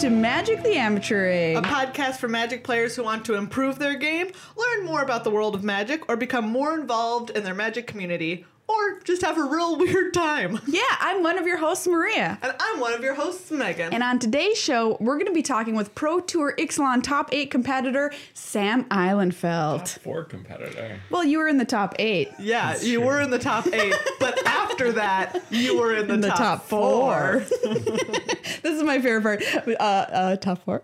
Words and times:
to 0.00 0.08
Magic 0.08 0.62
the 0.62 0.70
Amateuring. 0.70 1.58
A 1.58 1.60
podcast 1.60 2.16
for 2.16 2.26
Magic 2.26 2.64
players 2.64 2.96
who 2.96 3.04
want 3.04 3.22
to 3.26 3.34
improve 3.34 3.78
their 3.78 3.96
game, 3.96 4.30
learn 4.56 4.86
more 4.86 5.02
about 5.02 5.24
the 5.24 5.30
world 5.30 5.54
of 5.54 5.62
Magic, 5.62 6.08
or 6.08 6.16
become 6.16 6.48
more 6.48 6.74
involved 6.74 7.28
in 7.28 7.44
their 7.44 7.52
Magic 7.52 7.86
community, 7.86 8.46
or 8.70 9.00
just 9.00 9.22
have 9.22 9.36
a 9.38 9.42
real 9.44 9.76
weird 9.76 10.14
time. 10.14 10.60
yeah, 10.66 10.80
I'm 11.00 11.22
one 11.22 11.38
of 11.38 11.46
your 11.46 11.56
hosts, 11.56 11.86
Maria. 11.86 12.38
And 12.42 12.54
I'm 12.60 12.80
one 12.80 12.92
of 12.92 13.02
your 13.02 13.14
hosts, 13.14 13.50
Megan. 13.50 13.92
And 13.92 14.02
on 14.02 14.18
today's 14.18 14.58
show, 14.58 14.96
we're 15.00 15.14
going 15.16 15.26
to 15.26 15.32
be 15.32 15.42
talking 15.42 15.74
with 15.74 15.94
Pro 15.94 16.20
Tour 16.20 16.54
Ixalan 16.56 17.02
top 17.02 17.30
eight 17.32 17.50
competitor 17.50 18.12
Sam 18.34 18.84
Ihlenfeldt. 18.84 19.98
Four 20.00 20.24
competitor. 20.24 21.00
Well, 21.10 21.24
you 21.24 21.38
were 21.38 21.48
in 21.48 21.58
the 21.58 21.64
top 21.64 21.94
eight. 21.98 22.28
yeah, 22.38 22.72
That's 22.72 22.84
you 22.84 22.98
true. 22.98 23.06
were 23.08 23.20
in 23.20 23.30
the 23.30 23.38
top 23.38 23.66
eight, 23.72 23.94
but 24.18 24.46
after 24.46 24.92
that, 24.92 25.42
you 25.50 25.78
were 25.78 25.96
in 25.96 26.06
the, 26.08 26.14
In 26.14 26.20
the 26.20 26.28
top, 26.28 26.38
top 26.38 26.64
four. 26.66 27.44
this 27.64 28.64
is 28.64 28.82
my 28.82 29.00
favorite 29.00 29.22
part. 29.22 29.68
Uh, 29.68 29.82
uh, 29.82 30.36
top 30.36 30.64
four. 30.64 30.80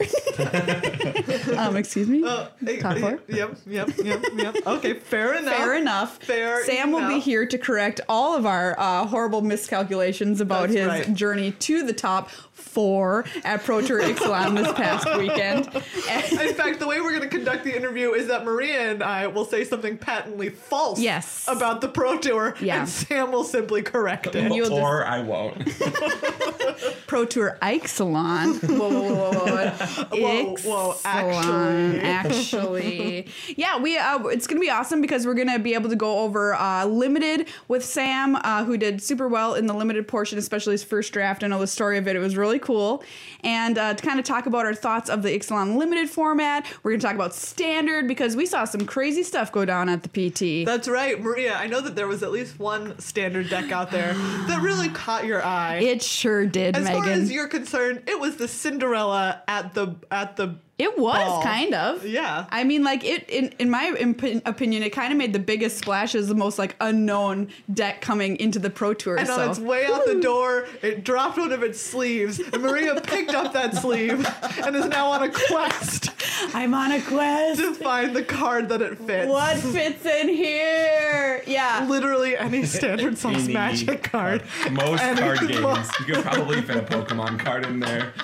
um, 1.57 1.77
excuse 1.77 2.09
me. 2.09 2.25
Uh, 2.25 2.49
Top 2.81 2.97
eh, 2.97 3.01
four? 3.01 3.21
Yep, 3.29 3.59
yep, 3.67 3.91
yep, 3.99 4.25
yep. 4.35 4.57
Okay, 4.67 4.95
fair 4.95 5.35
enough. 5.35 5.57
Fair 5.57 5.75
enough. 5.77 6.19
Fair 6.23 6.65
Sam 6.65 6.93
will 6.93 7.09
be 7.09 7.21
here 7.21 7.47
to 7.47 7.59
correct 7.59 7.76
all 8.09 8.37
of 8.37 8.47
our 8.47 8.79
uh, 8.79 9.07
horrible 9.07 9.43
miscalculations 9.43 10.41
about 10.41 10.69
That's 10.69 10.75
his 10.75 10.87
right. 10.87 11.15
journey 11.15 11.53
to 11.53 11.85
the 11.85 11.93
top 11.93 12.31
four 12.67 13.25
at 13.45 13.65
Pro 13.65 13.81
Tour 13.81 14.03
Ixalan 14.03 14.57
this 14.57 14.73
past 14.75 15.07
weekend. 15.19 15.69
And- 16.09 16.25
In 16.47 16.55
fact, 16.55 16.79
the 16.81 16.87
way 16.87 17.01
we're 17.01 17.11
going 17.11 17.23
to 17.23 17.29
conduct 17.29 17.65
the 17.65 17.75
interview 17.75 18.13
is 18.13 18.27
that 18.29 18.45
Maria 18.45 18.91
and 18.91 19.03
I 19.03 19.27
will 19.27 19.45
say 19.45 19.65
something 19.65 19.97
patently 19.99 20.49
false 20.51 20.99
Yes. 21.01 21.45
about 21.49 21.81
the 21.81 21.89
Pro 21.89 22.19
Tour, 22.19 22.55
Yeah. 22.61 22.81
and 22.81 22.89
Sam 22.89 23.33
will 23.33 23.45
simply 23.45 23.83
correct 23.83 24.35
it. 24.35 24.53
You'll 24.53 24.69
just- 24.69 24.73
or 24.81 25.05
I 25.05 25.21
won't. 25.21 25.57
Pro 27.07 27.25
Tour 27.25 27.59
Ixalan. 27.63 28.61
Whoa, 28.79 28.89
whoa, 28.89 29.15
whoa, 29.15 29.31
whoa, 29.33 29.47
whoa. 29.47 30.55
Whoa, 30.55 30.57
whoa, 30.57 30.93
Ixalan, 31.05 32.03
actually. 32.03 33.29
yeah, 33.57 33.79
we. 33.79 33.97
Uh, 33.99 34.25
it's 34.27 34.47
gonna 34.47 34.61
be 34.61 34.71
awesome 34.71 35.01
because 35.01 35.27
we're 35.27 35.35
gonna 35.35 35.59
be 35.59 35.75
able 35.75 35.89
to 35.91 35.97
go 35.97 36.21
over 36.21 36.55
uh, 36.55 36.85
limited 36.87 37.49
with 37.69 37.85
Sam, 37.85 38.37
uh, 38.37 38.65
who 38.65 38.77
did 38.77 39.03
super 39.03 39.29
well 39.29 39.55
in 39.55 39.67
the 39.67 39.75
limited 39.75 40.07
portion, 40.09 40.39
especially 40.39 40.73
his 40.73 40.85
first 40.85 41.13
draft. 41.13 41.43
I 41.45 41.47
know 41.49 41.59
the 41.61 41.67
story 41.67 41.99
of 41.99 42.07
it; 42.09 42.17
it 42.17 42.21
was 42.21 42.37
really 42.37 42.56
cool. 42.59 43.03
And 43.43 43.79
uh, 43.79 43.95
to 43.95 44.03
kind 44.05 44.19
of 44.19 44.25
talk 44.25 44.47
about 44.47 44.65
our 44.65 44.75
thoughts 44.75 45.09
of 45.09 45.23
the 45.23 45.31
Ixalan 45.31 45.77
limited 45.77 46.11
format, 46.11 46.67
we're 46.83 46.93
gonna 46.93 47.03
talk 47.03 47.15
about 47.15 47.35
standard 47.35 48.09
because 48.09 48.37
we 48.37 48.47
saw 48.47 48.65
some 48.65 48.87
crazy 48.87 49.23
stuff 49.23 49.53
go 49.53 49.65
down 49.65 49.89
at 49.89 50.03
the 50.03 50.09
PT. 50.31 50.67
That's 50.67 50.89
right, 50.89 51.21
Maria. 51.21 51.55
I 51.55 51.67
know 51.67 51.81
that 51.81 51.95
there 51.95 52.09
was 52.09 52.23
at 52.23 52.33
least 52.33 52.59
one 52.59 52.99
standard 52.99 53.49
deck 53.49 53.71
out 53.73 53.91
there 53.91 54.15
that 54.49 54.61
really 54.63 54.89
caught 54.89 55.25
your 55.25 55.45
eye. 55.45 55.79
it 55.79 56.03
sure 56.03 56.47
did, 56.47 56.77
as 56.77 56.85
Megan. 56.85 57.03
far 57.03 57.11
as 57.13 57.31
you're 57.31 57.49
concerned, 57.49 58.03
it 58.07 58.19
was 58.19 58.37
the 58.37 58.49
Cinderella 58.49 59.43
at 59.49 59.75
the 59.75 59.95
at 60.11 60.37
the 60.37 60.57
It 60.79 60.99
was 60.99 61.17
ball. 61.25 61.43
kind 61.43 61.73
of. 61.73 62.05
Yeah. 62.05 62.45
I 62.51 62.63
mean, 62.65 62.85
like 62.85 63.03
it. 63.03 63.31
In, 63.31 63.55
in 63.59 63.71
my 63.71 63.95
imp- 63.99 64.23
opinion, 64.47 64.83
it 64.83 64.91
kind 64.91 65.11
of 65.11 65.17
made 65.17 65.33
the 65.33 65.39
biggest 65.39 65.79
splash 65.79 66.15
as 66.15 66.29
the 66.29 66.35
most 66.35 66.59
like 66.59 66.77
unknown 66.81 67.49
deck 67.73 68.03
coming 68.03 68.37
into 68.37 68.59
the 68.59 68.69
pro 68.69 68.93
tour. 68.93 69.17
and 69.17 69.27
so 69.27 69.41
on 69.41 69.49
its 69.51 69.59
way 69.59 69.87
out 69.87 70.05
the 70.05 70.21
door, 70.21 70.67
it 70.83 71.03
dropped 71.03 71.39
one 71.39 71.51
of 71.53 71.63
its 71.63 71.81
sleeves, 71.81 72.39
and 72.41 72.63
Maria 72.63 73.01
picked 73.01 73.31
up 73.35 73.55
that 73.55 73.75
sleeve 73.75 74.27
and 74.65 74.77
is 74.77 74.85
now 74.87 75.07
on 75.09 75.23
a 75.23 75.31
quest 75.31 76.11
I'm 76.55 76.75
on 76.75 76.93
a 76.93 77.01
quest. 77.01 77.59
to 77.61 77.73
find 77.75 78.15
the 78.15 78.23
card 78.23 78.69
that 78.69 78.83
it 78.83 78.99
fits. 78.99 79.31
what 79.31 79.57
fits 79.57 80.05
in 80.05 80.29
here? 80.29 81.43
Yeah. 81.47 81.87
Literally 81.89 82.37
any 82.37 82.67
standard 82.67 83.17
size 83.19 83.49
magic 83.49 84.03
card. 84.03 84.43
Most 84.71 85.03
Any 85.03 85.21
card 85.21 85.39
card. 85.39 85.49
games. 85.51 85.91
You 86.01 86.15
could 86.17 86.25
probably 86.25 86.61
fit 86.61 86.77
a 86.77 86.83
Pokemon 86.83 87.39
card 87.39 87.65
in 87.65 87.81
there. 87.81 88.13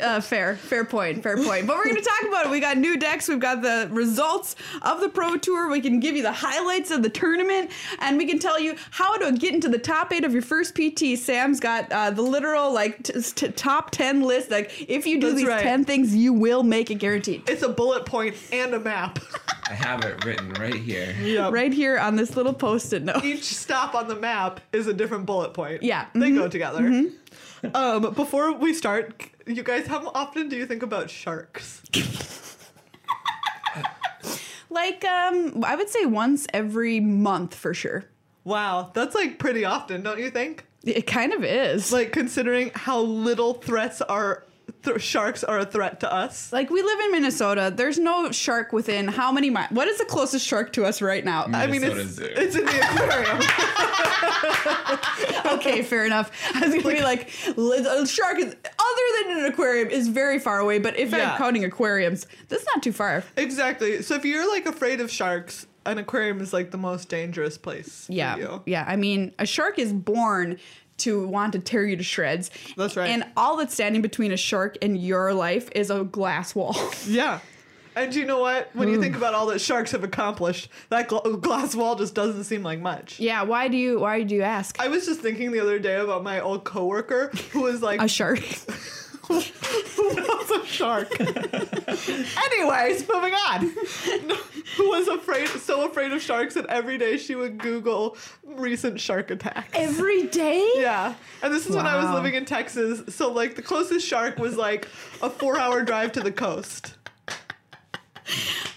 Uh, 0.00 0.20
fair, 0.20 0.56
fair 0.56 0.84
point, 0.84 1.22
fair 1.22 1.27
point. 1.36 1.66
But 1.66 1.76
we're 1.76 1.84
going 1.84 1.96
to 1.96 2.02
talk 2.02 2.22
about 2.28 2.46
it. 2.46 2.50
We 2.50 2.60
got 2.60 2.78
new 2.78 2.96
decks. 2.96 3.28
We've 3.28 3.38
got 3.38 3.62
the 3.62 3.88
results 3.90 4.56
of 4.82 5.00
the 5.00 5.08
Pro 5.08 5.36
Tour. 5.36 5.68
We 5.68 5.80
can 5.80 6.00
give 6.00 6.16
you 6.16 6.22
the 6.22 6.32
highlights 6.32 6.90
of 6.90 7.02
the 7.02 7.10
tournament, 7.10 7.70
and 8.00 8.16
we 8.16 8.26
can 8.26 8.38
tell 8.38 8.58
you 8.58 8.76
how 8.90 9.16
to 9.18 9.32
get 9.32 9.54
into 9.54 9.68
the 9.68 9.78
top 9.78 10.12
eight 10.12 10.24
of 10.24 10.32
your 10.32 10.42
first 10.42 10.74
PT. 10.74 11.18
Sam's 11.18 11.60
got 11.60 11.90
uh, 11.92 12.10
the 12.10 12.22
literal 12.22 12.72
like 12.72 13.02
t- 13.02 13.20
t- 13.20 13.48
top 13.48 13.90
ten 13.90 14.22
list. 14.22 14.50
Like 14.50 14.86
if 14.88 15.06
you 15.06 15.20
do 15.20 15.28
That's 15.28 15.38
these 15.40 15.48
right. 15.48 15.62
ten 15.62 15.84
things, 15.84 16.14
you 16.14 16.32
will 16.32 16.62
make 16.62 16.90
it 16.90 16.96
guaranteed. 16.96 17.48
It's 17.48 17.62
a 17.62 17.68
bullet 17.68 18.06
point 18.06 18.34
and 18.52 18.72
a 18.74 18.80
map. 18.80 19.18
I 19.68 19.74
have 19.74 20.02
it 20.04 20.24
written 20.24 20.52
right 20.54 20.74
here. 20.74 21.14
yep. 21.20 21.52
Right 21.52 21.72
here 21.72 21.98
on 21.98 22.16
this 22.16 22.36
little 22.36 22.54
post-it 22.54 23.02
note. 23.02 23.22
Each 23.24 23.44
stop 23.44 23.94
on 23.94 24.08
the 24.08 24.16
map 24.16 24.60
is 24.72 24.86
a 24.86 24.94
different 24.94 25.26
bullet 25.26 25.52
point. 25.52 25.82
Yeah. 25.82 26.06
They 26.14 26.30
Mhm. 26.30 26.36
go 26.36 26.48
together. 26.48 27.10
Um, 27.74 28.14
before 28.14 28.52
we 28.52 28.72
start, 28.72 29.14
you 29.56 29.62
guys, 29.62 29.86
how 29.86 30.10
often 30.14 30.48
do 30.48 30.56
you 30.56 30.66
think 30.66 30.82
about 30.82 31.10
sharks? 31.10 31.82
Like 34.70 35.04
um, 35.04 35.64
I 35.64 35.76
would 35.76 35.88
say 35.88 36.04
once 36.06 36.46
every 36.52 37.00
month 37.00 37.54
for 37.54 37.74
sure. 37.74 38.04
Wow, 38.44 38.90
that's 38.94 39.14
like 39.14 39.38
pretty 39.38 39.64
often, 39.64 40.02
don't 40.02 40.18
you 40.18 40.30
think? 40.30 40.64
It 40.84 41.06
kind 41.06 41.32
of 41.32 41.42
is. 41.42 41.92
Like 41.92 42.12
considering 42.12 42.70
how 42.74 43.00
little 43.00 43.54
threats 43.54 44.00
are 44.02 44.44
th- 44.84 45.00
sharks 45.00 45.42
are 45.44 45.58
a 45.58 45.64
threat 45.66 46.00
to 46.00 46.12
us. 46.12 46.52
Like 46.52 46.70
we 46.70 46.82
live 46.82 47.00
in 47.00 47.12
Minnesota. 47.12 47.72
There's 47.74 47.98
no 47.98 48.30
shark 48.32 48.72
within 48.72 49.08
how 49.08 49.32
many 49.32 49.50
miles? 49.50 49.70
What 49.70 49.88
is 49.88 49.98
the 49.98 50.04
closest 50.04 50.46
shark 50.46 50.72
to 50.74 50.84
us 50.84 51.00
right 51.02 51.24
now? 51.24 51.44
I 51.52 51.66
mean, 51.66 51.80
Minnesota 51.82 52.00
it's, 52.02 52.10
Zoo. 52.12 52.24
it's 52.24 52.56
in 52.56 52.64
the 52.64 52.80
aquarium. 52.80 53.38
okay, 55.58 55.82
fair 55.82 56.04
enough. 56.06 56.30
I 56.54 56.60
was 56.66 56.74
gonna 56.82 56.96
be 56.96 57.02
like, 57.02 57.30
a 57.56 58.06
shark 58.06 58.38
is 58.38 58.54
other 58.54 59.06
than 59.28 59.38
an 59.38 59.44
aquarium 59.52 59.88
is 59.90 60.08
very 60.08 60.38
far 60.38 60.58
away. 60.60 60.78
But 60.78 60.98
if 60.98 61.10
Yeah. 61.12 61.32
I'm 61.32 61.38
counting 61.38 61.64
aquariums, 61.64 62.26
that's 62.48 62.64
not 62.66 62.82
too 62.82 62.92
far. 62.92 63.24
exactly. 63.36 64.02
So 64.02 64.14
if 64.14 64.24
you're 64.24 64.48
like 64.50 64.66
afraid 64.66 65.00
of 65.00 65.10
sharks, 65.10 65.66
an 65.86 65.98
aquarium 65.98 66.40
is 66.40 66.52
like 66.52 66.70
the 66.70 66.76
most 66.78 67.08
dangerous 67.08 67.56
place. 67.56 68.06
for 68.06 68.12
Yeah, 68.12 68.36
you. 68.36 68.62
yeah. 68.66 68.84
I 68.86 68.96
mean, 68.96 69.32
a 69.38 69.46
shark 69.46 69.78
is 69.78 69.92
born 69.92 70.58
to 70.98 71.26
want 71.26 71.52
to 71.54 71.58
tear 71.58 71.84
you 71.86 71.96
to 71.96 72.02
shreds. 72.02 72.50
That's 72.76 72.96
right. 72.96 73.08
And 73.08 73.24
all 73.36 73.56
that's 73.56 73.74
standing 73.74 74.02
between 74.02 74.32
a 74.32 74.36
shark 74.36 74.76
and 74.82 74.96
your 74.96 75.32
life 75.34 75.68
is 75.74 75.90
a 75.90 76.04
glass 76.04 76.54
wall. 76.54 76.76
Yeah. 77.06 77.40
And 77.96 78.14
you 78.14 78.26
know 78.26 78.38
what? 78.38 78.70
When 78.74 78.88
you 78.88 78.98
mm. 78.98 79.00
think 79.00 79.16
about 79.16 79.34
all 79.34 79.46
that 79.46 79.60
sharks 79.60 79.90
have 79.90 80.04
accomplished, 80.04 80.68
that 80.88 81.08
gl- 81.08 81.40
glass 81.40 81.74
wall 81.74 81.96
just 81.96 82.14
doesn't 82.14 82.44
seem 82.44 82.62
like 82.62 82.78
much. 82.78 83.18
yeah. 83.18 83.42
Why 83.42 83.66
do 83.66 83.76
you? 83.76 83.98
Why 83.98 84.22
do 84.22 84.36
you 84.36 84.42
ask? 84.42 84.78
I 84.78 84.86
was 84.86 85.06
just 85.06 85.20
thinking 85.20 85.50
the 85.50 85.58
other 85.58 85.80
day 85.80 85.96
about 85.96 86.22
my 86.22 86.38
old 86.38 86.62
coworker 86.64 87.30
who 87.50 87.62
was 87.62 87.82
like 87.82 88.00
a 88.00 88.06
shark. 88.06 88.40
who 89.28 90.08
was 90.14 90.50
a 90.50 90.66
shark. 90.66 91.08
Anyways, 91.20 93.06
moving 93.08 93.34
on. 93.34 93.60
who 94.76 94.88
was 94.88 95.08
afraid 95.08 95.48
so 95.48 95.86
afraid 95.86 96.12
of 96.12 96.22
sharks 96.22 96.54
that 96.54 96.66
every 96.66 96.98
day 96.98 97.16
she 97.16 97.34
would 97.34 97.58
Google 97.58 98.16
recent 98.44 99.00
shark 99.00 99.30
attacks. 99.30 99.68
Every 99.74 100.26
day. 100.28 100.68
Yeah. 100.76 101.14
And 101.42 101.52
this 101.52 101.66
is 101.66 101.76
when 101.76 101.86
I 101.86 101.96
was 102.02 102.10
living 102.14 102.34
in 102.34 102.44
Texas. 102.44 103.14
So 103.14 103.30
like 103.32 103.54
the 103.54 103.62
closest 103.62 104.06
shark 104.06 104.38
was 104.38 104.56
like 104.56 104.86
a 105.22 105.28
four 105.30 105.58
hour 105.58 105.82
drive 105.82 106.12
to 106.12 106.20
the 106.20 106.32
coast. 106.32 106.94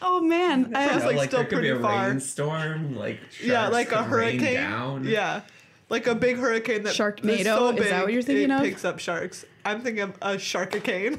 Oh 0.02 0.22
man. 0.22 0.76
I- 0.76 0.88
Sounds 0.88 0.94
You 0.96 1.00
know, 1.02 1.06
like 1.08 1.16
like 1.18 1.30
still 1.30 1.40
there 1.42 1.50
could 1.50 1.62
be 1.62 1.70
a 1.70 1.74
pretty 1.76 1.84
far. 1.84 2.08
rainstorm, 2.10 2.96
like 2.96 3.20
yeah, 3.44 3.68
like 3.68 3.92
a 3.92 4.04
hurricane. 4.04 4.56
Down. 4.56 5.04
Yeah. 5.06 5.42
Like 5.90 6.08
a 6.08 6.16
big 6.16 6.38
hurricane 6.38 6.84
that 6.84 6.96
Sharknado? 6.96 7.30
is 7.40 7.44
so 7.46 7.70
Is 7.72 7.90
that 7.90 8.04
what 8.06 8.14
you're 8.14 8.22
thinking 8.22 8.50
it 8.50 8.54
of? 8.54 8.62
picks 8.62 8.86
up 8.86 9.00
sharks. 9.00 9.44
I'm 9.66 9.82
thinking 9.82 10.04
of 10.04 10.18
a 10.22 10.38
sharkicane. 10.38 11.14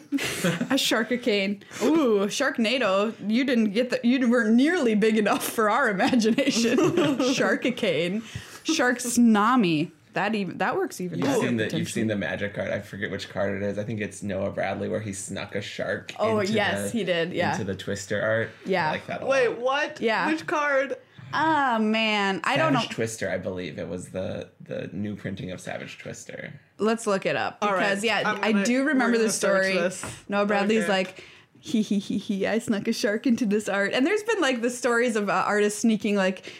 A 0.70 0.76
sharkicane. 0.78 1.62
Ooh, 1.82 2.26
Sharknado. 2.26 3.14
You 3.28 3.44
didn't 3.44 3.72
get 3.72 3.90
the. 3.90 4.00
You 4.02 4.28
weren't 4.30 4.54
nearly 4.54 4.94
big 4.94 5.16
enough 5.16 5.44
for 5.44 5.70
our 5.70 5.88
imagination. 5.90 6.78
Sharkicane. 7.34 8.22
Shark 8.64 8.98
tsunami. 8.98 9.90
That 10.14 10.34
even 10.34 10.58
that 10.58 10.76
works 10.76 11.00
even 11.00 11.20
You've 11.20 11.36
seen 11.36 11.56
the 11.56 11.74
you've 11.76 11.88
seen 11.88 12.06
the 12.06 12.16
magic 12.16 12.54
card. 12.54 12.70
I 12.70 12.80
forget 12.80 13.10
which 13.10 13.30
card 13.30 13.62
it 13.62 13.64
is. 13.64 13.78
I 13.78 13.84
think 13.84 14.00
it's 14.00 14.22
Noah 14.22 14.50
Bradley 14.50 14.88
where 14.90 15.00
he 15.00 15.12
snuck 15.14 15.54
a 15.54 15.62
shark. 15.62 16.12
Oh, 16.18 16.40
into 16.40 16.52
yes, 16.52 16.92
the- 16.92 16.98
he 16.98 17.04
did, 17.04 17.32
yeah. 17.32 17.52
into 17.52 17.64
the 17.64 17.74
Twister 17.74 18.20
art. 18.20 18.50
Yeah. 18.66 18.88
I 18.88 18.90
like 18.90 19.06
that. 19.06 19.22
A 19.22 19.26
Wait, 19.26 19.48
lot. 19.48 19.58
what? 19.60 20.00
Yeah. 20.02 20.26
Which 20.26 20.46
card? 20.46 20.96
Ah 21.32 21.78
man, 21.80 22.42
I 22.44 22.58
don't 22.58 22.74
know. 22.74 22.80
Savage 22.80 22.94
Twister, 22.94 23.30
I 23.30 23.38
believe 23.38 23.78
it 23.78 23.88
was 23.88 24.10
the 24.10 24.50
the 24.60 24.90
new 24.92 25.16
printing 25.16 25.50
of 25.50 25.62
Savage 25.62 25.96
Twister. 25.96 26.52
Let's 26.82 27.06
look 27.06 27.24
it 27.26 27.36
up 27.36 27.58
All 27.62 27.72
right, 27.72 27.80
because 27.90 28.04
yeah, 28.04 28.22
I'm 28.26 28.42
I 28.42 28.52
gonna- 28.52 28.64
do 28.64 28.80
we're 28.82 28.88
remember 28.88 29.16
gonna 29.16 29.28
the 29.28 29.32
search 29.32 29.64
story. 29.66 29.74
this. 29.74 30.04
Noah 30.28 30.46
Bradley's 30.46 30.84
Okay. 30.84 30.92
like. 30.92 31.24
He 31.64 31.80
he 31.80 32.00
he 32.00 32.18
he! 32.18 32.44
I 32.44 32.58
snuck 32.58 32.88
a 32.88 32.92
shark 32.92 33.24
into 33.24 33.46
this 33.46 33.68
art, 33.68 33.92
and 33.92 34.04
there's 34.04 34.24
been 34.24 34.40
like 34.40 34.62
the 34.62 34.70
stories 34.70 35.14
of 35.14 35.28
uh, 35.30 35.44
artists 35.46 35.78
sneaking 35.80 36.16
like 36.16 36.52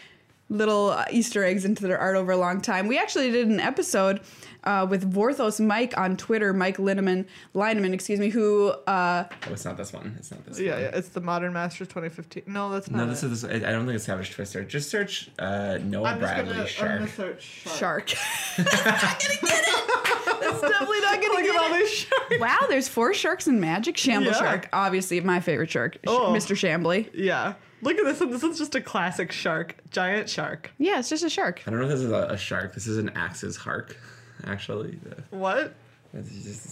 little 0.47 0.91
uh, 0.91 1.03
Easter 1.11 1.43
eggs 1.43 1.65
into 1.65 1.85
their 1.85 1.97
art 1.97 2.15
over 2.15 2.31
a 2.31 2.37
long 2.37 2.61
time. 2.61 2.87
We 2.87 2.97
actually 2.97 3.29
did 3.29 3.47
an 3.49 3.59
episode 3.59 4.21
uh, 4.65 4.85
with 4.89 5.11
Vorthos 5.13 5.59
Mike 5.65 5.97
on 5.97 6.15
Twitter, 6.17 6.53
Mike 6.53 6.77
Lineman, 6.79 7.25
Linnemann, 7.53 7.93
excuse 7.93 8.19
me, 8.19 8.29
who 8.29 8.69
uh, 8.87 9.25
Oh, 9.47 9.51
it's 9.51 9.65
not 9.65 9.77
this 9.77 9.91
one. 9.93 10.15
It's 10.17 10.31
not 10.31 10.45
this 10.45 10.59
Yeah, 10.59 10.71
one. 10.73 10.81
yeah, 10.81 10.87
it's 10.93 11.09
the 11.09 11.21
Modern 11.21 11.53
Masters 11.53 11.87
2015. 11.89 12.43
No, 12.47 12.69
that's 12.71 12.89
not. 12.89 12.97
No, 12.99 13.05
this 13.07 13.23
it. 13.23 13.31
is. 13.31 13.43
I 13.45 13.59
don't 13.59 13.85
think 13.85 13.95
it's 13.95 14.05
Savage 14.05 14.31
Twister. 14.31 14.63
Just 14.63 14.89
search 14.89 15.29
uh, 15.39 15.77
Noah 15.83 16.09
I'm 16.09 16.19
just 16.19 16.33
Bradley 16.33 16.51
gonna, 16.53 16.61
I'm 16.63 16.67
shark. 16.67 17.09
search 17.09 17.43
shark. 17.43 18.09
shark. 18.09 18.19
I'm 18.57 18.63
not 18.65 19.01
gonna 19.01 19.39
get 19.41 19.67
it. 19.67 20.39
That's 20.41 20.61
definitely 20.61 20.99
not 21.01 21.21
gonna 21.21 21.33
Look 21.33 21.43
get 21.43 21.55
at 21.55 21.61
all 21.61 21.73
it. 21.73 21.79
these 21.79 21.89
sharks. 21.91 22.09
Wow, 22.39 22.59
there's 22.67 22.87
four 22.87 23.13
sharks 23.13 23.47
in 23.47 23.59
Magic. 23.59 23.95
Shamble 23.97 24.31
Yeah. 24.31 24.37
Shark, 24.39 24.69
obviously 24.73 25.19
my 25.21 25.39
favorite 25.39 25.69
shark, 25.69 25.97
Oh. 26.07 26.33
Mr. 26.33 26.55
Shambly. 26.55 27.09
Yeah. 27.13 27.53
Look 27.81 27.97
at 27.97 28.05
this 28.05 28.19
one. 28.19 28.31
This 28.31 28.43
is 28.43 28.57
just 28.57 28.75
a 28.75 28.81
classic 28.81 29.31
shark. 29.31 29.75
Giant 29.91 30.29
shark. 30.29 30.71
Yeah, 30.77 30.99
it's 30.99 31.09
just 31.09 31.23
a 31.23 31.29
shark. 31.29 31.61
I 31.67 31.69
don't 31.69 31.79
know 31.79 31.85
if 31.85 31.91
this 31.91 31.99
is 32.01 32.11
a, 32.11 32.27
a 32.29 32.37
shark. 32.37 32.73
This 32.73 32.87
is 32.87 32.97
an 32.97 33.09
axe's 33.09 33.55
hark, 33.57 33.97
actually. 34.45 34.99
What? 35.29 35.73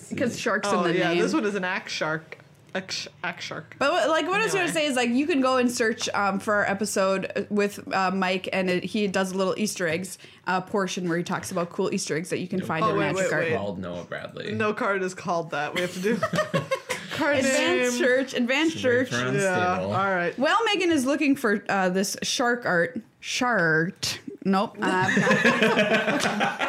Because 0.10 0.40
sharks 0.40 0.68
Oh, 0.72 0.84
in 0.84 0.94
the 0.94 1.00
yeah. 1.00 1.10
name. 1.14 1.22
This 1.22 1.34
one 1.34 1.46
is 1.46 1.56
an 1.56 1.64
axe 1.64 1.92
shark. 1.92 2.38
Axe, 2.74 3.08
axe 3.22 3.44
shark. 3.44 3.76
But 3.80 3.92
what, 3.92 4.08
like 4.08 4.28
what 4.28 4.40
I 4.40 4.46
was 4.46 4.54
gonna 4.54 4.72
say 4.72 4.86
is 4.86 4.96
like 4.96 5.10
you 5.10 5.28
can 5.28 5.42
go 5.42 5.58
and 5.58 5.70
search 5.70 6.08
um, 6.14 6.40
for 6.40 6.54
our 6.54 6.66
episode 6.66 7.48
with 7.50 7.80
uh, 7.94 8.12
Mike, 8.12 8.48
and 8.54 8.70
it, 8.70 8.84
he 8.86 9.08
does 9.08 9.32
a 9.34 9.38
little 9.38 9.54
Easter 9.58 9.90
eggs 9.90 10.18
uh, 10.48 10.62
portion 10.62 11.10
where 11.10 11.18
he 11.18 11.24
talks 11.24 11.52
about 11.52 11.70
cool 11.70 11.94
Easter 11.94 12.16
eggs 12.16 12.30
that 12.30 12.40
you 12.40 12.48
can 12.48 12.62
find 12.62 12.86
Oh, 12.86 12.92
in 12.92 12.96
wait, 12.98 13.06
Magic 13.08 13.18
wait, 13.24 13.34
Art. 13.34 13.44
wait. 13.44 13.56
called 13.58 13.80
Noah 13.80 14.06
Bradley. 14.06 14.54
No 14.54 14.74
card 14.74 15.02
is 15.04 15.14
called 15.14 15.52
that. 15.52 15.74
We 15.74 15.82
have 15.82 15.94
to 15.96 16.00
do 16.00 16.16
card 17.12 17.38
Advanced 17.40 18.00
name. 18.00 18.08
Church, 18.08 18.34
Advanced 18.36 18.76
It's 18.76 18.82
Church. 18.82 19.12
Yeah. 19.12 19.82
All 19.82 19.90
right. 19.92 20.38
Well, 20.40 20.58
Megan 20.66 20.92
is 20.92 21.06
looking 21.06 21.36
for 21.36 21.66
uh, 21.68 21.90
this 21.90 22.16
shark 22.24 22.66
art. 22.66 23.02
Shark. 23.20 23.98
Nope. 24.46 24.78
Uh, 24.82 26.68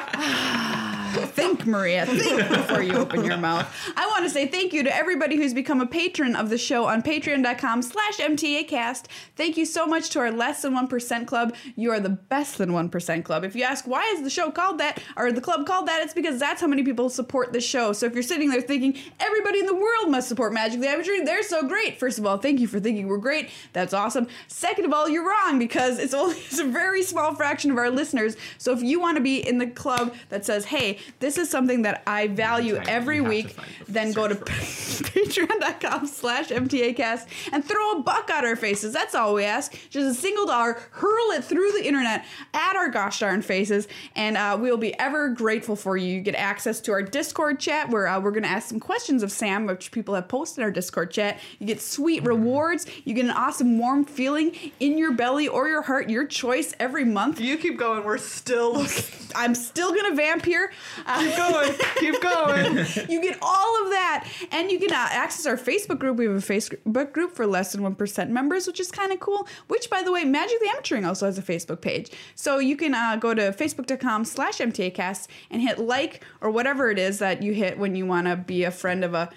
think, 1.62 1.76
Maria. 1.76 2.06
Think 2.06 2.49
before 2.49 2.82
you 2.82 2.94
open 2.94 3.25
your 3.25 3.37
mouth. 3.37 3.73
I 3.97 4.06
want 4.06 4.25
to 4.25 4.31
say 4.31 4.47
thank 4.47 4.73
you 4.73 4.82
to 4.82 4.94
everybody 4.94 5.37
who's 5.37 5.55
become 5.55 5.81
a 5.81 5.87
patron 5.87 6.37
of 6.37 6.50
the 6.50 6.59
show 6.59 6.87
on 6.87 7.03
patreon.com 7.03 7.82
slash 7.82 8.19
MTAcast. 8.19 9.06
Thank 9.37 9.56
you 9.56 9.64
so 9.64 9.87
much 9.87 10.11
to 10.11 10.20
our 10.20 10.31
Less 10.31 10.62
Than 10.62 10.75
1% 10.75 11.26
Club. 11.26 11.55
You 11.76 11.91
are 11.91 12.00
the 12.00 12.11
best 12.11 12.59
than 12.59 12.70
1% 12.70 13.25
Club. 13.25 13.44
If 13.44 13.55
you 13.55 13.64
ask 13.64 13.87
why 13.87 14.03
is 14.14 14.23
the 14.23 14.31
show 14.31 14.50
called 14.50 14.79
that, 14.79 15.03
or 15.17 15.32
the 15.32 15.41
club 15.41 15.67
called 15.67 15.88
that, 15.88 16.03
it's 16.03 16.14
because 16.14 16.38
that's 16.38 16.61
how 16.61 16.67
many 16.67 16.82
people 16.82 17.09
support 17.09 17.53
the 17.53 17.61
show. 17.61 17.93
So 17.93 18.06
if 18.06 18.14
you're 18.14 18.23
sitting 18.23 18.50
there 18.50 18.61
thinking, 18.61 18.99
everybody 19.20 19.61
in 19.61 19.67
the 19.67 19.75
world 19.75 20.11
must 20.11 20.29
support 20.29 20.53
Magic 20.53 20.81
the 20.81 20.88
Amateurs, 20.88 21.20
they're 21.25 21.43
so 21.43 21.67
great. 21.67 21.99
First 21.99 22.19
of 22.19 22.26
all, 22.26 22.38
thank 22.38 22.61
you 22.61 22.67
for 22.67 22.81
thinking 22.81 23.06
we're 23.06 23.19
great. 23.19 23.50
That's 23.73 23.94
awesome. 23.94 24.26
Second 24.49 24.85
of 24.85 24.93
all, 24.93 25.09
you're 25.09 25.29
wrong 25.29 25.59
because 25.59 25.99
it's 25.99 26.14
only 26.14 26.37
it's 26.37 26.59
a 26.59 26.64
very 26.64 27.03
small 27.03 27.35
fraction 27.35 27.70
of 27.70 27.79
our 27.79 27.91
listeners. 27.91 28.37
So 28.59 28.73
if 28.73 28.82
you 28.82 29.00
want 29.00 29.17
to 29.17 29.23
be 29.23 29.47
in 29.47 29.59
the 29.59 29.67
club 29.67 30.14
that 30.29 30.44
says, 30.44 30.67
hey, 30.67 30.99
this 31.20 31.38
is 31.38 31.50
something 31.52 31.82
that 31.82 32.02
I 32.08 32.26
value 32.26 32.76
Right, 32.76 32.88
every 32.88 33.16
you 33.16 33.22
have 33.25 33.31
to 33.31 33.37
week, 33.37 33.56
then 33.88 34.12
go 34.12 34.26
to 34.26 34.34
patreon.com 35.12 36.06
slash 36.06 36.49
mtacast 36.49 37.26
and 37.52 37.64
throw 37.64 37.93
a 37.93 38.02
buck 38.02 38.31
at 38.31 38.44
our 38.44 38.56
faces. 38.56 38.93
That's 38.93 39.14
all 39.14 39.34
we 39.34 39.44
ask. 39.44 39.72
Just 39.90 40.19
a 40.19 40.20
single 40.20 40.46
dollar, 40.46 40.81
hurl 40.90 41.31
it 41.32 41.44
through 41.44 41.72
the 41.72 41.87
internet 41.87 42.25
at 42.54 42.76
our 42.76 42.88
gosh 42.88 43.20
darn 43.20 43.43
faces, 43.43 43.87
and 44.16 44.37
uh, 44.37 44.56
we'll 44.60 44.76
be 44.76 44.99
ever 44.99 45.28
grateful 45.28 45.76
for 45.76 45.96
you. 45.96 46.14
You 46.14 46.20
get 46.20 46.34
access 46.34 46.81
to 46.81 46.93
our 46.93 47.02
Discord 47.02 47.60
chat 47.60 47.90
where 47.90 48.08
uh, 48.08 48.19
we're 48.20 48.31
going 48.31 48.43
to 48.43 48.49
ask 48.49 48.69
some 48.69 48.81
questions 48.81 49.22
of 49.22 49.31
Sam, 49.31 49.66
which 49.66 49.93
people 49.93 50.14
have 50.14 50.28
posted 50.28 50.58
in 50.58 50.64
our 50.64 50.70
Discord 50.70 51.10
chat. 51.10 51.38
You 51.58 51.66
get 51.66 51.81
sweet 51.81 52.25
rewards. 52.25 52.87
You 53.04 53.14
get 53.14 53.25
an 53.25 53.31
awesome 53.31 53.78
warm 53.78 54.04
feeling 54.04 54.56
in 54.81 54.99
your 54.99 55.12
belly 55.12 55.49
or 55.49 55.69
your 55.69 55.82
heart, 55.82 56.10
your 56.10 56.26
choice 56.26 56.75
every 56.81 57.04
month. 57.04 57.40
You 57.40 57.56
keep 57.56 57.78
going. 57.78 58.04
We're 58.04 58.19
still 58.19 58.75
looking. 58.75 59.04
I'm 59.34 59.54
still 59.54 59.90
going 59.90 60.10
to 60.10 60.16
vamp 60.16 60.44
here. 60.44 60.72
Uh, 61.06 61.34
going. 61.50 61.74
Keep 61.96 62.20
going. 62.20 62.76
you 63.10 63.20
get 63.22 63.38
all 63.42 63.82
of 63.84 63.90
that 63.90 64.28
and 64.50 64.70
you 64.70 64.78
can 64.78 64.92
uh, 64.92 65.08
access 65.10 65.46
our 65.46 65.56
facebook 65.56 65.98
group 65.98 66.16
we 66.16 66.24
have 66.26 66.34
a 66.34 66.38
facebook 66.38 67.12
group 67.12 67.34
for 67.34 67.46
less 67.46 67.72
than 67.72 67.80
1% 67.82 68.28
members 68.30 68.66
which 68.66 68.80
is 68.80 68.90
kind 68.90 69.12
of 69.12 69.20
cool 69.20 69.46
which 69.68 69.88
by 69.90 70.02
the 70.02 70.10
way 70.12 70.24
magic 70.24 70.58
the 70.60 70.66
amateuring 70.66 71.06
also 71.06 71.26
has 71.26 71.38
a 71.38 71.42
facebook 71.42 71.80
page 71.80 72.10
so 72.34 72.58
you 72.58 72.76
can 72.76 72.94
uh, 72.94 73.16
go 73.16 73.34
to 73.34 73.42
facebook.com 73.52 74.24
slash 74.24 74.58
mtacast 74.58 75.28
and 75.50 75.62
hit 75.62 75.78
like 75.78 76.24
or 76.40 76.50
whatever 76.50 76.90
it 76.90 76.98
is 76.98 77.18
that 77.18 77.42
you 77.42 77.52
hit 77.52 77.78
when 77.78 77.94
you 77.94 78.06
want 78.06 78.26
to 78.26 78.36
be 78.36 78.64
a 78.64 78.70
friend 78.70 79.04
of 79.04 79.14
a 79.14 79.30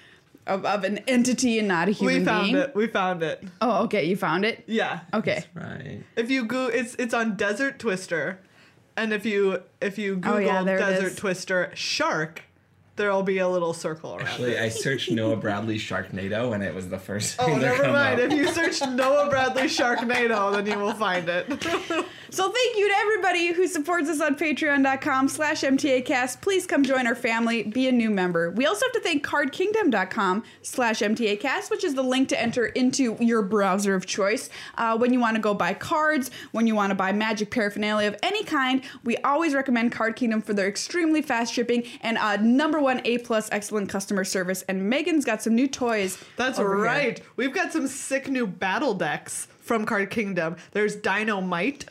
of, 0.47 0.63
of 0.63 0.83
an 0.83 0.99
entity 1.07 1.57
and 1.57 1.67
not 1.67 1.87
a 1.87 1.91
human 1.91 2.17
being. 2.17 2.21
We 2.23 2.25
found 2.25 2.43
being 2.51 2.55
it. 2.57 2.75
We 2.75 2.87
found 2.87 3.23
it. 3.23 3.43
oh 3.61 3.83
okay 3.85 4.05
you 4.05 4.15
found 4.15 4.45
it 4.45 4.63
Yeah. 4.67 4.99
okay 5.13 5.43
Right. 5.55 6.03
If 6.15 6.29
you 6.29 6.45
go, 6.45 6.67
it's 6.67 6.95
it's 6.99 7.13
on 7.15 7.35
Desert 7.35 7.79
Twister, 7.79 8.39
and 8.97 9.13
if 9.13 9.25
you 9.25 9.61
if 9.81 9.97
you 9.97 10.15
Google 10.15 10.33
Oh, 10.35 10.37
yeah, 10.39 10.63
Desert. 10.63 11.17
Twister 11.17 11.71
shark, 11.75 12.43
there'll 12.95 13.23
be 13.23 13.39
a 13.39 13.47
little 13.47 13.73
circle 13.73 14.15
around. 14.15 14.27
Actually, 14.27 14.57
I 14.57 14.69
searched 14.69 15.11
Noah 15.11 15.35
Bradley 15.45 15.77
Sharknado, 15.77 16.53
and 16.53 16.63
it 16.63 16.73
was 16.73 16.89
the 16.89 16.97
first 16.99 17.35
thing 17.37 17.55
Oh, 17.55 17.57
never 17.57 17.83
come 17.83 17.91
mind. 17.93 18.19
up. 18.19 18.31
If 18.31 18.37
you 18.37 18.47
search 18.47 18.81
Noah 18.89 19.29
Bradley 19.29 19.63
Sharknado, 19.63 20.53
then 20.53 20.65
you 20.65 20.77
will 20.83 20.93
find 20.93 21.27
it. 21.29 21.45
So 22.31 22.51
thank 22.51 22.75
you 22.77 22.89
to 22.89 22.95
everybody 22.97 23.53
who 23.53 23.65
supports 23.65 24.09
us 24.09 24.19
on 24.19 24.35
patreon.com 24.35 25.29
slash 25.29 25.61
mtacast. 25.61 26.41
Please 26.41 26.65
come 26.67 26.83
join 26.83 27.07
our 27.07 27.15
family, 27.15 27.63
be 27.63 27.87
a 27.87 27.93
new 27.93 28.09
member. 28.09 28.49
We 28.51 28.65
also 28.65 28.85
have 28.87 28.91
to 28.93 28.99
thank 28.99 29.25
cardkingdom.com 29.25 30.43
slash 30.61 30.99
mtacast, 30.99 31.69
which 31.69 31.85
is 31.85 31.93
the 31.95 32.01
link 32.03 32.27
to 32.29 32.41
enter 32.41 32.65
into 32.65 33.15
your 33.21 33.41
browser 33.41 33.95
of 33.95 34.05
choice. 34.05 34.49
Uh, 34.77 34.97
when 34.97 35.13
you 35.13 35.19
want 35.21 35.35
to 35.37 35.41
go 35.41 35.53
buy 35.53 35.73
cards, 35.73 36.29
when 36.51 36.67
you 36.67 36.75
want 36.75 36.91
to 36.91 36.95
buy 36.95 37.13
magic 37.13 37.51
paraphernalia 37.51 38.07
of 38.09 38.17
any 38.21 38.43
kind, 38.43 38.81
we 39.05 39.15
always 39.17 39.53
recommend 39.53 39.93
Card 39.93 40.17
Kingdom 40.17 40.41
for 40.41 40.53
their 40.53 40.67
extremely 40.67 41.21
fast 41.21 41.53
shipping 41.53 41.83
and 42.01 42.17
uh, 42.17 42.35
number 42.37 42.81
one 42.85 43.01
A 43.03 43.17
plus 43.17 43.49
excellent 43.51 43.89
customer 43.89 44.23
service. 44.23 44.61
And 44.69 44.89
Megan's 44.89 45.25
got 45.25 45.41
some 45.41 45.55
new 45.55 45.67
toys. 45.67 46.17
That's 46.37 46.57
over 46.59 46.75
here. 46.75 46.85
right. 46.85 47.21
We've 47.35 47.53
got 47.53 47.73
some 47.73 47.87
sick 47.87 48.29
new 48.29 48.47
battle 48.47 48.93
decks 48.93 49.47
from 49.59 49.85
Card 49.85 50.09
Kingdom. 50.11 50.55
There's 50.71 50.95
Dynamite. 50.95 51.85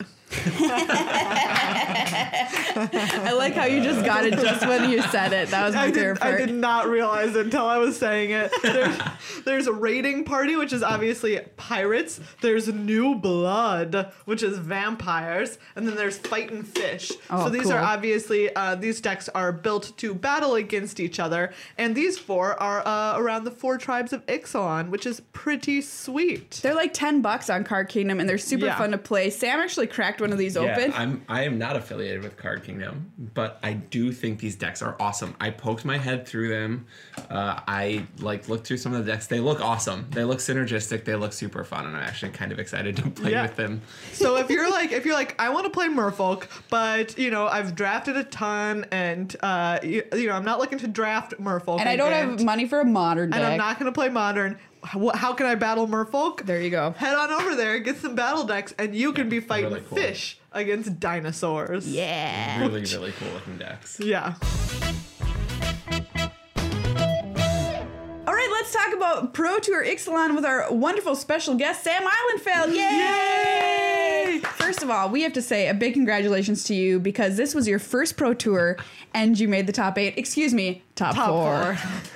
I 1.57 3.33
like 3.37 3.53
how 3.53 3.65
you 3.65 3.81
just 3.81 4.05
got 4.05 4.25
it 4.25 4.33
just 4.33 4.65
when 4.67 4.89
you 4.89 5.01
said 5.03 5.33
it. 5.33 5.49
That 5.49 5.65
was 5.65 5.75
my 5.75 5.83
I 5.85 5.91
favorite 5.91 6.13
did, 6.15 6.21
part. 6.21 6.33
I 6.35 6.37
did 6.45 6.53
not 6.53 6.87
realize 6.87 7.35
it 7.35 7.45
until 7.45 7.65
I 7.65 7.77
was 7.77 7.97
saying 7.97 8.31
it. 8.31 8.51
There's, 8.61 8.97
there's 9.45 9.67
a 9.67 9.73
raiding 9.73 10.23
party, 10.25 10.55
which 10.55 10.73
is 10.73 10.83
obviously 10.83 11.39
pirates. 11.57 12.19
There's 12.41 12.67
New 12.67 13.15
Blood, 13.15 14.11
which 14.25 14.43
is 14.43 14.57
vampires, 14.57 15.57
and 15.75 15.87
then 15.87 15.95
there's 15.95 16.17
Fighting 16.17 16.63
Fish. 16.63 17.11
Oh, 17.29 17.45
so 17.45 17.49
these 17.49 17.63
cool. 17.63 17.73
are 17.73 17.79
obviously 17.79 18.53
uh, 18.55 18.75
these 18.75 18.99
decks 19.01 19.29
are 19.29 19.51
built 19.51 19.93
to 19.97 20.13
battle 20.13 20.55
against 20.55 20.99
each 20.99 21.19
other, 21.19 21.53
and 21.77 21.95
these 21.95 22.17
four 22.19 22.61
are 22.61 22.85
uh, 22.85 23.17
around 23.17 23.43
the 23.45 23.51
four 23.51 23.77
tribes 23.77 24.11
of 24.13 24.25
Ixalan, 24.25 24.89
which 24.89 25.05
is 25.05 25.21
pretty 25.33 25.81
sweet. 25.81 26.59
They're 26.63 26.75
like 26.75 26.93
10 26.93 27.21
bucks 27.21 27.49
on 27.49 27.63
Card 27.63 27.89
Kingdom 27.89 28.19
and 28.19 28.27
they're 28.27 28.37
super 28.37 28.65
Yeah. 28.65 28.77
fun 28.77 28.91
to 28.91 28.97
play. 28.97 29.29
Sam 29.29 29.59
actually 29.59 29.87
cracked 29.87 30.21
one 30.25 30.33
of 30.33 30.37
these 30.39 30.55
Yeah, 30.55 30.75
open. 30.77 30.93
I'm 30.95 31.23
I 31.29 31.43
am 31.43 31.57
not 31.57 31.75
affiliated 31.75 32.23
with 32.23 32.37
Card 32.37 32.63
Kingdom, 32.63 33.11
but 33.33 33.59
I 33.63 33.73
do 33.73 34.11
think 34.11 34.39
these 34.39 34.55
decks 34.55 34.81
are 34.81 34.95
awesome. 34.99 35.35
I 35.39 35.49
poked 35.51 35.85
my 35.85 35.97
head 35.97 36.27
through 36.27 36.49
them. 36.49 36.85
Uh, 37.29 37.59
I 37.67 38.05
like 38.19 38.49
looked 38.49 38.67
through 38.67 38.77
some 38.77 38.93
of 38.93 39.05
the 39.05 39.11
decks. 39.11 39.27
They 39.27 39.39
look 39.39 39.61
awesome. 39.61 40.07
They 40.11 40.23
look 40.23 40.39
synergistic. 40.39 41.05
They 41.05 41.15
look 41.15 41.33
super 41.33 41.63
fun, 41.63 41.85
and 41.85 41.95
I'm 41.95 42.03
actually 42.03 42.31
kind 42.31 42.51
of 42.51 42.59
excited 42.59 42.95
to 42.97 43.09
play 43.09 43.31
Yeah. 43.31 43.43
with 43.43 43.55
them. 43.55 43.81
So 44.13 44.37
if 44.37 44.49
you're 44.49 44.69
like, 44.79 44.91
if 44.91 45.05
you're 45.05 45.15
like, 45.15 45.35
I 45.39 45.49
want 45.49 45.65
to 45.65 45.69
play 45.71 45.87
Merfolk, 45.87 46.47
but 46.69 47.17
you 47.17 47.31
know, 47.31 47.47
I've 47.47 47.75
drafted 47.75 48.17
a 48.17 48.23
ton, 48.23 48.85
and 48.91 49.35
uh, 49.41 49.79
you, 49.83 50.03
you 50.13 50.27
know, 50.27 50.33
I'm 50.33 50.45
not 50.45 50.59
looking 50.59 50.79
to 50.79 50.87
draft 50.87 51.33
Merfolk, 51.39 51.79
and 51.79 51.87
I 51.89 51.95
don't 51.95 52.11
again, 52.11 52.29
have 52.31 52.43
money 52.43 52.67
for 52.67 52.79
a 52.81 52.85
modern 52.85 53.29
deck. 53.31 53.39
and 53.39 53.47
I'm 53.47 53.57
not 53.57 53.79
going 53.79 53.91
to 53.91 53.95
play 53.95 54.09
Modern. 54.09 54.57
How, 54.85 55.09
how 55.15 55.33
can 55.33 55.45
I 55.47 55.55
battle 55.55 55.87
Merfolk? 55.87 56.45
there 56.45 56.61
you 56.61 56.69
go. 56.69 56.91
Head 56.91 57.15
on 57.15 57.31
over 57.31 57.55
there, 57.55 57.79
get 57.79 57.97
some 57.97 58.13
battle 58.15 58.43
decks, 58.43 58.73
and 58.77 58.95
you 58.95 59.13
can 59.13 59.29
be 59.29 59.39
fighting 59.39 59.69
really 59.71 59.81
cool. 59.81 59.97
fish 59.97 60.39
against 60.51 60.99
dinosaurs. 60.99 61.87
Yeah. 61.91 62.59
Really, 62.61 62.81
really 62.81 63.11
cool 63.13 63.29
looking 63.33 63.57
decks. 63.57 63.99
Yeah. 63.99 64.35
All 68.27 68.33
right, 68.33 68.49
let's 68.51 68.73
talk 68.73 68.93
about 68.95 69.33
Pro 69.33 69.59
Tour 69.59 69.83
Ixalan 69.85 70.35
with 70.35 70.45
our 70.45 70.71
wonderful 70.73 71.15
special 71.15 71.55
guest, 71.55 71.83
Sam 71.83 72.01
Ihlenfeldt. 72.03 72.75
Yay! 72.75 74.39
First 74.43 74.81
of 74.83 74.89
all, 74.89 75.09
we 75.09 75.21
have 75.21 75.33
to 75.33 75.41
say 75.41 75.67
a 75.69 75.73
big 75.73 75.93
congratulations 75.93 76.63
to 76.65 76.75
you 76.75 76.99
because 76.99 77.37
this 77.37 77.53
was 77.53 77.67
your 77.67 77.79
first 77.79 78.17
Pro 78.17 78.33
Tour 78.33 78.77
and 79.13 79.39
you 79.39 79.47
made 79.47 79.67
the 79.67 79.73
top 79.73 79.97
eight. 79.97 80.17
Excuse 80.17 80.53
me, 80.53 80.83
top, 80.95 81.15
Top 81.15 81.29
four. 81.29 81.75
four. 81.75 82.01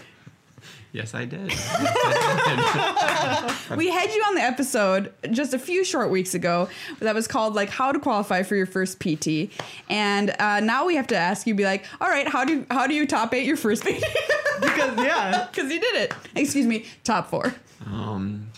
Yes, 0.92 1.14
I 1.14 1.26
did. 1.26 1.52
We 3.78 3.88
had 3.90 4.10
you 4.12 4.24
on 4.28 4.34
the 4.36 4.42
episode 4.42 5.14
just 5.32 5.54
a 5.54 5.60
few 5.60 5.86
short 5.86 6.10
weeks 6.10 6.34
ago 6.34 6.68
that 7.00 7.14
was 7.14 7.28
called 7.28 7.54
like 7.54 7.70
how 7.70 7.92
to 7.92 8.00
qualify 8.00 8.42
for 8.42 8.56
your 8.56 8.66
first 8.66 9.00
PT, 9.00 9.52
and 9.90 10.32
uh, 10.40 10.60
now 10.60 10.86
we 10.88 10.96
have 10.96 11.06
to 11.08 11.16
ask 11.16 11.46
you, 11.46 11.54
be 11.54 11.66
like, 11.66 11.86
all 12.02 12.10
right, 12.10 12.28
how 12.28 12.44
do 12.44 12.66
how 12.72 12.88
do 12.88 12.96
you 12.96 13.06
top 13.06 13.34
eight 13.36 13.46
your 13.46 13.58
first 13.58 13.84
PT? 13.84 14.04
because 14.62 14.98
yeah, 14.98 15.48
Because 15.52 15.72
you 15.72 15.80
did 15.80 15.96
it. 15.96 16.14
Excuse 16.36 16.66
me, 16.66 16.86
top 17.04 17.30
four. 17.30 17.54
um, 17.86 18.50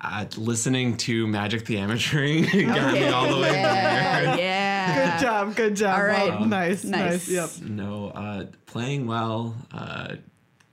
uh, 0.00 0.26
listening 0.36 0.96
to 0.98 1.26
Magic 1.26 1.64
the 1.66 1.74
Amateuring 1.76 2.44
got 2.74 2.92
me 2.92 3.08
all 3.08 3.28
the 3.34 3.40
way 3.40 3.50
there. 3.52 3.62
yeah, 3.62 4.36
yeah. 4.36 5.18
good 5.18 5.26
job, 5.26 5.56
good 5.56 5.76
job. 5.76 5.98
All 5.98 6.06
right. 6.06 6.28
Well, 6.30 6.44
nice, 6.46 6.84
Nice. 6.84 7.28
nice, 7.28 7.58
Yep. 7.60 7.68
No, 7.68 8.08
uh, 8.10 8.46
playing 8.66 9.06
well, 9.08 9.56
uh, 9.72 10.14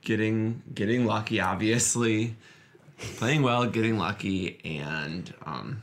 getting 0.04 0.62
getting 0.74 1.06
lucky, 1.06 1.40
obviously. 1.40 2.36
Playing 3.16 3.42
well, 3.42 3.66
getting 3.66 3.98
lucky, 3.98 4.60
and 4.64 5.32
um, 5.44 5.82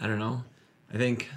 I 0.00 0.06
don't 0.06 0.18
know. 0.18 0.44
I 0.92 0.98
think 0.98 1.28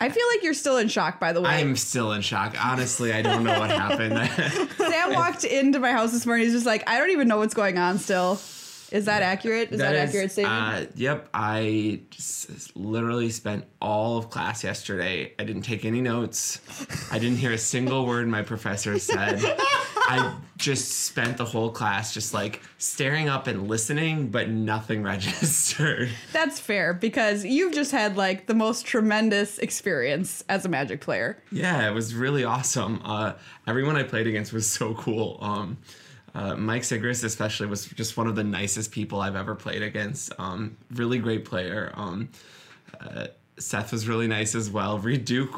I 0.00 0.08
feel 0.10 0.24
like 0.32 0.44
you're 0.44 0.54
still 0.54 0.76
in 0.76 0.88
shock, 0.88 1.18
by 1.18 1.32
the 1.32 1.40
way. 1.40 1.50
I'm 1.50 1.74
still 1.76 2.12
in 2.12 2.22
shock. 2.22 2.56
Honestly, 2.64 3.12
I 3.12 3.22
don't 3.22 3.42
know 3.42 3.58
what 3.58 3.70
happened. 3.70 4.70
Sam 4.76 5.12
walked 5.12 5.44
into 5.44 5.80
my 5.80 5.90
house 5.90 6.12
this 6.12 6.24
morning. 6.24 6.44
He's 6.44 6.54
just 6.54 6.66
like, 6.66 6.88
I 6.88 6.98
don't 6.98 7.10
even 7.10 7.26
know 7.26 7.38
what's 7.38 7.54
going 7.54 7.78
on 7.78 7.98
still. 7.98 8.38
Is 8.90 9.04
that 9.04 9.22
accurate? 9.22 9.70
Is 9.72 9.78
that, 9.78 9.94
is, 9.94 10.08
accurate 10.08 10.32
statement? 10.32 10.88
Uh, 10.88 10.92
yep. 10.94 11.28
I 11.34 12.00
just 12.10 12.76
literally 12.76 13.30
spent 13.30 13.64
all 13.80 14.18
of 14.18 14.30
class 14.30 14.64
yesterday. 14.64 15.32
I 15.38 15.44
didn't 15.44 15.62
take 15.62 15.84
any 15.84 16.00
notes. 16.00 16.60
I 17.12 17.18
didn't 17.18 17.38
hear 17.38 17.52
a 17.52 17.58
single 17.58 18.06
word 18.06 18.26
my 18.28 18.42
professor 18.42 18.98
said. 18.98 19.40
I 20.10 20.34
just 20.56 21.04
spent 21.04 21.36
the 21.36 21.44
whole 21.44 21.70
class 21.70 22.14
just 22.14 22.32
like 22.32 22.62
staring 22.78 23.28
up 23.28 23.46
and 23.46 23.68
listening, 23.68 24.28
but 24.28 24.48
nothing 24.48 25.02
registered. 25.02 26.08
That's 26.32 26.58
fair 26.58 26.94
because 26.94 27.44
you've 27.44 27.74
just 27.74 27.92
had 27.92 28.16
like 28.16 28.46
the 28.46 28.54
most 28.54 28.86
tremendous 28.86 29.58
experience 29.58 30.44
as 30.48 30.64
a 30.64 30.68
Magic 30.68 31.00
player. 31.00 31.42
Yeah, 31.52 31.88
it 31.88 31.92
was 31.92 32.14
really 32.14 32.44
awesome. 32.44 33.00
Uh, 33.04 33.34
everyone 33.66 33.96
I 33.96 34.02
played 34.02 34.26
against 34.26 34.52
was 34.52 34.70
so 34.70 34.94
cool. 34.94 35.38
Um, 35.40 35.78
uh, 36.38 36.54
Mike 36.54 36.82
Sigrist, 36.82 37.24
especially, 37.24 37.66
was 37.66 37.86
just 37.86 38.16
one 38.16 38.28
of 38.28 38.36
the 38.36 38.44
nicest 38.44 38.92
people 38.92 39.20
I've 39.20 39.34
ever 39.34 39.56
played 39.56 39.82
against. 39.82 40.32
Um, 40.38 40.76
really 40.92 41.18
great 41.18 41.44
player. 41.44 41.92
Um, 41.96 42.28
uh, 43.00 43.26
Seth 43.58 43.90
was 43.90 44.06
really 44.06 44.28
nice 44.28 44.54
as 44.54 44.70
well. 44.70 45.00
Reid 45.00 45.24
Duke, 45.24 45.52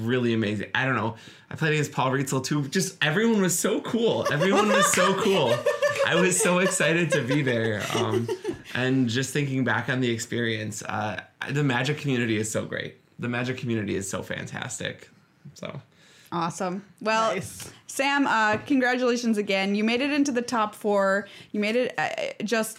really 0.00 0.32
amazing. 0.32 0.70
I 0.74 0.86
don't 0.86 0.96
know. 0.96 1.16
I 1.50 1.54
played 1.54 1.74
against 1.74 1.92
Paul 1.92 2.12
Rietzl 2.12 2.42
too. 2.42 2.66
Just 2.68 2.96
everyone 3.04 3.42
was 3.42 3.58
so 3.58 3.82
cool. 3.82 4.26
Everyone 4.32 4.68
was 4.68 4.90
so 4.90 5.12
cool. 5.20 5.52
I 6.06 6.14
was 6.14 6.40
so 6.40 6.60
excited 6.60 7.10
to 7.10 7.20
be 7.20 7.42
there. 7.42 7.82
Um, 7.94 8.26
and 8.74 9.10
just 9.10 9.34
thinking 9.34 9.64
back 9.64 9.90
on 9.90 10.00
the 10.00 10.10
experience, 10.10 10.82
uh, 10.82 11.20
the 11.50 11.62
Magic 11.62 11.98
community 11.98 12.38
is 12.38 12.50
so 12.50 12.64
great. 12.64 12.96
The 13.18 13.28
Magic 13.28 13.58
community 13.58 13.96
is 13.96 14.08
so 14.08 14.22
fantastic. 14.22 15.10
So. 15.52 15.78
Awesome. 16.40 16.84
Well, 17.00 17.34
Nice. 17.34 17.70
Sam, 17.86 18.26
uh, 18.26 18.58
congratulations 18.58 19.38
again. 19.38 19.74
You 19.74 19.82
made 19.84 20.02
it 20.02 20.10
into 20.12 20.30
the 20.32 20.42
top 20.42 20.74
four. 20.74 21.26
You 21.52 21.60
made 21.60 21.76
it 21.76 21.94
uh, 21.96 22.08
just, 22.44 22.78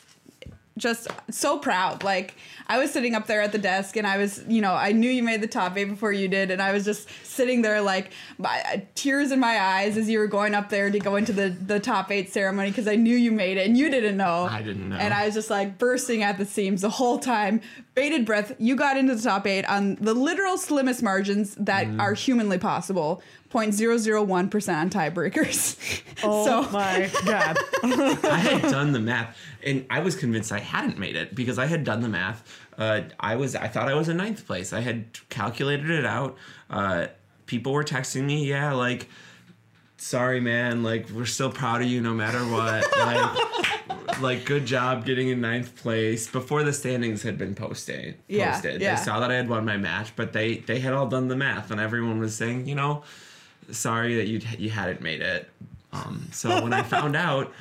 just 0.77 1.07
so 1.31 1.57
proud. 1.57 2.03
Like 2.03 2.35
I 2.67 2.77
was 2.77 2.91
sitting 2.91 3.15
up 3.15 3.25
there 3.25 3.41
at 3.41 3.51
the 3.51 3.57
desk, 3.57 3.97
and 3.97 4.05
I 4.05 4.17
was, 4.17 4.43
you 4.47 4.61
know, 4.61 4.73
I 4.75 4.91
knew 4.91 5.09
you 5.09 5.23
made 5.23 5.41
the 5.41 5.47
top 5.47 5.75
eight 5.75 5.85
before 5.85 6.11
you 6.11 6.27
did, 6.27 6.51
and 6.51 6.61
I 6.61 6.71
was 6.71 6.85
just 6.85 7.09
sitting 7.25 7.63
there 7.63 7.81
like 7.81 8.11
my, 8.37 8.61
uh, 8.71 8.77
tears 8.93 9.31
in 9.31 9.39
my 9.39 9.59
eyes 9.59 9.97
as 9.97 10.07
you 10.07 10.19
were 10.19 10.27
going 10.27 10.53
up 10.53 10.69
there 10.69 10.91
to 10.91 10.99
go 10.99 11.15
into 11.15 11.33
the 11.33 11.49
the 11.49 11.79
top 11.79 12.11
eight 12.11 12.31
ceremony 12.31 12.69
because 12.69 12.87
I 12.87 12.95
knew 12.95 13.15
you 13.15 13.31
made 13.31 13.57
it, 13.57 13.65
and 13.65 13.75
you 13.75 13.89
didn't 13.89 14.17
know. 14.17 14.47
I 14.51 14.61
didn't 14.61 14.89
know. 14.89 14.97
And 14.97 15.15
I 15.15 15.25
was 15.25 15.33
just 15.33 15.49
like 15.49 15.79
bursting 15.79 16.21
at 16.21 16.37
the 16.37 16.45
seams 16.45 16.81
the 16.81 16.89
whole 16.91 17.17
time. 17.17 17.61
Bated 17.95 18.23
breath. 18.27 18.53
You 18.59 18.75
got 18.75 18.97
into 18.97 19.15
the 19.15 19.23
top 19.23 19.47
eight 19.47 19.65
on 19.65 19.95
the 19.95 20.13
literal 20.13 20.59
slimmest 20.59 21.01
margins 21.01 21.55
that 21.55 21.87
Mm. 21.87 21.99
are 21.99 22.13
humanly 22.13 22.59
possible. 22.59 23.23
0.001% 23.49 24.75
on 24.75 24.89
tiebreakers. 24.89 26.01
Oh 26.23 26.45
so 26.45 26.71
my 26.71 27.11
god. 27.25 27.59
I 27.83 28.39
had 28.39 28.63
done 28.63 28.91
the 28.91 28.99
math, 28.99 29.37
and 29.63 29.85
I 29.87 29.99
was 29.99 30.15
convinced 30.15 30.51
I 30.51 30.57
hadn't 30.57 30.97
made 30.97 31.15
it 31.15 31.35
because 31.35 31.59
I 31.59 31.67
had 31.67 31.83
done 31.83 32.01
the 32.01 32.09
math. 32.09 32.43
Uh, 32.75 33.01
I 33.19 33.35
was, 33.35 33.55
I 33.55 33.67
thought 33.67 33.87
I 33.87 33.93
was 33.93 34.09
in 34.09 34.17
ninth 34.17 34.47
place. 34.47 34.73
I 34.73 34.79
had 34.79 35.05
calculated 35.29 35.91
it 35.91 36.07
out. 36.07 36.35
Uh, 36.71 37.07
people 37.45 37.71
were 37.71 37.83
texting 37.83 38.23
me, 38.23 38.47
yeah, 38.47 38.73
like, 38.73 39.09
sorry, 39.97 40.39
man, 40.39 40.81
like 40.81 41.07
we're 41.11 41.25
still 41.25 41.51
proud 41.51 41.83
of 41.83 41.87
you 41.87 42.01
no 42.01 42.15
matter 42.15 42.39
what. 42.39 42.97
like, 42.97 44.21
like 44.21 44.45
good 44.45 44.65
job 44.65 45.05
getting 45.05 45.29
in 45.29 45.41
ninth 45.41 45.75
place 45.75 46.27
before 46.27 46.63
the 46.63 46.73
standings 46.73 47.21
had 47.21 47.37
been 47.37 47.53
posted. 47.53 48.17
Yeah, 48.27 48.59
yeah. 48.63 48.95
They 48.95 49.03
saw 49.03 49.19
that 49.19 49.31
I 49.31 49.35
had 49.35 49.49
won 49.49 49.65
my 49.65 49.77
match, 49.77 50.15
but 50.15 50.33
they 50.33 50.57
they 50.57 50.79
had 50.79 50.93
all 50.93 51.07
done 51.07 51.27
the 51.27 51.35
math, 51.35 51.71
and 51.71 51.79
everyone 51.79 52.19
was 52.19 52.35
saying, 52.35 52.67
you 52.67 52.75
know, 52.75 53.03
sorry 53.71 54.15
that 54.15 54.27
you 54.27 54.39
you 54.57 54.69
hadn't 54.69 55.01
made 55.01 55.21
it. 55.21 55.49
Um, 55.93 56.27
so 56.31 56.61
when 56.63 56.73
I 56.73 56.83
found 56.83 57.15
out, 57.27 57.51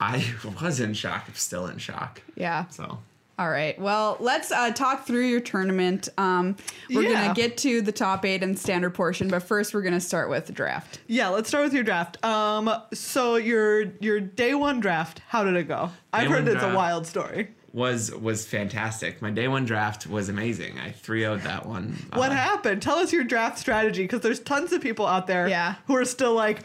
I 0.00 0.24
was 0.60 0.80
in 0.80 0.94
shock. 0.94 1.24
I'm 1.28 1.34
still 1.34 1.66
in 1.66 1.78
shock. 1.78 2.20
yeah. 2.36 2.66
So 2.68 2.98
All 3.38 3.48
right. 3.50 3.76
Well, 3.80 4.16
let's 4.20 4.52
uh, 4.52 4.70
talk 4.70 5.06
through 5.06 5.24
your 5.26 5.40
tournament. 5.40 6.08
Um, 6.18 6.56
we're 6.90 7.02
Yeah. 7.02 7.22
gonna 7.22 7.34
get 7.34 7.56
to 7.58 7.80
the 7.82 7.90
top 7.92 8.24
eight 8.24 8.42
and 8.42 8.56
standard 8.58 8.90
portion, 8.94 9.28
but 9.28 9.42
first 9.42 9.74
we're 9.74 9.82
gonna 9.82 10.00
start 10.00 10.28
with 10.30 10.46
the 10.46 10.52
draft. 10.52 11.00
Yeah, 11.08 11.28
let's 11.30 11.48
start 11.48 11.64
with 11.64 11.72
your 11.74 11.82
draft. 11.84 12.22
Um, 12.24 12.70
so 12.92 13.36
your 13.36 13.82
your 14.00 14.20
day 14.20 14.54
one 14.54 14.78
draft, 14.80 15.20
how 15.28 15.42
did 15.44 15.56
it 15.56 15.64
go? 15.68 15.90
I've 16.12 16.28
heard 16.28 16.46
one 16.46 16.54
it's 16.56 16.64
a 16.64 16.74
wild 16.74 17.06
story. 17.06 17.48
Was 17.74 18.10
was 18.14 18.46
fantastic. 18.46 19.20
My 19.20 19.30
day 19.30 19.48
one 19.48 19.64
draft 19.66 20.06
was 20.06 20.28
amazing. 20.30 20.78
I 20.78 20.92
3 20.92 21.22
0'd 21.22 21.42
that 21.42 21.66
one. 21.66 21.98
What 22.14 22.30
Uh, 22.30 22.34
happened? 22.36 22.80
Tell 22.80 22.96
us 22.98 23.12
your 23.12 23.24
draft 23.24 23.58
strategy, 23.58 24.02
because 24.04 24.20
there's 24.20 24.38
tons 24.40 24.72
of 24.72 24.80
people 24.80 25.06
out 25.06 25.26
there 25.26 25.48
Yeah. 25.48 25.74
who 25.88 25.96
are 25.96 26.04
still 26.04 26.34
like, 26.34 26.60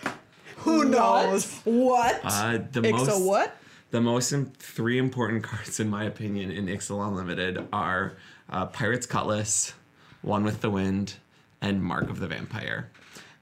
who 0.58 0.86
knows? 0.86 1.52
What? 1.64 2.22
Uh, 2.24 2.60
the 2.72 2.82
Ixo 2.82 2.92
most 3.08 3.22
what? 3.26 3.58
the 3.92 4.02
most 4.02 4.32
im- 4.32 4.52
three 4.60 5.00
important 5.00 5.44
cards 5.52 5.80
in 5.80 5.90
my 5.90 6.04
opinion 6.04 6.52
in 6.52 6.68
Ixalan 6.68 7.08
Unlimited 7.10 7.68
are 7.74 8.14
uh, 8.52 8.68
Pirate's 8.68 9.08
Cutlass, 9.08 9.74
One 10.22 10.44
with 10.44 10.62
the 10.62 10.70
Wind, 10.70 11.16
and 11.60 11.84
Mark 11.84 12.10
of 12.12 12.20
the 12.20 12.28
Vampire. 12.28 12.90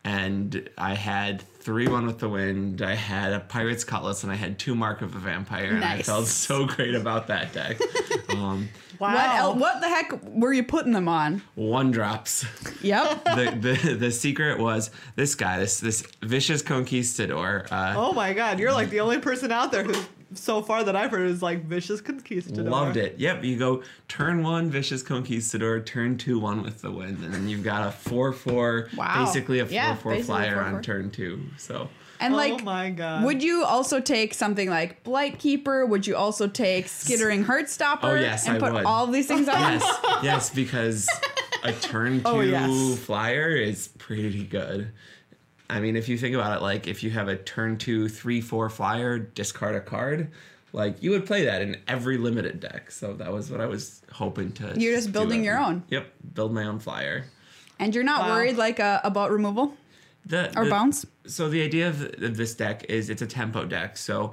And 0.05 0.69
I 0.77 0.93
had 0.93 1.43
three 1.67 1.89
One 1.89 2.05
with 2.05 2.19
the 2.19 2.29
Wind, 2.29 2.81
I 2.81 2.95
had 2.95 3.33
a 3.33 3.41
Pirate's 3.41 3.83
Cutlass, 3.83 4.23
and 4.23 4.31
I 4.31 4.35
had 4.35 4.57
two 4.57 4.73
Mark 4.73 5.01
of 5.01 5.11
the 5.11 5.19
Vampire, 5.19 5.75
and 5.75 5.83
I 5.83 6.01
felt 6.01 6.27
so 6.27 6.65
great 6.65 6.95
about 6.95 7.27
that 7.27 7.51
deck. 7.51 7.77
um, 8.29 8.69
Wow. 8.99 9.13
What? 9.13 9.35
El- 9.35 9.55
what 9.55 9.81
the 9.81 9.89
heck 9.89 10.23
were 10.23 10.53
you 10.53 10.63
putting 10.63 10.93
them 10.93 11.07
on? 11.09 11.43
one 11.55 11.91
drops. 11.91 12.45
Yep. 12.81 13.23
the, 13.25 13.75
the 13.83 13.93
the 13.95 14.11
secret 14.11 14.59
was 14.59 14.91
this 15.15 15.35
guy, 15.35 15.59
this 15.59 15.81
this 15.81 16.03
vicious 16.23 16.61
conquistador. 16.61 17.67
Uh, 17.69 17.93
Oh 17.97 18.13
my 18.13 18.33
god, 18.33 18.59
you're 18.59 18.71
like 18.71 18.89
the 18.89 19.01
only 19.01 19.19
person 19.19 19.51
out 19.51 19.71
there 19.73 19.83
who, 19.83 19.93
so 20.33 20.61
far 20.61 20.83
that 20.83 20.95
I've 20.95 21.11
heard, 21.11 21.29
is 21.29 21.41
like 21.41 21.65
vicious 21.65 22.01
conquistador. 22.01 22.63
Loved 22.69 22.97
it. 22.97 23.17
Yep, 23.17 23.43
you 23.43 23.57
go 23.57 23.83
turn 24.07 24.43
one, 24.43 24.69
vicious 24.69 25.01
conquistador, 25.03 25.79
turn 25.81 26.17
two, 26.17 26.39
one 26.39 26.63
with 26.63 26.81
the 26.81 26.91
wind, 26.91 27.23
and 27.23 27.33
then 27.33 27.47
you've 27.47 27.63
got 27.63 27.87
a 27.87 27.91
four 27.91 28.33
four, 28.33 28.89
Wow. 28.95 29.23
basically 29.25 29.59
a 29.59 29.65
four 29.65 29.73
Yeah, 29.73 29.95
four 29.95 30.15
flyer 30.23 30.57
4-4. 30.57 30.63
on 30.75 30.81
turn 30.81 31.11
two. 31.11 31.41
So 31.57 31.89
And 32.19 32.33
Oh 32.33 32.37
like, 32.37 32.63
my 32.63 32.89
god. 32.89 33.23
would 33.25 33.43
you 33.43 33.63
also 33.63 33.99
take 33.99 34.33
something 34.33 34.69
like 34.69 35.03
Blight 35.03 35.37
Keeper? 35.39 35.85
Would 35.85 36.07
you 36.07 36.15
also 36.15 36.47
take 36.47 36.87
Skittering 36.87 37.45
Heartstopper? 37.45 37.99
Oh, 38.03 38.13
yes, 38.15 38.47
and 38.47 38.57
I 38.57 38.59
put 38.59 38.73
would. 38.73 38.85
all 38.85 39.05
of 39.05 39.13
these 39.13 39.27
things 39.27 39.47
on. 39.47 39.55
yes, 39.59 39.97
yes, 40.23 40.49
because 40.49 41.07
a 41.63 41.71
turn 41.73 42.21
oh, 42.25 42.33
two 42.33 42.37
Oh, 42.37 42.41
yes. 42.41 42.99
flyer 42.99 43.49
is 43.55 43.89
pretty 43.97 44.43
good. 44.43 44.91
I 45.69 45.79
mean, 45.79 45.95
if 45.95 46.07
you 46.07 46.17
think 46.17 46.33
about 46.35 46.57
it, 46.57 46.61
like 46.61 46.87
if 46.87 47.03
you 47.03 47.09
have 47.11 47.27
a 47.27 47.35
turn 47.35 47.77
two, 47.77 48.07
three, 48.07 48.39
four 48.41 48.69
flyer, 48.69 49.19
discard 49.19 49.75
a 49.75 49.81
card, 49.81 50.31
like 50.73 51.01
you 51.03 51.11
would 51.11 51.25
play 51.25 51.45
that 51.45 51.61
in 51.61 51.77
every 51.87 52.17
limited 52.17 52.59
deck. 52.59 52.89
So 52.91 53.13
that 53.15 53.31
was 53.31 53.51
what 53.51 53.59
I 53.59 53.65
was 53.65 54.01
hoping 54.11 54.51
to. 54.53 54.73
You're 54.77 54.95
just 54.95 55.11
building 55.11 55.43
your 55.43 55.57
own. 55.57 55.83
Yep, 55.89 56.07
build 56.33 56.53
my 56.53 56.65
own 56.65 56.79
flyer. 56.79 57.25
And 57.79 57.93
you're 57.93 58.03
not 58.03 58.21
Wow. 58.21 58.35
worried 58.35 58.57
like 58.57 58.79
uh, 58.79 59.01
about 59.03 59.29
removal 59.31 59.73
The, 60.25 60.57
or 60.57 60.65
the- 60.65 60.69
bounce? 60.71 61.05
So 61.25 61.49
the 61.49 61.61
idea 61.63 61.89
of, 61.89 62.01
of 62.23 62.37
this 62.37 62.55
deck 62.55 62.85
is 62.89 63.09
it's 63.09 63.21
a 63.21 63.27
tempo 63.27 63.65
deck. 63.65 63.97
So 63.97 64.31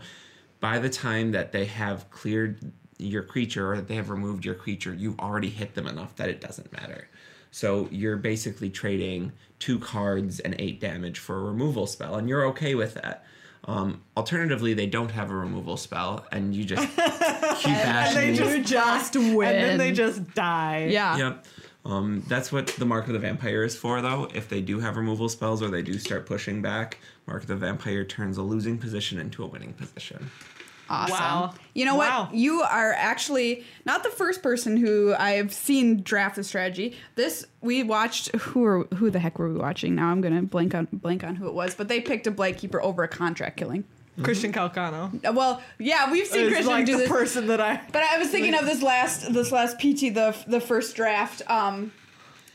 by 0.60 0.78
the 0.78 0.88
time 0.88 1.32
that 1.32 1.50
they 1.52 1.64
have 1.66 2.08
cleared 2.10 2.72
your 2.98 3.22
creature 3.24 3.72
or 3.72 3.76
that 3.76 3.88
they 3.88 3.96
have 3.96 4.08
removed 4.08 4.44
your 4.44 4.54
creature, 4.54 4.94
you've 4.94 5.18
already 5.18 5.50
hit 5.50 5.74
them 5.74 5.86
enough 5.88 6.14
that 6.16 6.28
it 6.28 6.40
doesn't 6.40 6.72
matter. 6.72 7.08
So 7.54 7.86
you're 7.92 8.16
basically 8.16 8.68
trading 8.68 9.30
two 9.60 9.78
cards 9.78 10.40
and 10.40 10.56
eight 10.58 10.80
damage 10.80 11.20
for 11.20 11.36
a 11.36 11.42
removal 11.44 11.86
spell, 11.86 12.16
and 12.16 12.28
you're 12.28 12.46
okay 12.46 12.74
with 12.74 12.94
that. 12.94 13.24
Um, 13.66 14.02
alternatively, 14.16 14.74
they 14.74 14.86
don't 14.86 15.12
have 15.12 15.30
a 15.30 15.36
removal 15.36 15.76
spell, 15.76 16.26
and 16.32 16.52
you 16.52 16.64
just 16.64 16.82
keep 16.96 16.98
and 16.98 18.16
they 18.16 18.36
bashing. 18.36 18.64
just 18.64 19.14
win. 19.14 19.54
And 19.54 19.64
then 19.64 19.78
they 19.78 19.92
just 19.92 20.34
die. 20.34 20.88
Yeah. 20.90 21.16
Yep. 21.16 21.46
Um, 21.84 22.24
that's 22.26 22.50
what 22.50 22.66
the 22.66 22.86
Mark 22.86 23.06
of 23.06 23.12
the 23.12 23.20
Vampire 23.20 23.62
is 23.62 23.76
for, 23.76 24.02
though. 24.02 24.28
If 24.34 24.48
they 24.48 24.60
do 24.60 24.80
have 24.80 24.96
removal 24.96 25.28
spells 25.28 25.62
or 25.62 25.68
they 25.68 25.82
do 25.82 25.96
start 26.00 26.26
pushing 26.26 26.60
back, 26.60 26.98
Mark 27.28 27.42
of 27.42 27.46
the 27.48 27.54
Vampire 27.54 28.04
turns 28.04 28.36
a 28.36 28.42
losing 28.42 28.78
position 28.78 29.20
into 29.20 29.44
a 29.44 29.46
winning 29.46 29.74
position. 29.74 30.28
Awesome. 30.88 31.14
Wow. 31.16 31.54
You 31.72 31.84
know 31.86 31.94
Wow. 31.96 32.24
what? 32.26 32.34
You 32.34 32.60
are 32.62 32.92
actually 32.92 33.64
not 33.86 34.02
the 34.02 34.10
first 34.10 34.42
person 34.42 34.76
who 34.76 35.14
I've 35.14 35.52
seen 35.52 36.02
draft 36.02 36.36
the 36.36 36.44
strategy. 36.44 36.96
This 37.14 37.46
we 37.62 37.82
watched. 37.82 38.34
Who 38.36 38.64
are 38.64 38.84
who 38.94 39.10
the 39.10 39.18
heck 39.18 39.38
were 39.38 39.48
we 39.48 39.58
watching? 39.58 39.94
Now 39.94 40.08
I'm 40.08 40.20
gonna 40.20 40.42
blank 40.42 40.74
on 40.74 40.86
blank 40.92 41.24
on 41.24 41.36
who 41.36 41.46
it 41.48 41.54
was. 41.54 41.74
But 41.74 41.88
they 41.88 42.00
picked 42.00 42.26
a 42.26 42.30
Blight 42.30 42.58
Keeper 42.58 42.82
over 42.82 43.02
a 43.02 43.08
contract 43.08 43.56
killing. 43.56 43.84
Christian 44.22 44.52
Calcano 44.52 45.12
Uh, 45.26 45.32
Well, 45.32 45.60
yeah, 45.80 46.08
we've 46.12 46.26
seen 46.28 46.42
is 46.44 46.48
Christian 46.52 46.68
like 46.72 46.86
do 46.86 46.92
the 46.92 46.98
this. 46.98 47.08
person 47.08 47.48
that 47.48 47.60
I. 47.60 47.80
But 47.90 48.02
I 48.04 48.18
was 48.18 48.28
thinking 48.28 48.54
of 48.54 48.64
this 48.64 48.80
last 48.82 49.32
this 49.32 49.50
last 49.50 49.78
PT 49.78 50.12
the 50.14 50.36
the 50.46 50.60
first 50.60 50.94
draft. 50.94 51.42
Um, 51.50 51.92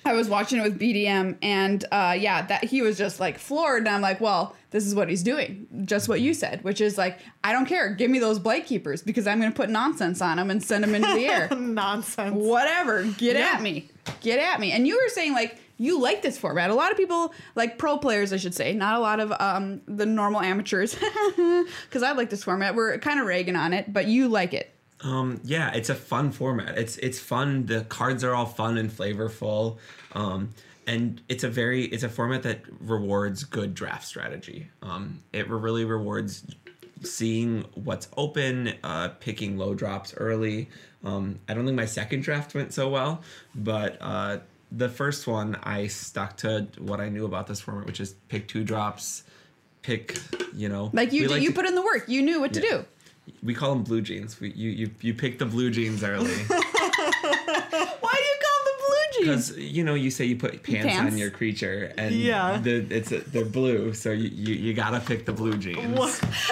I 0.05 0.13
was 0.13 0.29
watching 0.29 0.59
it 0.59 0.63
with 0.63 0.79
BDM, 0.79 1.37
and 1.41 1.83
uh, 1.91 2.15
yeah, 2.17 2.43
that 2.45 2.63
he 2.63 2.81
was 2.81 2.97
just 2.97 3.19
like 3.19 3.37
floored, 3.37 3.79
and 3.79 3.89
I'm 3.89 4.01
like, 4.01 4.21
well, 4.21 4.55
this 4.71 4.85
is 4.85 4.93
what 4.93 5.09
he's 5.09 5.23
doing, 5.23 5.67
just 5.85 6.07
what 6.07 6.21
you 6.21 6.33
said, 6.33 6.63
which 6.63 6.79
is 6.81 6.97
like, 6.97 7.19
I 7.43 7.51
don't 7.53 7.65
care, 7.65 7.89
give 7.93 8.11
me 8.11 8.19
those 8.19 8.37
blight 8.39 8.65
keepers 8.67 9.01
because 9.01 9.25
I'm 9.27 9.39
gonna 9.39 9.51
put 9.51 9.69
nonsense 9.69 10.21
on 10.21 10.37
them 10.37 10.49
and 10.51 10.63
send 10.63 10.83
them 10.83 10.93
into 10.95 11.11
the 11.13 11.25
air. 11.25 11.49
Nonsense. 11.55 12.35
Whatever, 12.35 13.03
get 13.03 13.35
Yeah. 13.35 13.53
at 13.55 13.61
me, 13.61 13.89
get 14.21 14.39
at 14.39 14.59
me. 14.59 14.71
And 14.71 14.87
you 14.87 14.95
were 15.01 15.09
saying 15.09 15.33
like 15.33 15.57
you 15.81 15.99
like 16.01 16.21
this 16.21 16.37
format. 16.37 16.69
A 16.69 16.73
lot 16.75 16.91
of 16.91 16.97
people, 16.97 17.33
like 17.55 17.77
pro 17.77 17.97
players, 17.97 18.33
I 18.33 18.37
should 18.37 18.53
say, 18.53 18.73
not 18.73 18.95
a 18.95 18.99
lot 18.99 19.19
of 19.21 19.31
um, 19.39 19.79
the 19.87 20.05
normal 20.05 20.41
amateurs, 20.41 20.93
because 21.35 22.03
I 22.03 22.11
like 22.11 22.29
this 22.29 22.43
format. 22.43 22.75
We're 22.75 22.97
kind 22.97 23.19
of 23.19 23.25
ragging 23.25 23.55
on 23.55 23.71
it, 23.73 23.91
but 23.93 24.05
you 24.05 24.27
like 24.27 24.53
it. 24.53 24.73
Um, 25.01 25.39
yeah, 25.45 25.71
it's 25.73 25.87
a 25.89 25.95
fun 25.95 26.31
format. 26.33 26.77
It's 26.77 26.97
it's 26.97 27.17
fun. 27.17 27.65
The 27.65 27.85
cards 27.85 28.25
are 28.25 28.35
all 28.35 28.45
fun 28.45 28.77
and 28.77 28.91
flavorful, 28.91 29.77
um, 30.11 30.49
and 30.89 31.21
it's 31.29 31.43
a 31.43 31.49
very 31.49 31.85
it's 31.85 32.03
a 32.03 32.09
format 32.09 32.41
that 32.43 32.61
rewards 32.81 33.43
good 33.43 33.73
draft 33.75 34.05
strategy. 34.07 34.69
Um, 34.81 35.21
it 35.31 35.47
really 35.47 35.85
rewards 35.85 36.43
seeing 37.03 37.63
what's 37.75 38.07
open, 38.17 38.73
uh, 38.83 39.09
picking 39.19 39.57
low 39.57 39.73
drops 39.73 40.13
early. 40.17 40.69
Um, 41.03 41.39
I 41.47 41.53
don't 41.53 41.63
think 41.65 41.77
my 41.77 41.85
second 41.85 42.21
draft 42.23 42.55
went 42.55 42.73
so 42.73 42.89
well, 42.89 43.21
but 43.55 43.97
uh, 44.01 44.39
the 44.71 44.89
first 44.89 45.27
one 45.27 45.55
I 45.63 45.87
stuck 45.87 46.35
to 46.37 46.67
what 46.79 46.99
I 46.99 47.07
knew 47.09 47.25
about 47.25 47.47
this 47.47 47.61
format, 47.61 47.85
which 47.85 47.99
is 48.01 48.13
pick 48.27 48.47
two 48.47 48.63
drops, 48.63 49.23
pick 49.83 50.17
you 50.55 50.69
know 50.69 50.89
Like 50.91 51.13
you 51.13 51.21
did, 51.23 51.31
like 51.31 51.41
you 51.43 51.49
to- 51.49 51.55
put 51.55 51.65
in 51.67 51.75
the 51.75 51.81
work. 51.83 52.09
You 52.09 52.21
knew 52.23 52.39
what 52.41 52.53
to 52.53 52.61
do. 52.61 52.83
we 53.43 53.53
call 53.53 53.75
them 53.75 53.83
blue 53.83 54.01
jeans. 54.01 54.39
We, 54.41 54.51
you 54.53 54.71
you 54.71 54.89
you 55.01 55.13
pick 55.13 55.37
the 55.37 55.45
blue 55.45 55.69
jeans 55.69 56.03
early. 56.03 56.33
Why 56.49 58.15
do 58.17 58.23
you 58.23 58.37
call 58.45 58.59
them 58.65 58.77
blue 58.87 59.05
jeans? 59.08 59.08
Because 59.19 59.57
you 59.57 59.83
know, 59.83 59.93
you 59.95 60.09
say 60.11 60.25
you 60.25 60.35
put 60.35 60.63
pants, 60.63 60.93
Pants? 60.93 61.11
on 61.13 61.17
your 61.17 61.29
creature, 61.29 61.93
and 61.97 62.13
Yeah. 62.15 62.57
the, 62.61 62.85
it's 62.89 63.09
they're 63.09 63.45
blue, 63.45 63.93
so 63.93 64.11
you, 64.11 64.29
you, 64.29 64.53
you 64.55 64.73
gotta 64.73 64.99
pick 64.99 65.25
the 65.25 65.33
blue 65.33 65.57
jeans. 65.57 65.77
One, 65.97 66.09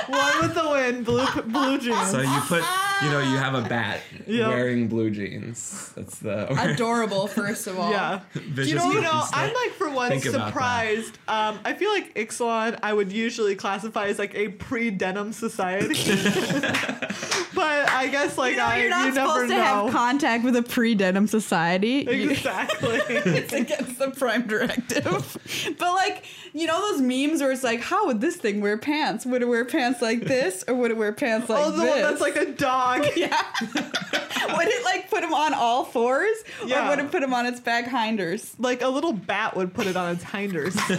one 0.08 0.42
with 0.42 0.54
the 0.56 0.68
wind, 0.70 1.06
blue 1.06 1.26
blue 1.44 1.78
jeans. 1.80 2.10
So 2.12 2.22
you 2.22 2.40
put, 2.48 2.64
you 3.04 3.10
know, 3.10 3.20
you 3.20 3.38
have 3.38 3.54
a 3.56 3.62
bat 3.68 4.02
Yep. 4.28 4.48
wearing 4.50 4.88
blue 4.88 5.10
jeans. 5.10 5.92
That's 5.96 6.20
the 6.20 6.52
Adorable, 6.74 7.28
first 7.28 7.68
of 7.68 7.80
all. 7.80 7.92
yeah. 7.92 8.22
You 8.56 8.76
know, 8.76 8.92
you 8.92 9.02
know, 9.02 9.24
I'm 9.34 9.54
like 9.54 9.72
for 9.74 9.90
once 9.90 10.12
Think 10.12 10.26
about 10.26 10.38
that. 10.40 10.48
surprised. 10.50 11.18
Um, 11.28 11.60
I 11.64 11.74
feel 11.74 11.92
like 11.92 12.14
Ixalan 12.16 12.80
I 12.84 12.94
would 12.94 13.12
usually 13.12 13.56
classify 13.56 14.08
as 14.08 14.20
like 14.20 14.36
a 14.36 14.50
pre-denim 14.50 15.32
society, 15.34 15.96
but 17.58 17.90
I 17.90 18.08
guess 18.08 18.38
like 18.38 18.52
You 18.52 18.58
know, 18.58 18.66
I 18.66 18.78
you're 18.78 18.90
not 18.90 19.08
you 19.08 19.14
never 19.14 19.28
supposed 19.28 19.50
to 19.50 19.58
know. 19.58 19.64
have 19.64 19.92
contact 19.92 20.44
with 20.44 20.56
a 20.56 20.62
pre-denim 20.64 21.28
society. 21.28 22.08
Exactly. 22.28 23.00
it's 23.10 23.52
against 23.54 23.98
the 24.00 24.12
prime 24.12 24.48
directive. 24.48 25.38
but 25.80 25.94
like, 25.94 26.24
you 26.54 26.68
know 26.68 26.80
those 26.92 27.02
memes 27.02 27.42
where 27.42 27.52
it's 27.52 27.64
like, 27.64 27.82
how 27.82 28.06
would 28.08 28.22
this 28.22 28.36
thing 28.36 28.62
wear 28.62 28.78
pants? 28.78 29.26
Would 29.26 29.42
it 29.42 29.48
wear 29.48 29.66
pants 29.66 30.02
like 30.02 30.22
this, 30.22 30.64
or 30.68 30.76
would 30.76 30.92
it 30.92 30.98
wear 30.98 31.12
pants 31.14 31.50
like 31.50 31.66
oh, 31.66 31.72
the 31.72 31.78
this? 31.82 31.90
one 31.90 32.02
that's 32.02 32.22
like 32.22 32.36
a 32.36 32.46
dog. 32.52 33.06
yeah. 33.16 33.42
would 33.64 34.68
it 34.68 34.84
like 34.86 35.10
put 35.10 35.24
him 35.24 35.34
on 35.34 35.54
all 35.56 35.84
fours, 35.84 36.38
Yeah. 36.66 36.86
or 36.86 36.90
would 36.90 37.00
it 37.00 37.10
put 37.12 37.24
him 37.24 37.34
on 37.34 37.46
its 37.48 37.60
back 37.60 37.86
hinders? 37.88 38.54
Like 38.60 38.82
a 38.84 38.88
little 38.90 39.14
bat 39.14 39.56
would 39.56 39.74
put 39.74 39.88
it 39.88 39.96
on 39.98 40.14
its 40.14 40.24
hinders. 40.24 40.76
Can 40.76 40.98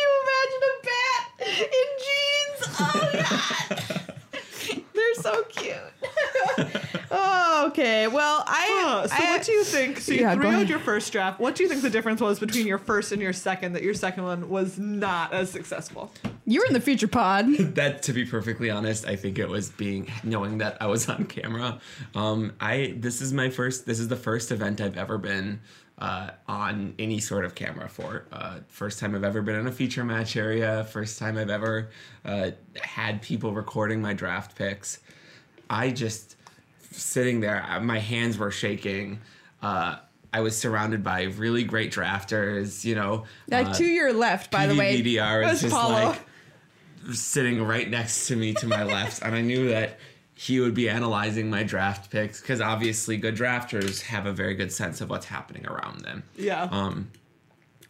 you 0.00 0.08
imagine 0.22 0.62
a 0.62 0.74
bat 0.86 1.24
in 1.48 1.88
jeans? 2.04 2.60
Oh 2.78 3.10
god. 3.11 3.11
They're 4.94 5.14
so 5.14 5.42
cute. 5.44 5.74
oh, 7.10 7.64
okay. 7.68 8.06
Well, 8.08 8.44
I. 8.46 9.02
Uh, 9.04 9.08
so 9.08 9.14
I- 9.18 9.30
what 9.30 9.42
do 9.42 9.52
you 9.52 9.64
think? 9.64 9.98
So 9.98 10.12
you 10.12 10.20
Yeah, 10.20 10.34
go 10.34 10.42
three 10.42 10.50
out 10.54 10.68
your 10.68 10.78
first 10.78 11.12
draft. 11.12 11.40
What 11.40 11.54
do 11.54 11.62
you 11.62 11.68
think 11.68 11.82
the 11.82 11.90
difference 11.90 12.20
was 12.20 12.38
between 12.38 12.66
your 12.66 12.78
first 12.78 13.12
and 13.12 13.20
your 13.20 13.32
second? 13.32 13.72
That 13.72 13.82
your 13.82 13.94
second 13.94 14.24
one 14.24 14.48
was 14.48 14.78
not 14.78 15.32
as 15.32 15.50
successful. 15.50 16.12
You 16.44 16.60
were 16.60 16.66
in 16.66 16.72
the 16.74 16.80
feature 16.80 17.08
pod. 17.08 17.46
that 17.74 18.02
to 18.04 18.12
be 18.12 18.24
perfectly 18.24 18.68
honest 18.70 19.06
i 19.06 19.16
think 19.16 19.38
it 19.38 19.48
was 19.48 19.70
being 19.70 20.10
knowing 20.24 20.58
that 20.58 20.76
i 20.80 20.86
was 20.86 21.08
on 21.08 21.24
camera 21.24 21.80
um 22.14 22.52
i 22.60 22.94
this 22.98 23.20
is 23.20 23.32
my 23.32 23.48
first 23.48 23.86
this 23.86 23.98
is 23.98 24.08
the 24.08 24.16
first 24.16 24.50
event 24.50 24.80
i've 24.80 24.96
ever 24.98 25.18
been 25.18 25.60
uh, 26.02 26.30
on 26.48 26.94
any 26.98 27.20
sort 27.20 27.44
of 27.44 27.54
camera 27.54 27.88
for 27.88 28.26
uh, 28.32 28.58
first 28.66 28.98
time 28.98 29.14
i've 29.14 29.22
ever 29.22 29.40
been 29.40 29.54
in 29.54 29.68
a 29.68 29.72
feature 29.72 30.02
match 30.02 30.36
area 30.36 30.84
first 30.90 31.16
time 31.16 31.38
i've 31.38 31.48
ever 31.48 31.90
uh, 32.24 32.50
had 32.80 33.22
people 33.22 33.52
recording 33.52 34.02
my 34.02 34.12
draft 34.12 34.56
picks 34.56 34.98
i 35.70 35.90
just 35.90 36.34
sitting 36.90 37.38
there 37.38 37.64
uh, 37.70 37.78
my 37.78 38.00
hands 38.00 38.36
were 38.36 38.50
shaking 38.50 39.20
uh, 39.62 39.96
I 40.34 40.40
was 40.40 40.56
surrounded 40.56 41.04
by 41.04 41.24
really 41.24 41.62
great 41.62 41.92
drafters, 41.92 42.86
you 42.86 42.94
know. 42.94 43.24
Like 43.48 43.66
uh, 43.66 43.74
to 43.74 43.84
your 43.84 44.14
left, 44.14 44.50
by 44.50 44.66
the 44.66 44.74
way. 44.74 44.96
Was 45.42 45.56
is 45.56 45.60
just 45.60 45.74
Paulo. 45.74 45.92
like 45.92 46.20
sitting 47.12 47.62
right 47.62 47.88
next 47.88 48.28
to 48.28 48.36
me 48.36 48.54
to 48.54 48.66
my 48.66 48.82
left, 48.96 49.20
and 49.20 49.34
I 49.34 49.42
knew 49.42 49.68
that 49.68 49.98
he 50.42 50.58
would 50.58 50.74
be 50.74 50.88
analyzing 50.88 51.48
my 51.48 51.62
draft 51.62 52.10
picks 52.10 52.40
because 52.40 52.60
obviously 52.60 53.16
good 53.16 53.36
drafters 53.36 54.02
have 54.02 54.26
a 54.26 54.32
very 54.32 54.54
good 54.54 54.72
sense 54.72 55.00
of 55.00 55.08
what's 55.08 55.26
happening 55.26 55.64
around 55.68 56.00
them. 56.00 56.24
Yeah. 56.36 56.64
Um, 56.64 57.12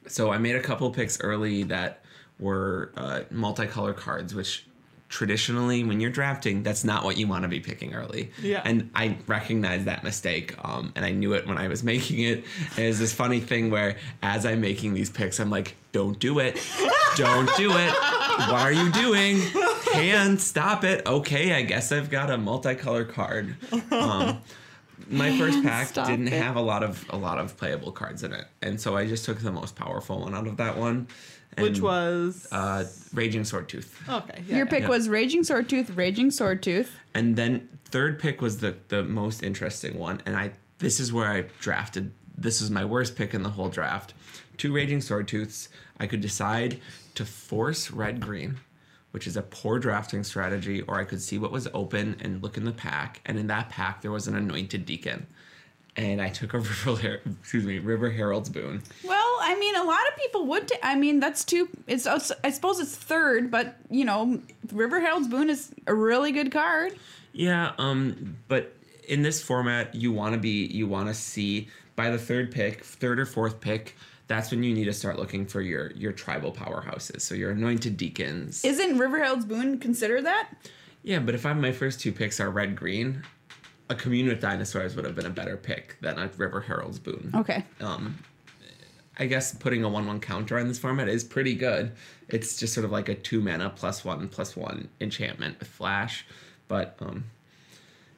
so 0.07 0.31
I 0.31 0.37
made 0.37 0.55
a 0.55 0.61
couple 0.61 0.91
picks 0.91 1.19
early 1.23 1.63
that 1.63 2.05
were 2.39 2.93
uh, 2.95 3.21
multicolor 3.33 3.97
cards, 3.97 4.35
which 4.35 4.67
traditionally 5.09 5.83
when 5.83 5.99
you're 5.99 6.11
drafting, 6.11 6.63
that's 6.63 6.85
not 6.85 7.05
what 7.05 7.17
you 7.17 7.27
want 7.27 7.45
to 7.45 7.49
be 7.49 7.59
picking 7.59 7.95
early. 7.95 8.31
Yeah. 8.43 8.61
And 8.67 8.91
I 8.95 9.17
recognized 9.27 9.87
that 9.87 10.05
mistake, 10.05 10.55
um, 10.63 10.93
and 10.95 11.07
I 11.07 11.13
knew 11.13 11.33
it 11.33 11.47
when 11.47 11.57
I 11.57 11.69
was 11.69 11.83
making 11.93 12.19
it. 12.19 12.45
And 12.77 12.85
it's 12.85 12.99
this 12.99 13.15
funny 13.15 13.41
thing 13.41 13.71
where 13.71 13.97
as 14.23 14.45
I'm 14.45 14.61
making 14.61 14.93
these 14.93 15.09
picks, 15.09 15.41
I'm 15.41 15.49
like, 15.49 15.75
"Don't 15.93 16.19
do 16.19 16.39
it! 16.39 16.61
Don't 17.17 17.49
do 17.57 17.73
it! 17.73 17.93
What 17.93 18.61
are 18.61 18.73
you 18.73 18.93
doing? 18.93 19.41
Hand, 19.93 20.41
stop 20.41 20.85
it! 20.85 21.07
Okay, 21.07 21.53
I 21.53 21.63
guess 21.63 21.93
I've 21.93 22.11
got 22.11 22.31
a 22.31 22.37
multicolor 22.37 23.09
card." 23.09 23.57
Um, 23.91 24.39
my 25.09 25.37
first 25.39 25.63
pack 25.63 25.89
Stop 25.89 26.07
didn't 26.07 26.29
it. 26.29 26.33
have 26.43 26.57
a 26.57 26.61
lot 26.61 26.83
of 26.83 27.05
a 27.11 27.17
lot 27.17 27.39
of 27.39 27.57
playable 27.57 27.93
cards 27.93 28.23
in 28.23 28.33
it, 28.33 28.45
and 28.63 28.81
so 28.81 28.97
I 28.97 29.07
just 29.07 29.25
took 29.25 29.39
the 29.41 29.53
most 29.53 29.77
powerful 29.77 30.21
one 30.21 30.35
out 30.35 30.47
of 30.47 30.57
that 30.59 30.77
one, 30.79 31.09
and, 31.57 31.65
Which 31.65 31.81
was 31.81 32.47
uh, 32.53 32.85
Raging 33.13 33.45
Sword 33.45 33.69
Tooth. 33.69 34.01
okay. 34.09 34.43
Yeah, 34.47 34.57
Your 34.57 34.65
yeah. 34.67 34.71
pick 34.71 34.83
Yeah. 34.83 34.89
was 34.89 35.09
Raging 35.09 35.43
Swordtooth, 35.43 35.97
Raging 35.97 36.31
Swordtooth. 36.31 36.89
And 37.15 37.37
then 37.37 37.69
third 37.87 38.19
pick 38.19 38.41
was 38.41 38.59
the 38.59 38.77
the 38.89 39.03
most 39.03 39.43
interesting 39.43 39.99
one, 39.99 40.23
and 40.27 40.37
I 40.37 40.53
this 40.79 40.99
is 41.01 41.13
where 41.13 41.29
I 41.31 41.43
drafted. 41.61 42.13
This 42.37 42.61
was 42.61 42.71
my 42.71 42.85
worst 42.85 43.15
pick 43.17 43.35
in 43.35 43.43
the 43.43 43.51
whole 43.51 43.69
draft. 43.69 44.15
Two 44.57 44.73
Raging 44.73 44.99
Swordtooths. 45.01 45.69
I 46.01 46.07
could 46.07 46.21
decide 46.21 46.81
to 47.15 47.25
force 47.25 47.91
red 47.91 48.21
green, 48.21 48.57
which 49.13 49.27
is 49.27 49.37
a 49.37 49.43
poor 49.43 49.79
drafting 49.79 50.25
strategy, 50.25 50.83
or 50.83 50.99
I 50.99 51.05
could 51.05 51.23
see 51.23 51.39
what 51.39 51.53
was 51.53 51.69
open 51.73 52.17
and 52.21 52.43
look 52.43 52.57
in 52.57 52.65
the 52.65 52.73
pack. 52.73 53.21
And 53.25 53.39
in 53.39 53.47
that 53.47 53.71
pack, 53.71 54.03
there 54.03 54.11
was 54.11 54.27
an 54.27 54.35
Anointed 54.35 54.85
Deacon, 54.85 55.27
and 55.97 56.21
I 56.21 56.29
took 56.29 56.55
a 56.55 56.59
River 56.87 57.21
excuse 57.41 57.65
me 57.65 57.79
River 57.79 58.11
Herald's 58.11 58.49
Boon. 58.49 58.83
Well, 59.05 59.37
I 59.41 59.57
mean, 59.59 59.77
a 59.77 59.85
lot 59.85 60.07
of 60.09 60.17
people 60.17 60.47
would. 60.47 60.69
ta- 60.69 60.79
I 60.83 60.97
mean, 60.97 61.21
that's 61.21 61.45
two. 61.45 61.69
It's. 61.87 62.07
I 62.07 62.51
suppose 62.51 62.81
it's 62.81 62.97
third, 62.97 63.51
but 63.51 63.77
you 63.91 64.05
know, 64.05 64.41
River 64.73 65.01
Herald's 65.01 65.29
Boon 65.29 65.51
is 65.51 65.73
a 65.87 65.95
really 65.95 66.33
good 66.33 66.51
card. 66.51 66.97
Yeah, 67.33 67.73
um, 67.79 68.37
but 68.49 68.75
in 69.09 69.23
this 69.23 69.43
format, 69.43 69.95
you 69.95 70.13
want 70.13 70.35
to 70.35 70.41
be, 70.41 70.67
you 70.67 70.87
want 70.87 71.09
to 71.09 71.15
see 71.15 71.69
by 71.97 72.11
the 72.11 72.19
third 72.19 72.51
pick, 72.51 72.85
third 72.85 73.19
or 73.19 73.27
fourth 73.27 73.61
pick. 73.61 73.97
That's 74.29 74.51
when 74.51 74.63
you 74.63 74.73
need 74.73 74.85
to 74.85 74.93
start 74.93 75.19
looking 75.19 75.47
for 75.47 75.61
your 75.61 75.91
your 75.93 76.13
tribal 76.13 76.53
powerhouses. 76.53 77.21
So 77.23 77.35
your 77.35 77.51
anointed 77.51 77.97
deacons. 77.97 78.65
Isn't 78.65 78.99
River 78.99 79.19
Herald's 79.19 79.45
Boon 79.45 79.79
considered 79.79 80.25
that? 80.27 80.49
yeah, 81.03 81.19
but 81.19 81.35
if 81.35 81.45
I'm 81.45 81.61
my 81.61 81.73
first 81.73 82.01
two 82.01 82.13
picks 82.13 82.39
are 82.41 82.51
red 82.51 82.77
green, 82.77 83.23
a 83.91 83.95
commune 83.95 84.29
with 84.29 84.41
dinosaurs 84.41 84.95
would 84.97 85.05
have 85.05 85.15
been 85.17 85.27
a 85.27 85.31
better 85.31 85.57
pick 85.57 85.97
than 86.01 86.19
a 86.19 86.29
River 86.37 86.61
Herald's 86.61 86.99
boon. 86.99 87.31
Okay. 87.35 87.65
Um, 87.81 88.19
I 89.19 89.27
guess 89.27 89.55
putting 89.55 89.85
a 89.85 89.89
one 89.89 90.07
one 90.07 90.21
counter 90.21 90.59
on 90.59 90.69
this 90.69 90.79
format 90.79 91.09
is 91.09 91.25
pretty 91.25 91.55
good. 91.55 91.93
It's 92.29 92.57
just 92.57 92.73
sort 92.73 92.85
of 92.85 92.93
like 92.93 93.09
a 93.09 93.15
two 93.15 93.41
mana 93.41 93.71
plus 93.71 94.05
one 94.05 94.29
plus 94.29 94.57
one 94.57 94.89
enchantment 95.01 95.59
with 95.59 95.69
flash, 95.69 96.25
but 96.69 96.97
um, 97.01 97.25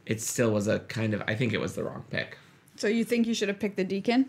it 0.06 0.20
still 0.20 0.52
was 0.52 0.68
a 0.68 0.78
kind 0.80 1.14
of 1.14 1.22
I 1.26 1.34
think 1.34 1.52
it 1.52 1.60
was 1.60 1.74
the 1.74 1.82
wrong 1.82 2.04
pick. 2.10 2.38
So 2.76 2.86
you 2.88 3.04
think 3.04 3.26
you 3.26 3.34
should 3.34 3.48
have 3.48 3.58
picked 3.60 3.76
the 3.76 3.84
Deacon? 3.84 4.26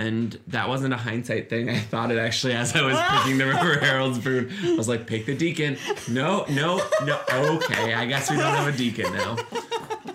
And 0.00 0.38
that 0.46 0.66
wasn't 0.66 0.94
a 0.94 0.96
hindsight 0.96 1.50
thing. 1.50 1.68
I 1.68 1.78
thought 1.78 2.10
it 2.10 2.18
actually 2.18 2.54
as 2.54 2.74
I 2.74 2.80
was 2.80 2.98
picking 2.98 3.36
the 3.36 3.46
River 3.46 3.78
Herald's 3.80 4.18
boon. 4.18 4.50
I 4.64 4.74
was 4.74 4.88
like, 4.88 5.06
pick 5.06 5.26
the 5.26 5.36
deacon. 5.36 5.76
No, 6.08 6.46
no, 6.48 6.80
no. 7.04 7.20
Okay, 7.30 7.92
I 7.92 8.06
guess 8.06 8.30
we 8.30 8.38
don't 8.38 8.46
have 8.46 8.74
a 8.74 8.76
deacon 8.76 9.12
now. 9.12 9.36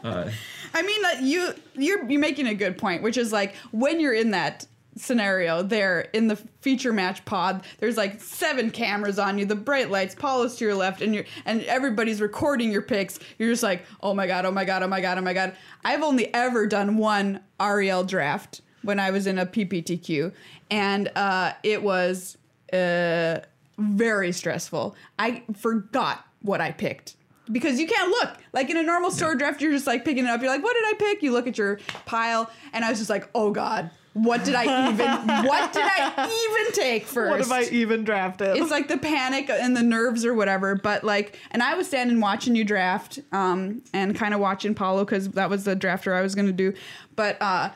Uh, 0.04 0.32
I 0.74 0.82
mean, 0.82 1.02
that 1.04 1.22
you 1.22 1.54
you're 1.76 2.10
you're 2.10 2.20
making 2.20 2.48
a 2.48 2.56
good 2.56 2.80
point, 2.80 3.04
which 3.04 3.16
is 3.16 3.32
like 3.32 3.56
when 3.72 4.00
you're 4.00 4.14
in 4.14 4.32
that 4.32 4.66
scenario 4.98 5.62
there 5.62 6.02
in 6.14 6.28
the 6.30 6.38
feature 6.62 6.94
match 6.94 7.26
pod 7.26 7.66
there's 7.80 7.98
like 7.98 8.22
seven 8.22 8.72
cameras 8.72 9.20
on 9.20 9.38
you 9.38 9.46
the 9.46 9.54
bright 9.54 9.92
lights 9.92 10.16
Paulo's 10.16 10.56
to 10.56 10.64
your 10.64 10.74
left 10.74 11.02
and 11.02 11.14
you're 11.14 11.26
and 11.44 11.62
everybody's 11.64 12.22
recording 12.22 12.72
your 12.72 12.82
picks 12.82 13.20
you're 13.38 13.50
just 13.50 13.62
like 13.62 13.86
oh 14.02 14.14
my 14.14 14.26
god 14.26 14.46
oh 14.46 14.52
my 14.52 14.64
god 14.64 14.84
oh 14.84 14.88
my 14.88 15.02
god 15.02 15.18
oh 15.18 15.22
my 15.22 15.34
god 15.34 15.54
i've 15.84 16.02
only 16.02 16.34
ever 16.34 16.66
done 16.66 16.96
one 16.96 17.42
ariel 17.60 18.06
draft 18.06 18.62
when 18.86 19.00
i 19.00 19.12
was 19.12 19.28
in 19.28 19.38
a 19.38 19.46
pptq 19.46 20.32
and 20.72 21.12
uh, 21.16 21.52
it 21.64 21.84
was 21.84 22.38
uh, 22.74 23.40
very 23.78 24.32
stressful 24.32 24.96
i 25.20 25.44
forgot 25.54 26.26
what 26.42 26.62
i 26.62 26.72
picked 26.72 27.16
because 27.52 27.80
you 27.80 27.88
can't 27.88 28.10
look 28.10 28.38
like 28.54 28.70
in 28.70 28.78
a 28.78 28.84
normal 28.84 29.12
store 29.12 29.36
draft. 29.36 29.62
You're 29.62 29.72
just 29.72 29.88
like 29.88 30.06
picking 30.06 30.26
it 30.26 30.30
up. 30.30 30.42
You're 30.42 30.50
like, 30.50 30.64
what 30.64 30.74
did 30.74 30.86
I 30.86 30.94
pick? 30.98 31.24
You 31.24 31.32
look 31.32 31.48
at 31.48 31.58
your 31.58 31.80
pile, 32.06 32.50
and 32.74 32.84
I 32.84 32.90
was 32.90 32.98
just 32.98 33.10
like, 33.10 33.30
oh 33.36 33.52
god, 33.52 33.92
what 34.14 34.44
did 34.44 34.56
I 34.56 34.90
even? 34.90 35.06
what 35.46 35.74
did 35.74 35.84
I 35.86 36.60
even 36.64 36.74
take 36.74 37.06
first? 37.06 37.30
What 37.30 37.40
have 37.40 37.52
I 37.52 37.64
even 37.74 38.04
drafted? 38.04 38.58
it's 38.58 38.72
like 38.72 38.88
the 38.88 38.98
panic 38.98 39.50
and 39.50 39.76
the 39.76 39.84
nerves 39.84 40.26
or 40.26 40.34
whatever. 40.34 40.76
But 40.76 41.04
like, 41.04 41.38
and 41.52 41.62
I 41.62 41.76
was 41.76 41.88
standing 41.88 42.20
watching 42.20 42.56
you 42.56 42.64
draft, 42.64 43.20
um, 43.32 43.84
and 43.94 44.16
kind 44.16 44.34
of 44.34 44.40
watching 44.40 44.74
Paulo 44.74 45.06
because 45.06 45.30
that 45.30 45.50
was 45.50 45.66
the 45.66 45.76
drafter 45.76 46.14
I 46.14 46.22
was 46.22 46.36
gonna 46.36 46.52
do. 46.52 46.74
But 47.16 47.38
uh, 47.42 47.70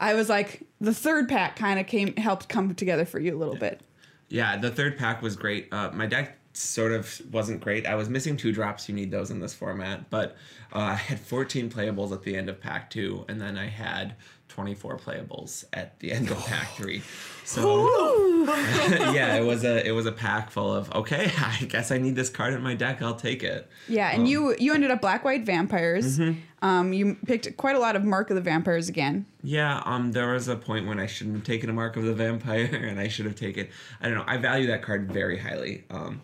I 0.00 0.14
was 0.14 0.28
like, 0.28 0.66
the 0.80 0.94
third 0.94 1.28
pack 1.28 1.56
kind 1.56 1.78
of 1.78 1.86
came 1.86 2.16
helped 2.16 2.48
come 2.48 2.74
together 2.74 3.04
for 3.04 3.20
you 3.20 3.36
a 3.36 3.38
little 3.38 3.56
bit. 3.56 3.82
Yeah, 4.30 4.56
the 4.56 4.70
third 4.70 4.96
pack 4.96 5.20
was 5.22 5.36
great. 5.36 5.68
Uh, 5.70 5.90
my 5.92 6.06
deck 6.06 6.38
sort 6.54 6.92
of 6.92 7.20
wasn't 7.30 7.60
great. 7.60 7.86
I 7.86 7.94
was 7.94 8.08
missing 8.08 8.36
two 8.36 8.50
drops. 8.50 8.88
You 8.88 8.94
need 8.94 9.10
those 9.10 9.30
in 9.30 9.40
this 9.40 9.54
format, 9.54 10.08
but 10.08 10.36
uh, 10.72 10.78
I 10.78 10.94
had 10.94 11.20
14 11.20 11.70
playables 11.70 12.12
at 12.12 12.22
the 12.22 12.34
end 12.34 12.48
of 12.48 12.60
pack 12.60 12.90
two, 12.90 13.24
and 13.28 13.40
then 13.40 13.58
I 13.58 13.66
had 13.66 14.16
24 14.50 14.98
playables 14.98 15.64
at 15.72 15.98
the 16.00 16.12
end 16.12 16.30
of 16.30 16.38
pack 16.46 16.74
three. 16.74 17.02
So 17.42 18.44
yeah, 18.46 19.34
it 19.34 19.44
was 19.44 19.64
a 19.64 19.84
it 19.84 19.90
was 19.90 20.06
a 20.06 20.12
pack 20.12 20.52
full 20.52 20.72
of 20.72 20.94
okay. 20.94 21.32
I 21.38 21.64
guess 21.64 21.90
I 21.90 21.98
need 21.98 22.14
this 22.14 22.30
card 22.30 22.54
in 22.54 22.62
my 22.62 22.74
deck. 22.74 23.02
I'll 23.02 23.16
take 23.16 23.42
it. 23.42 23.68
Yeah, 23.88 24.10
and 24.10 24.28
you 24.28 24.54
you 24.56 24.72
ended 24.72 24.92
up 24.92 25.00
black 25.00 25.24
white 25.24 25.44
vampires. 25.44 26.20
Um, 26.62 26.92
you 26.92 27.16
picked 27.26 27.56
quite 27.56 27.74
a 27.74 27.80
lot 27.80 27.96
of 27.96 28.04
Mark 28.04 28.30
of 28.30 28.36
the 28.36 28.42
Vampires 28.42 28.88
again. 28.88 29.26
Yeah, 29.42 29.82
um, 29.84 30.12
there 30.12 30.32
was 30.32 30.46
a 30.46 30.54
point 30.54 30.86
when 30.86 31.00
I 31.00 31.06
shouldn't 31.06 31.36
have 31.38 31.44
taken 31.44 31.68
a 31.70 31.72
mark 31.72 31.96
of 31.96 32.04
the 32.04 32.14
vampire, 32.14 32.66
and 32.66 33.00
I 33.00 33.08
should 33.08 33.26
have 33.26 33.34
taken. 33.34 33.66
I 34.00 34.08
don't 34.08 34.18
know. 34.18 34.24
I 34.28 34.36
value 34.36 34.68
that 34.68 34.82
card 34.82 35.10
very 35.10 35.38
highly. 35.38 35.82
Um, 35.90 36.20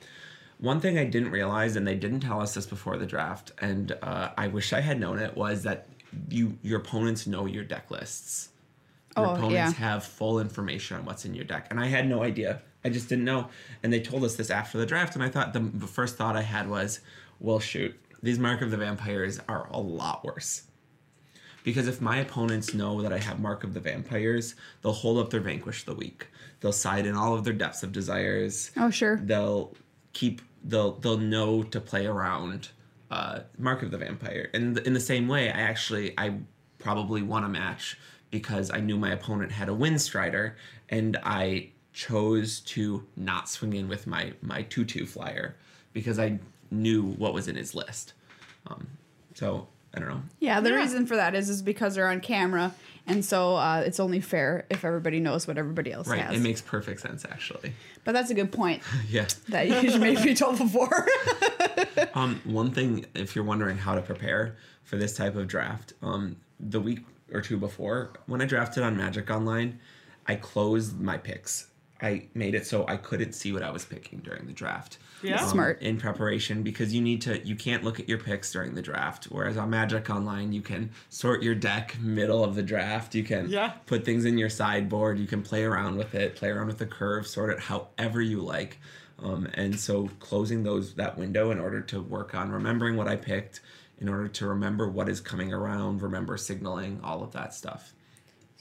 one 0.58 0.80
thing 0.80 0.96
I 0.96 1.04
didn't 1.04 1.30
realize, 1.30 1.74
and 1.74 1.86
they 1.86 1.96
didn't 1.96 2.20
tell 2.20 2.40
us 2.40 2.54
this 2.54 2.66
before 2.66 2.98
the 2.98 3.06
draft, 3.06 3.52
and 3.60 3.96
uh, 4.00 4.30
I 4.38 4.46
wish 4.46 4.72
I 4.72 4.80
had 4.80 5.00
known 5.00 5.18
it, 5.18 5.36
was 5.36 5.64
that 5.64 5.88
you 6.29 6.59
your 6.62 6.81
opponents 6.81 7.26
know 7.26 7.46
your 7.46 7.64
deck 7.64 7.90
lists. 7.90 8.50
Your 9.16 9.26
Oh, 9.26 9.31
opponents 9.35 9.52
yeah. 9.55 9.70
have 9.72 10.05
full 10.05 10.40
information 10.40 10.96
on 10.98 11.05
what's 11.07 11.24
in 11.24 11.35
your 11.35 11.44
deck, 11.44 11.68
and 11.70 11.81
I 11.81 11.87
had 11.87 12.07
no 12.09 12.22
idea. 12.22 12.61
I 12.85 12.88
just 12.90 13.09
didn't 13.09 13.24
know, 13.24 13.48
and 13.83 13.92
they 13.92 14.00
told 14.00 14.22
us 14.24 14.37
this 14.37 14.50
after 14.50 14.79
the 14.79 14.87
draft, 14.87 15.14
and 15.14 15.22
I 15.24 15.29
thought 15.29 15.52
the, 15.52 15.61
the 15.61 15.87
first 15.87 16.16
thought 16.16 16.37
I 16.37 16.42
had 16.42 16.68
was, 16.68 17.00
"Well, 17.40 17.59
shoot, 17.59 17.98
these 18.22 18.38
Mark 18.38 18.61
of 18.62 18.70
the 18.70 18.76
Vampires 18.76 19.40
are 19.48 19.66
a 19.70 19.79
lot 19.81 20.24
worse." 20.24 20.62
Because 21.64 21.88
if 21.88 22.00
my 22.00 22.18
opponents 22.18 22.74
know 22.74 23.02
that 23.02 23.12
I 23.12 23.18
have 23.18 23.40
Mark 23.40 23.64
of 23.64 23.74
the 23.74 23.81
Vampires, 23.81 24.55
they'll 24.83 24.92
hold 24.92 25.18
up 25.18 25.31
their 25.31 25.40
Vanquish 25.40 25.83
the 25.85 25.94
Weak. 25.94 26.29
They'll 26.61 26.72
side 26.72 27.07
in 27.07 27.16
all 27.16 27.35
of 27.35 27.42
their 27.42 27.52
depths 27.55 27.83
of 27.83 27.90
desires. 27.90 28.70
Oh 28.76 28.90
sure. 28.90 29.16
They'll 29.16 29.74
keep. 30.12 30.42
They'll 30.62 30.92
they'll 30.92 31.18
know 31.18 31.62
to 31.64 31.81
play 31.81 32.07
around 32.07 32.68
uh, 33.10 33.40
Mark 33.58 33.82
of 33.82 33.90
the 33.90 33.98
Vampire. 33.98 34.50
And 34.54 34.78
in 34.78 34.92
the 34.92 35.00
same 35.00 35.28
way, 35.28 35.48
I 35.48 35.60
actually 35.60 36.14
I 36.18 36.38
probably 36.78 37.22
won 37.22 37.44
a 37.44 37.48
match 37.48 37.98
because 38.30 38.70
I 38.70 38.80
knew 38.80 38.96
my 38.98 39.12
opponent 39.12 39.52
had 39.52 39.68
a 39.68 39.74
Wind 39.74 40.00
Strider, 40.00 40.56
and 40.88 41.16
I 41.22 41.70
chose 41.92 42.60
to 42.60 43.06
not 43.16 43.48
swing 43.48 43.72
in 43.72 43.88
with 43.88 44.06
my 44.06 44.32
my 44.42 44.62
two 44.62 44.84
two 44.84 45.06
flyer 45.06 45.56
because 45.92 46.18
I 46.18 46.38
knew 46.70 47.02
what 47.12 47.32
was 47.32 47.48
in 47.48 47.56
his 47.56 47.74
list. 47.74 48.12
Um, 48.66 48.86
so 49.34 49.68
I 49.94 50.00
don't 50.00 50.08
know. 50.08 50.22
Yeah, 50.40 50.60
the 50.60 50.70
Yeah. 50.70 50.76
reason 50.76 51.06
for 51.06 51.16
that 51.16 51.34
is 51.34 51.48
is 51.48 51.62
because 51.62 51.94
they're 51.94 52.08
on 52.08 52.20
camera, 52.20 52.74
and 53.06 53.24
so 53.24 53.56
uh, 53.56 53.82
it's 53.86 54.00
only 54.00 54.20
fair 54.20 54.66
if 54.70 54.84
everybody 54.84 55.20
knows 55.20 55.46
what 55.46 55.58
everybody 55.58 55.92
else 55.92 56.08
Right, 56.08 56.20
has. 56.20 56.36
it 56.36 56.40
makes 56.40 56.60
perfect 56.60 57.00
sense 57.00 57.24
actually. 57.24 57.72
but 58.04 58.12
that's 58.12 58.30
a 58.30 58.34
good 58.34 58.52
point 58.52 58.82
Yeah. 59.08 59.26
that 59.48 59.68
you 59.68 59.90
should 59.90 60.00
maybe 60.00 60.22
be 60.22 60.34
told 60.34 60.58
before. 60.58 61.06
Um, 62.14 62.40
one 62.44 62.70
thing, 62.70 63.04
if 63.14 63.34
you're 63.36 63.44
wondering 63.44 63.76
how 63.76 63.94
to 63.94 64.00
prepare 64.00 64.56
for 64.84 64.96
this 64.96 65.14
type 65.14 65.36
of 65.36 65.46
draft, 65.48 65.92
um, 66.02 66.36
the 66.58 66.80
week 66.80 67.00
or 67.32 67.42
two 67.42 67.58
before, 67.58 68.12
when 68.26 68.40
I 68.40 68.46
drafted 68.46 68.82
on 68.82 68.96
Magic 68.96 69.30
Online, 69.30 69.78
I 70.26 70.36
closed 70.36 70.98
my 70.98 71.18
picks. 71.18 71.66
I 72.02 72.26
made 72.35 72.54
it 72.54 72.66
so 72.66 72.87
I 72.87 72.96
couldn't 72.96 73.32
see 73.32 73.52
what 73.52 73.62
I 73.62 73.70
was 73.70 73.85
picking 73.85 74.18
during 74.20 74.46
the 74.46 74.52
draft. 74.52 74.98
Yeah. 75.22 75.42
Um, 75.42 75.48
Smart. 75.48 75.80
in 75.82 75.96
preparation 75.96 76.62
because 76.62 76.92
you 76.94 77.00
need 77.00 77.22
to 77.22 77.44
you 77.46 77.56
can't 77.56 77.82
look 77.82 77.98
at 77.98 78.06
your 78.09 78.18
picks 78.18 78.52
during 78.52 78.74
the 78.74 78.82
draft 78.82 79.24
whereas 79.24 79.56
on 79.56 79.70
magic 79.70 80.11
online 80.11 80.52
you 80.52 80.61
can 80.61 80.90
sort 81.09 81.42
your 81.42 81.54
deck 81.54 81.98
middle 82.00 82.44
of 82.44 82.54
the 82.54 82.62
draft 82.62 83.14
you 83.14 83.24
can 83.24 83.48
Yeah. 83.48 83.72
put 83.87 84.04
things 84.04 84.26
in 84.26 84.37
your 84.37 84.50
sideboard 84.50 85.18
you 85.18 85.26
can 85.26 85.42
play 85.42 85.64
around 85.64 85.96
with 85.96 86.14
it 86.14 86.37
play 86.37 86.50
around 86.50 86.66
with 86.66 86.76
the 86.78 86.87
curve 86.87 87.26
sort 87.26 87.48
it 87.50 87.59
however 87.61 88.20
you 88.20 88.40
like 88.42 88.78
um, 89.22 89.48
and 89.54 89.80
so 89.80 90.11
closing 90.20 90.62
those 90.64 90.92
that 90.96 91.16
window 91.16 91.50
in 91.50 91.59
order 91.59 91.80
to 91.80 92.02
work 92.02 92.35
on 92.35 92.50
remembering 92.50 92.94
what 92.98 93.09
i 93.09 93.16
picked 93.16 93.62
in 93.98 94.11
order 94.11 94.28
to 94.28 94.46
remember 94.46 94.87
what 94.90 95.09
is 95.09 95.18
coming 95.20 95.50
around 95.50 96.02
remember 96.02 96.37
signaling 96.37 97.00
all 97.02 97.22
of 97.22 97.32
that 97.32 97.54
stuff 97.54 97.94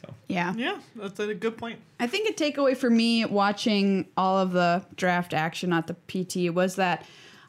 so 0.05 0.13
yeah. 0.27 0.53
yeah, 0.55 0.79
that's 0.95 1.19
a 1.19 1.33
good 1.33 1.57
point. 1.57 1.79
I 1.99 2.07
think 2.07 2.29
a 2.29 2.33
takeaway 2.33 2.75
for 2.75 2.89
me 2.89 3.25
watching 3.25 4.07
all 4.17 4.37
of 4.37 4.51
the 4.51 4.85
draft 4.95 5.33
action 5.33 5.73
at 5.73 5.87
the 5.87 5.95
PT 6.07 6.53
was 6.53 6.75
that 6.75 7.05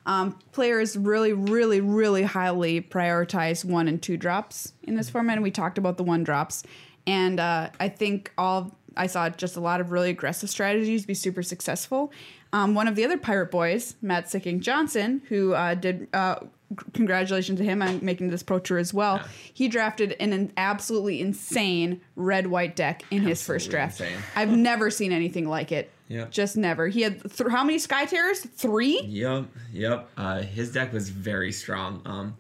um, 0.06 0.38
players 0.52 0.96
really, 0.96 1.32
really, 1.32 1.80
really 1.80 2.22
highly 2.22 2.80
prioritize 2.80 3.64
one 3.64 3.88
and 3.88 4.00
two 4.00 4.16
drops 4.16 4.72
in 4.84 4.94
this 4.94 5.10
format. 5.10 5.36
And 5.36 5.42
we 5.42 5.50
talked 5.50 5.78
about 5.78 5.96
the 5.96 6.04
one 6.04 6.22
drops. 6.22 6.62
And 7.06 7.40
uh, 7.40 7.70
I 7.80 7.88
think 7.88 8.32
all 8.38 8.76
I 8.96 9.08
saw 9.08 9.28
just 9.28 9.56
a 9.56 9.60
lot 9.60 9.80
of 9.80 9.90
really 9.90 10.10
aggressive 10.10 10.48
strategies 10.48 11.04
be 11.04 11.14
super 11.14 11.42
successful. 11.42 12.12
Um, 12.52 12.74
one 12.74 12.88
of 12.88 12.94
the 12.94 13.04
other 13.04 13.18
pirate 13.18 13.50
boys, 13.50 13.96
Matt 14.00 14.26
Sikkink 14.26 14.60
Johnson, 14.60 15.22
who 15.28 15.54
uh, 15.54 15.74
did. 15.74 16.08
Uh, 16.12 16.36
c- 16.40 16.46
Congratulations 16.94 17.58
to 17.58 17.64
him 17.64 17.80
on 17.80 18.04
making 18.04 18.28
this 18.30 18.42
pro 18.42 18.58
tour 18.58 18.78
as 18.78 18.92
well. 18.92 19.16
Yeah. 19.16 19.28
He 19.54 19.68
drafted 19.68 20.12
in 20.12 20.32
an 20.32 20.52
absolutely 20.56 21.20
insane 21.20 22.00
red 22.16 22.48
white 22.48 22.74
deck 22.74 23.02
in 23.10 23.22
his 23.22 23.44
first 23.44 23.70
draft. 23.70 24.00
insane. 24.00 24.18
I've 24.34 24.50
never 24.56 24.90
seen 24.90 25.12
anything 25.12 25.48
like 25.48 25.70
it. 25.70 25.90
Yep. 26.08 26.30
Just 26.30 26.56
never. 26.56 26.88
He 26.88 27.02
had 27.02 27.20
th- 27.22 27.50
how 27.50 27.64
many 27.64 27.78
Sky 27.78 28.04
Terrors? 28.04 28.40
Three? 28.40 29.00
Yep, 29.02 29.46
yep. 29.72 30.08
Uh, 30.16 30.42
his 30.42 30.72
deck 30.72 30.92
was 30.92 31.08
very 31.08 31.52
strong. 31.52 32.02
Um, 32.04 32.36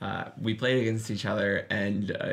uh, 0.00 0.24
we 0.40 0.54
played 0.54 0.80
against 0.82 1.10
each 1.10 1.24
other, 1.24 1.66
and 1.70 2.16
uh, 2.20 2.32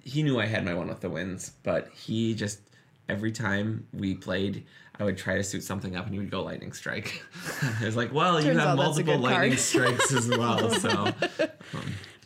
he 0.00 0.22
knew 0.22 0.40
I 0.40 0.46
had 0.46 0.64
my 0.64 0.74
one 0.74 0.88
with 0.88 1.00
the 1.00 1.10
wins, 1.10 1.52
but 1.62 1.88
he 1.94 2.34
just 2.34 2.60
every 3.08 3.30
time 3.32 3.86
we 3.92 4.14
played, 4.14 4.64
I 4.98 5.04
would 5.04 5.16
try 5.18 5.36
to 5.36 5.44
suit 5.44 5.62
something 5.62 5.94
up, 5.96 6.04
and 6.06 6.14
he 6.14 6.18
would 6.18 6.30
go 6.30 6.42
lightning 6.42 6.72
strike. 6.72 7.22
I 7.80 7.84
was 7.84 7.96
like, 7.96 8.12
"Well, 8.12 8.40
you 8.40 8.48
have 8.48 8.56
out 8.58 8.64
that's 8.64 8.72
a 8.72 8.76
multiple 9.04 9.18
lightning 9.18 9.50
card. 9.50 9.60
strikes 9.60 10.12
as 10.12 10.28
well." 10.38 10.70
So 10.70 10.88
um, 10.90 11.14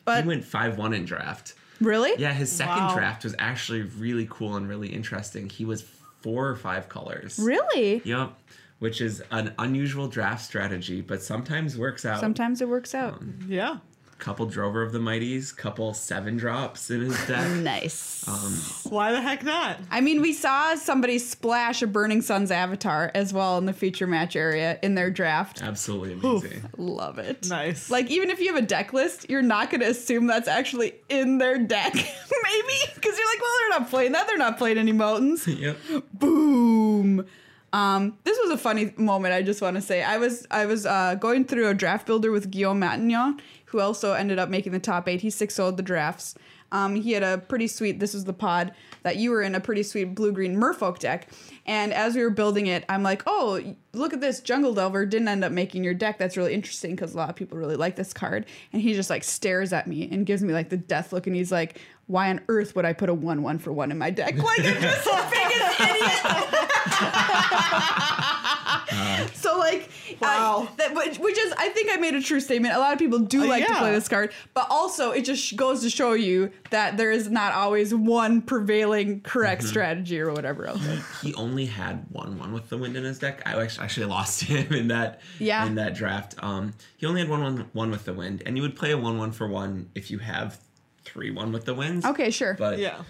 But 0.05 0.23
he 0.25 0.29
went 0.29 0.45
five 0.45 0.79
one 0.79 0.95
in 0.95 1.05
draft. 1.05 1.55
really? 1.81 2.13
Yeah, 2.21 2.33
his 2.33 2.51
second 2.53 2.85
Wow. 2.85 2.95
draft 2.95 3.25
was 3.25 3.35
actually 3.39 3.83
really 3.83 4.27
cool 4.31 4.57
and 4.57 4.69
really 4.69 4.89
interesting. 4.89 5.49
He 5.49 5.65
was 5.65 5.83
four 6.23 6.49
or 6.49 6.57
five 6.57 6.89
colors. 6.89 7.39
Really? 7.43 8.03
Yep. 8.05 8.33
Which 8.79 9.01
is 9.03 9.23
an 9.31 9.53
unusual 9.59 10.09
draft 10.09 10.43
strategy, 10.45 11.01
but 11.03 11.23
sometimes 11.23 11.77
works 11.77 12.05
out. 12.07 12.19
Sometimes 12.21 12.63
it 12.63 12.69
works 12.69 12.95
out. 12.95 13.15
Um, 13.21 13.39
Yeah. 13.47 13.79
Couple 14.21 14.47
Drover 14.47 14.83
of 14.83 14.93
the 14.93 14.99
Mighties, 14.99 15.57
couple 15.57 15.93
seven 15.95 16.37
drops 16.37 16.91
in 16.91 17.01
his 17.01 17.27
deck. 17.27 17.51
nice. 17.57 18.27
Um, 18.29 18.53
Why 18.93 19.13
the 19.13 19.21
heck 19.21 19.43
not? 19.43 19.79
I 19.91 20.01
mean, 20.01 20.21
we 20.21 20.33
saw 20.33 20.75
somebody 20.77 21.19
splash 21.19 21.83
a 21.83 21.87
Burning 21.87 22.23
Sun's 22.23 22.51
avatar 22.51 23.11
as 23.15 23.33
well 23.33 23.59
in 23.59 23.67
the 23.67 23.73
feature 23.73 24.07
match 24.07 24.37
area 24.37 24.79
in 24.83 24.95
their 24.95 25.11
draft. 25.11 25.63
absolutely 25.63 26.13
amazing. 26.13 26.63
Love 26.77 27.19
it. 27.19 27.49
Nice. 27.49 27.91
Like, 27.91 28.11
even 28.11 28.31
if 28.31 28.39
you 28.41 28.55
have 28.55 28.63
a 28.63 28.67
deck 28.67 28.93
list, 28.93 29.29
you're 29.31 29.43
not 29.43 29.71
going 29.71 29.81
to 29.81 29.89
assume 29.89 30.27
that's 30.27 30.49
actually 30.49 30.95
in 31.09 31.39
their 31.39 31.59
deck. 31.59 31.95
Maybe. 31.95 32.93
Because 32.95 33.19
you're 33.19 33.29
like, 33.29 33.41
well, 33.41 33.53
they're 33.59 33.81
not 33.81 33.91
playing 33.91 34.13
that. 34.13 34.27
They're 34.27 34.39
not 34.39 34.59
playing 34.59 34.79
any 34.79 34.93
Motons. 34.93 35.47
yep. 35.49 35.79
boom 36.13 37.27
um 37.73 38.19
this 38.25 38.39
was 38.43 38.51
a 38.51 38.59
funny 38.59 38.93
moment 38.97 39.33
i 39.33 39.43
just 39.43 39.63
want 39.63 39.77
to 39.77 39.83
say. 39.83 40.03
I 40.03 40.19
was 40.19 40.47
i 40.51 40.67
was 40.67 40.87
uh 40.87 41.15
going 41.15 41.45
through 41.45 41.69
a 41.69 41.75
draft 41.75 42.07
builder 42.07 42.31
with 42.33 42.51
guillaume 42.51 42.81
matignon 42.81 43.41
who 43.67 43.79
also 43.81 44.15
ended 44.15 44.39
up 44.41 44.49
making 44.49 44.73
the 44.73 44.81
top 44.81 45.09
eight. 45.09 45.21
He 45.21 45.31
six 45.31 45.55
sold 45.55 45.77
the 45.77 45.83
drafts. 45.83 46.35
Um 46.73 46.97
he 46.97 47.13
had 47.13 47.23
a 47.23 47.39
pretty 47.39 47.69
sweet 47.69 48.01
this 48.01 48.15
is 48.15 48.25
the 48.25 48.33
pod 48.33 48.73
that 49.03 49.17
you 49.17 49.31
were 49.31 49.43
in 49.43 49.55
a 49.55 49.61
pretty 49.61 49.83
sweet 49.85 50.15
blue 50.15 50.33
green 50.33 50.57
merfolk 50.57 50.99
deck. 50.99 51.29
And 51.67 51.93
as 51.93 52.17
we 52.17 52.23
were 52.23 52.31
building 52.31 52.67
it 52.67 52.85
i'm 52.89 53.03
like 53.05 53.23
oh 53.27 53.61
look 53.93 54.13
at 54.13 54.21
this 54.21 54.41
jungle 54.41 54.75
delver 54.75 55.07
didn't 55.07 55.29
end 55.29 55.45
up 55.45 55.53
making 55.53 55.85
your 55.85 55.95
deck. 55.95 56.19
That's 56.19 56.37
really 56.37 56.55
interesting 56.55 56.97
because 56.97 57.15
a 57.15 57.17
lot 57.17 57.31
of 57.31 57.37
people 57.37 57.59
really 57.59 57.77
like 57.77 57.95
this 57.97 58.13
card. 58.13 58.47
And 58.73 58.83
he 58.83 58.95
just 58.95 59.11
like 59.11 59.23
stares 59.25 59.73
at 59.73 59.87
me 59.87 60.09
and 60.11 60.27
gives 60.27 60.43
me 60.43 60.53
like 60.53 60.71
the 60.71 60.77
death 60.77 61.13
look 61.13 61.27
and 61.29 61.37
he's 61.37 61.53
like 61.53 61.79
why 62.07 62.29
on 62.29 62.41
earth 62.49 62.75
would 62.75 62.85
i 62.85 62.93
put 62.93 63.09
a 63.09 63.15
one 63.15 63.41
one 63.45 63.57
for 63.59 63.73
one 63.73 63.93
in 63.93 63.99
my 63.99 64.11
deck? 64.11 64.35
Like 64.43 64.59
i'm 64.59 64.83
just 64.83 65.05
the 65.05 65.27
biggest 65.31 65.81
idiot 65.81 66.70
so 69.35 69.59
like, 69.59 69.89
Wow. 70.21 70.69
uh, 70.71 70.75
that 70.77 70.95
which, 70.95 71.19
which 71.19 71.39
is 71.39 71.53
I 71.57 71.69
think 71.71 71.91
I 71.91 71.97
made 71.97 72.15
a 72.15 72.21
true 72.21 72.41
statement. 72.41 72.75
A 72.75 72.79
lot 72.79 72.93
of 72.93 72.99
people 72.99 73.21
do 73.21 73.45
Uh, 73.45 73.47
like 73.47 73.67
to 73.67 73.75
play 73.77 73.93
this 73.93 74.09
card, 74.09 74.33
but 74.55 74.67
also 74.71 75.13
it 75.13 75.25
just 75.25 75.57
goes 75.57 75.81
to 75.83 75.91
show 75.91 76.13
you 76.13 76.51
that 76.71 76.97
there 76.97 77.11
is 77.11 77.31
not 77.31 77.53
always 77.55 77.95
one 77.95 78.43
prevailing 78.43 79.21
correct 79.23 79.63
strategy 79.63 80.21
or 80.21 80.33
whatever 80.33 80.67
else. 80.67 80.83
he 81.23 81.33
only 81.35 81.67
had 81.67 82.05
one 82.11 82.39
one 82.39 82.53
with 82.53 82.69
the 82.69 82.77
wind 82.77 82.97
in 82.97 83.05
his 83.05 83.19
deck. 83.19 83.43
I 83.47 83.61
actually, 83.63 83.85
actually 83.85 84.07
lost 84.07 84.43
him 84.43 84.73
in 84.75 84.89
that 84.89 85.21
Yeah. 85.39 85.65
in 85.67 85.77
that 85.77 85.95
draft. 85.95 86.35
Um, 86.43 86.75
he 86.97 87.07
only 87.07 87.21
had 87.21 87.31
one 87.31 87.43
one 87.43 87.67
one 87.73 87.91
with 87.91 88.05
the 88.05 88.13
wind, 88.13 88.43
and 88.45 88.57
you 88.57 88.63
would 88.63 88.77
play 88.77 88.91
a 88.91 88.99
one 88.99 89.17
one 89.19 89.33
for 89.33 89.49
one 89.49 89.89
if 89.95 90.11
you 90.11 90.19
have 90.19 90.59
three 91.05 91.31
one 91.31 91.53
with 91.53 91.65
the 91.65 91.75
winds. 91.75 92.05
Okay, 92.05 92.31
sure. 92.31 92.55
but 92.59 92.79
Yeah. 92.79 93.03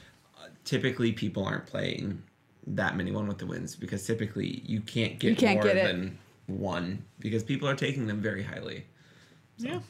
typically 0.65 1.13
people 1.13 1.45
aren't 1.45 1.67
playing 1.67 2.23
that 2.77 2.97
many 2.97 3.11
one 3.11 3.27
with 3.27 3.39
the 3.39 3.47
wins 3.47 3.75
because 3.77 4.07
typically 4.07 4.63
you 4.67 4.81
can't 4.81 5.19
get 5.19 5.31
You 5.31 5.37
can't 5.37 5.55
more 5.57 5.63
get 5.65 5.77
it. 5.77 5.85
than 5.87 6.19
one 6.47 7.05
because 7.19 7.43
people 7.43 7.69
are 7.69 7.75
taking 7.77 8.07
them 8.07 8.21
very 8.21 8.43
highly. 8.43 8.85
Yeah. 9.59 9.81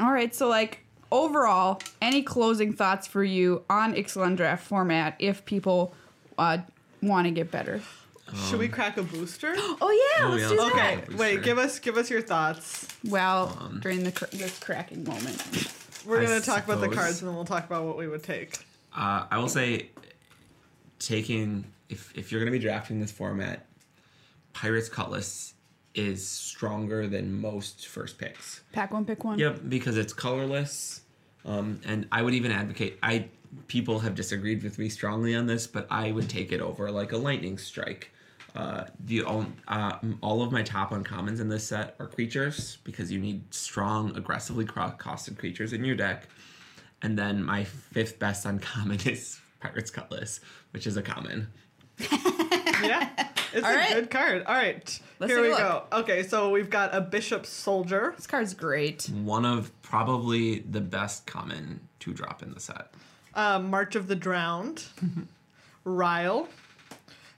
All 0.00 0.12
right, 0.12 0.34
so 0.34 0.48
like 0.48 0.84
overall, 1.10 1.80
any 2.02 2.22
closing 2.22 2.72
thoughts 2.72 3.06
for 3.06 3.24
you 3.24 3.64
on 3.70 3.94
Ixalan 3.94 4.36
draft 4.36 4.66
format 4.66 5.16
if 5.18 5.44
people 5.46 5.94
uh, 6.36 6.58
want 7.02 7.26
to 7.26 7.30
get 7.30 7.50
better? 7.50 7.80
Should 8.50 8.58
we 8.58 8.68
crack 8.68 8.98
a 8.98 9.02
booster? 9.02 9.54
Oh 9.56 10.14
yeah, 10.18 10.26
Oh, 10.26 10.30
let's 10.32 10.42
yeah, 10.42 10.48
do 10.50 10.56
let's 10.60 10.74
that. 10.74 11.04
Okay, 11.08 11.14
wait. 11.16 11.42
Give 11.42 11.56
us 11.56 11.78
give 11.78 11.96
us 11.96 12.10
your 12.10 12.20
thoughts. 12.20 12.86
Well, 13.08 13.56
Um, 13.60 13.80
during 13.80 14.04
the 14.04 14.12
cr- 14.12 14.26
this 14.32 14.58
cracking 14.58 15.04
moment. 15.04 15.42
We're 16.04 16.20
I 16.20 16.24
gonna 16.26 16.40
talk 16.42 16.64
about 16.64 16.80
the 16.82 16.88
cards 16.94 17.20
and 17.22 17.28
then 17.28 17.34
we'll 17.36 17.46
talk 17.46 17.64
about 17.64 17.84
what 17.86 17.96
we 17.96 18.06
would 18.06 18.22
take. 18.22 18.58
Uh, 18.94 19.24
I 19.30 19.38
will 19.38 19.48
say, 19.48 19.88
taking 20.98 21.64
if 21.88 22.12
if 22.16 22.30
you're 22.30 22.40
going 22.40 22.52
to 22.52 22.58
be 22.58 22.62
drafting 22.62 23.00
this 23.00 23.12
format, 23.12 23.66
Pirates 24.52 24.88
Cutlass 24.88 25.54
is 25.94 26.26
stronger 26.26 27.06
than 27.06 27.40
most 27.40 27.88
first 27.88 28.18
picks. 28.18 28.62
Pack 28.72 28.92
one, 28.92 29.04
pick 29.04 29.24
one. 29.24 29.38
Yep, 29.38 29.62
because 29.68 29.96
it's 29.96 30.12
colorless, 30.12 31.02
um, 31.44 31.80
and 31.84 32.06
I 32.12 32.22
would 32.22 32.34
even 32.34 32.52
advocate. 32.52 32.98
I 33.02 33.28
people 33.66 33.98
have 34.00 34.14
disagreed 34.14 34.62
with 34.62 34.78
me 34.78 34.88
strongly 34.88 35.34
on 35.34 35.46
this, 35.46 35.66
but 35.66 35.86
I 35.90 36.12
would 36.12 36.28
take 36.28 36.52
it 36.52 36.60
over 36.60 36.90
like 36.90 37.12
a 37.12 37.16
lightning 37.16 37.58
strike. 37.58 38.12
Uh, 38.54 38.84
the 39.04 39.22
all, 39.22 39.46
uh, 39.68 39.98
all 40.20 40.42
of 40.42 40.50
my 40.50 40.62
top 40.62 40.90
uncommons 40.90 41.40
in 41.40 41.48
this 41.48 41.64
set 41.64 41.94
are 41.98 42.06
creatures 42.06 42.78
because 42.82 43.12
you 43.12 43.18
need 43.18 43.42
strong, 43.54 44.16
aggressively 44.16 44.64
costed 44.64 45.38
creatures 45.38 45.72
in 45.72 45.84
your 45.84 45.96
deck. 45.96 46.28
And 47.02 47.16
then 47.16 47.44
my 47.44 47.64
fifth 47.64 48.18
best 48.18 48.46
uncommon 48.46 49.00
is 49.06 49.40
Pirate's 49.60 49.90
Cutlass, 49.90 50.40
which 50.72 50.86
is 50.86 50.96
a 50.96 51.02
common. 51.02 51.48
Yeah, 52.00 53.08
it's 53.52 53.64
All 53.66 53.72
a 53.72 53.76
right. 53.76 53.92
good 53.94 54.10
card. 54.10 54.44
All 54.44 54.54
right, 54.54 55.00
Let's 55.18 55.32
here 55.32 55.42
we 55.42 55.48
go. 55.48 55.84
Okay, 55.92 56.22
so 56.22 56.50
we've 56.50 56.70
got 56.70 56.94
a 56.94 57.00
bishop 57.00 57.44
soldier. 57.44 58.12
This 58.16 58.26
card's 58.26 58.54
great. 58.54 59.04
One 59.24 59.44
of 59.44 59.72
probably 59.82 60.60
the 60.60 60.80
best 60.80 61.26
common 61.26 61.80
to 62.00 62.12
drop 62.12 62.42
in 62.42 62.54
the 62.54 62.60
set. 62.60 62.92
Uh, 63.34 63.58
March 63.58 63.96
of 63.96 64.06
the 64.06 64.14
Drowned, 64.16 64.84
Ryle, 65.84 66.48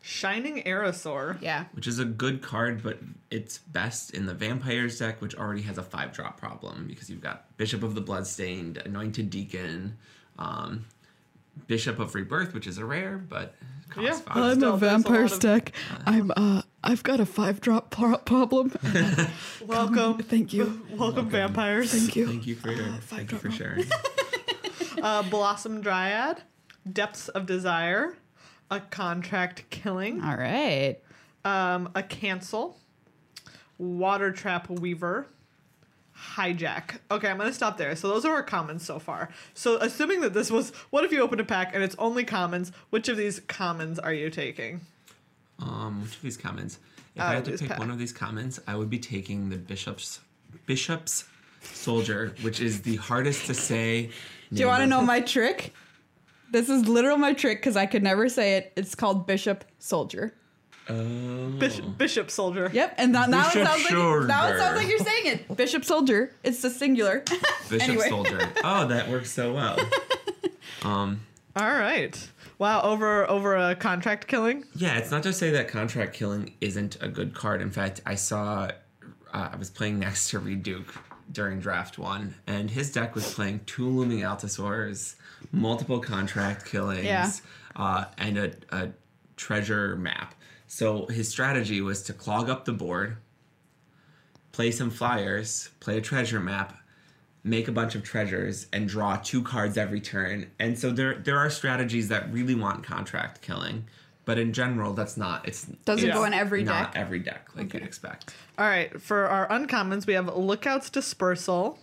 Shining 0.02 0.62
Aerosaur. 0.64 1.40
Yeah. 1.40 1.64
which 1.72 1.86
is 1.86 1.98
a 1.98 2.04
good 2.04 2.42
card, 2.42 2.82
but 2.82 2.98
it's 3.30 3.58
best 3.58 4.10
in 4.12 4.26
the 4.26 4.34
Vampires 4.34 4.98
deck, 4.98 5.20
which 5.22 5.34
already 5.34 5.62
has 5.62 5.78
a 5.78 5.82
five 5.82 6.12
drop 6.12 6.38
problem 6.38 6.86
because 6.86 7.08
you've 7.10 7.20
got 7.22 7.56
Bishop 7.56 7.82
of 7.82 7.94
the 7.94 8.00
Bloodstained, 8.00 8.78
Anointed 8.78 9.30
Deacon, 9.30 9.96
um, 10.38 10.84
Bishop 11.66 11.98
of 11.98 12.14
Rebirth, 12.14 12.54
which 12.54 12.66
is 12.66 12.78
a 12.78 12.84
rare, 12.84 13.18
but 13.18 13.54
costs 13.90 14.02
Yeah. 14.02 14.18
five. 14.34 14.36
I'm 14.36 14.56
Still, 14.56 14.74
a 14.74 14.78
there's 14.78 14.92
a 14.92 14.96
vampire 14.96 15.22
lot 15.22 15.30
of- 15.32 15.36
stack. 15.36 15.72
I'm 16.06 16.30
uh 16.36 16.62
I've 16.82 17.02
got 17.02 17.20
a 17.20 17.26
five 17.26 17.60
drop 17.60 17.90
problem. 17.90 18.72
Welcome, 19.66 20.18
Thank 20.22 20.52
you. 20.52 20.86
welcome, 20.92 21.28
vampires. 21.28 21.92
Thank 21.92 22.16
you. 22.16 22.26
Thank 22.26 22.46
you 22.46 22.54
for 22.54 22.70
your. 22.72 22.86
thank 23.02 23.32
you 23.32 23.38
for 23.38 23.50
sharing. 23.50 23.84
Uh, 25.02 25.22
Blossom 25.24 25.80
Dryad, 25.82 26.42
Depths 26.90 27.28
of 27.28 27.46
Desire, 27.46 28.16
a 28.70 28.80
Contract 28.80 29.64
Killing, 29.70 30.22
All 30.22 30.36
right. 30.36 30.96
um, 31.44 31.90
a 31.94 32.02
Cancel, 32.02 32.78
Water 33.78 34.30
Trap 34.32 34.68
Weaver, 34.68 35.26
Hijack. 36.36 36.98
Okay, 37.10 37.28
I'm 37.28 37.38
gonna 37.38 37.52
stop 37.52 37.78
there. 37.78 37.96
So 37.96 38.08
those 38.08 38.24
are 38.24 38.34
our 38.34 38.42
commons 38.42 38.84
so 38.84 38.98
far. 38.98 39.30
So 39.54 39.78
assuming 39.78 40.20
that 40.20 40.34
this 40.34 40.50
was, 40.50 40.70
what 40.90 41.04
if 41.04 41.12
you 41.12 41.20
open 41.22 41.40
a 41.40 41.44
pack 41.44 41.74
and 41.74 41.82
it's 41.82 41.96
only 41.98 42.24
commons? 42.24 42.72
Which 42.90 43.08
of 43.08 43.16
these 43.16 43.40
commons 43.40 43.98
are 43.98 44.12
you 44.12 44.30
taking? 44.30 44.80
Um, 45.58 46.02
which 46.02 46.16
of 46.16 46.22
these 46.22 46.36
commons? 46.36 46.78
If 47.14 47.22
Out 47.22 47.30
I 47.30 47.34
had 47.36 47.44
to 47.46 47.58
pick 47.58 47.68
pack. 47.68 47.78
one 47.78 47.90
of 47.90 47.98
these 47.98 48.12
commons, 48.12 48.60
I 48.66 48.76
would 48.76 48.90
be 48.90 48.98
taking 48.98 49.48
the 49.48 49.56
Bishop's 49.56 50.20
Bishop's 50.66 51.24
Soldier, 51.62 52.34
which 52.42 52.60
is 52.60 52.82
the 52.82 52.96
hardest 52.96 53.46
to 53.46 53.54
say. 53.54 54.10
Do 54.52 54.60
you 54.60 54.66
want 54.66 54.80
to 54.82 54.86
know 54.86 55.02
my 55.02 55.20
trick? 55.20 55.72
This 56.50 56.68
is 56.68 56.88
literal 56.88 57.16
my 57.16 57.32
trick 57.32 57.58
because 57.58 57.76
I 57.76 57.86
could 57.86 58.02
never 58.02 58.28
say 58.28 58.56
it. 58.56 58.72
It's 58.76 58.94
called 58.94 59.26
Bishop 59.26 59.64
Soldier. 59.78 60.34
Oh. 60.90 61.50
Bishop, 61.58 61.98
Bishop 61.98 62.30
Soldier. 62.30 62.70
Yep, 62.72 62.94
and 62.98 63.12
now, 63.12 63.26
now 63.26 63.48
it 63.48 63.54
Bishop 63.54 63.66
sounds 63.68 63.84
like 63.84 64.26
now 64.28 64.48
it 64.48 64.58
sounds 64.58 64.76
like 64.76 64.88
you're 64.88 64.98
saying 64.98 65.26
it. 65.26 65.56
Bishop 65.56 65.84
Soldier. 65.84 66.32
It's 66.42 66.62
the 66.62 66.70
singular. 66.70 67.20
Bishop 67.68 67.88
Anyway. 67.88 68.08
Soldier. 68.08 68.48
Oh, 68.64 68.86
that 68.88 69.08
works 69.08 69.30
so 69.30 69.54
well. 69.54 69.78
Um, 70.82 71.20
All 71.56 71.72
right. 71.74 72.16
Wow. 72.58 72.80
Over 72.82 73.28
over 73.28 73.54
a 73.54 73.74
contract 73.74 74.26
killing. 74.28 74.64
yeah, 74.74 74.96
it's 74.96 75.10
not 75.10 75.22
to 75.24 75.32
say 75.34 75.50
that 75.50 75.68
contract 75.68 76.14
killing 76.14 76.54
isn't 76.62 76.96
a 77.02 77.08
good 77.08 77.34
card. 77.34 77.60
In 77.60 77.70
fact, 77.70 78.00
I 78.06 78.14
saw 78.14 78.70
uh, 79.34 79.48
I 79.52 79.56
was 79.56 79.68
playing 79.68 79.98
next 79.98 80.30
to 80.30 80.38
Reid 80.38 80.62
Duke 80.62 80.94
during 81.30 81.60
draft 81.60 81.98
one, 81.98 82.34
and 82.46 82.70
his 82.70 82.90
deck 82.92 83.14
was 83.14 83.34
playing 83.34 83.60
two 83.66 83.86
looming 83.88 84.20
Altisaurs, 84.20 85.16
multiple 85.52 86.00
contract 86.00 86.64
killings, 86.64 87.04
Yeah. 87.04 87.30
uh, 87.76 88.06
and 88.16 88.38
a, 88.38 88.52
a 88.72 88.88
treasure 89.36 89.96
map. 89.96 90.34
So 90.72 91.06
his 91.06 91.28
strategy 91.28 91.80
was 91.80 92.00
to 92.04 92.12
clog 92.12 92.48
up 92.48 92.64
the 92.64 92.72
board, 92.72 93.16
play 94.52 94.70
some 94.70 94.88
flyers, 94.88 95.68
play 95.80 95.98
a 95.98 96.00
treasure 96.00 96.38
map, 96.38 96.78
make 97.42 97.66
a 97.66 97.72
bunch 97.72 97.96
of 97.96 98.04
treasures, 98.04 98.68
and 98.72 98.88
draw 98.88 99.16
two 99.16 99.42
cards 99.42 99.76
every 99.76 100.00
turn. 100.00 100.48
And 100.60 100.78
so 100.78 100.92
there 100.92 101.14
there 101.14 101.38
are 101.38 101.50
strategies 101.50 102.06
that 102.10 102.32
really 102.32 102.54
want 102.54 102.84
contract 102.84 103.42
killing, 103.42 103.86
but 104.24 104.38
in 104.38 104.52
general, 104.52 104.92
that's 104.94 105.16
not. 105.16 105.48
It's 105.48 105.64
Doesn't 105.84 106.08
go 106.12 106.20
it's 106.22 106.28
in 106.28 106.34
every 106.34 106.62
not 106.62 106.92
deck? 106.92 107.02
every 107.02 107.18
deck 107.18 107.48
like 107.56 107.66
Okay. 107.66 107.78
you'd 107.78 107.86
expect. 107.88 108.32
All 108.56 108.68
right. 108.68 109.02
For 109.02 109.26
our 109.26 109.48
uncommons, 109.48 110.06
we 110.06 110.12
have 110.14 110.26
Lookout's 110.26 110.88
Dispersal, 110.88 111.78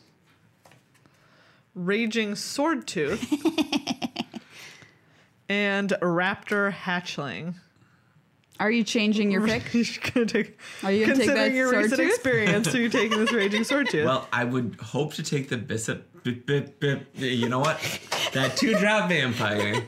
Raging 1.75 2.35
Sword 2.35 2.87
Tooth, 2.87 3.33
and 5.49 5.89
Raptor 6.01 6.71
Hatchling. 6.71 7.55
Are 8.59 8.71
you 8.71 8.83
changing 8.83 9.31
your 9.31 9.45
pick? 9.45 9.73
You're 9.73 9.85
gonna 10.13 10.25
take, 10.25 10.57
Are 10.83 10.91
you 10.91 11.05
gonna 11.05 11.17
take 11.17 11.27
considering 11.27 11.35
that 11.35 11.51
your 11.53 11.69
sword 11.69 11.83
recent 11.83 12.01
tooth? 12.01 12.09
experience, 12.09 12.75
are 12.75 12.81
you 12.81 12.89
taking 12.89 13.19
this 13.19 13.31
Raging 13.31 13.63
Sword 13.63 13.89
Tooth? 13.89 14.05
Well, 14.05 14.27
I 14.33 14.43
would 14.43 14.77
hope 14.81 15.13
to 15.15 15.23
take 15.23 15.49
the 15.49 15.57
bishop. 15.57 16.07
bip, 16.23 16.45
bip, 16.45 16.79
bip, 16.79 17.07
You 17.15 17.49
know 17.49 17.59
what? 17.59 17.79
That 18.33 18.57
two 18.57 18.77
drop 18.77 19.09
vampire, 19.09 19.81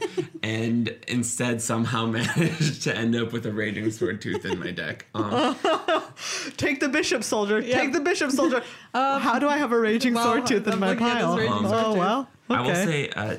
and 0.43 0.95
instead 1.07 1.61
somehow 1.61 2.05
managed 2.05 2.83
to 2.83 2.95
end 2.95 3.15
up 3.15 3.33
with 3.33 3.45
a 3.45 3.51
raging 3.51 3.91
sword 3.91 4.21
tooth 4.21 4.45
in 4.45 4.59
my 4.59 4.71
deck. 4.71 5.07
Um, 5.13 5.55
Take 6.57 6.79
the 6.79 6.89
Bishop 6.89 7.23
Soldier. 7.23 7.59
Yeah. 7.59 7.79
Take 7.81 7.93
the 7.93 7.99
Bishop 7.99 8.31
Soldier. 8.31 8.63
How 8.93 9.39
do 9.39 9.47
I 9.47 9.57
have 9.57 9.71
a 9.71 9.79
Raging 9.79 10.13
well, 10.13 10.23
Sword 10.25 10.45
Tooth 10.47 10.67
in 10.67 10.73
I'm 10.73 10.79
my 10.79 10.89
looking 10.89 11.07
at 11.07 11.15
this 11.15 11.23
pile? 11.23 11.37
Raging 11.37 11.67
Sword 11.67 11.73
oh, 11.73 11.89
Tooth. 11.89 11.97
well. 11.97 12.29
Okay. 12.51 12.59
I 12.59 12.61
will 12.61 12.75
say, 12.75 13.09
uh, 13.09 13.37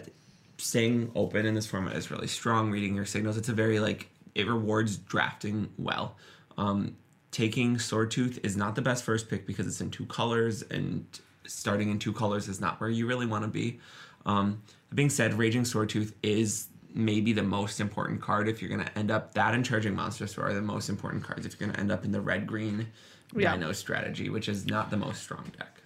staying 0.59 1.11
open 1.15 1.47
in 1.47 1.55
this 1.55 1.67
format 1.67 1.97
is 1.97 2.11
really 2.11 2.27
strong. 2.27 2.71
Reading 2.71 2.95
your 2.95 3.05
signals, 3.07 3.37
it's 3.37 3.49
a 3.49 3.53
very 3.53 3.81
like 3.81 4.09
it 4.35 4.47
rewards 4.47 4.97
drafting 4.97 5.71
well. 5.79 6.17
Um, 6.57 6.97
taking 7.31 7.77
Swordtooth 7.77 8.45
is 8.45 8.57
not 8.57 8.75
the 8.75 8.83
best 8.83 9.05
first 9.05 9.29
pick 9.29 9.47
because 9.47 9.67
it's 9.67 9.81
in 9.81 9.91
two 9.91 10.07
colors, 10.07 10.63
and 10.63 11.07
starting 11.47 11.91
in 11.91 11.99
two 11.99 12.13
colors 12.13 12.49
is 12.49 12.61
not 12.61 12.81
where 12.81 12.91
you 12.91 13.07
really 13.07 13.27
want 13.27 13.45
to 13.45 13.49
be. 13.49 13.81
Um, 14.27 14.63
that 14.89 14.97
being 14.97 15.11
said, 15.11 15.35
Raging 15.35 15.63
Swordtooth 15.63 16.13
is 16.23 16.69
maybe 16.93 17.33
the 17.33 17.43
most 17.43 17.81
important 17.81 18.21
card 18.21 18.49
if 18.49 18.61
you're 18.61 18.71
going 18.71 18.85
to 18.85 18.99
end 18.99 19.11
up 19.11 19.33
that 19.35 19.55
and 19.55 19.65
Charging 19.65 19.95
Monstrosaur 19.95 20.43
are 20.43 20.55
the 20.55 20.61
most 20.61 20.89
important 20.89 21.23
cards 21.23 21.47
if 21.47 21.59
you're 21.59 21.69
going 21.69 21.75
to 21.75 21.81
end 21.81 21.93
up 21.93 22.05
in 22.05 22.11
the 22.11 22.21
red 22.21 22.47
green 22.47 22.89
Yeah. 23.35 23.55
Dino 23.55 23.71
strategy, 23.73 24.29
which 24.29 24.49
is 24.49 24.67
not 24.67 24.91
the 24.91 24.97
most 24.97 25.23
strong 25.23 25.45
deck. 25.57 25.80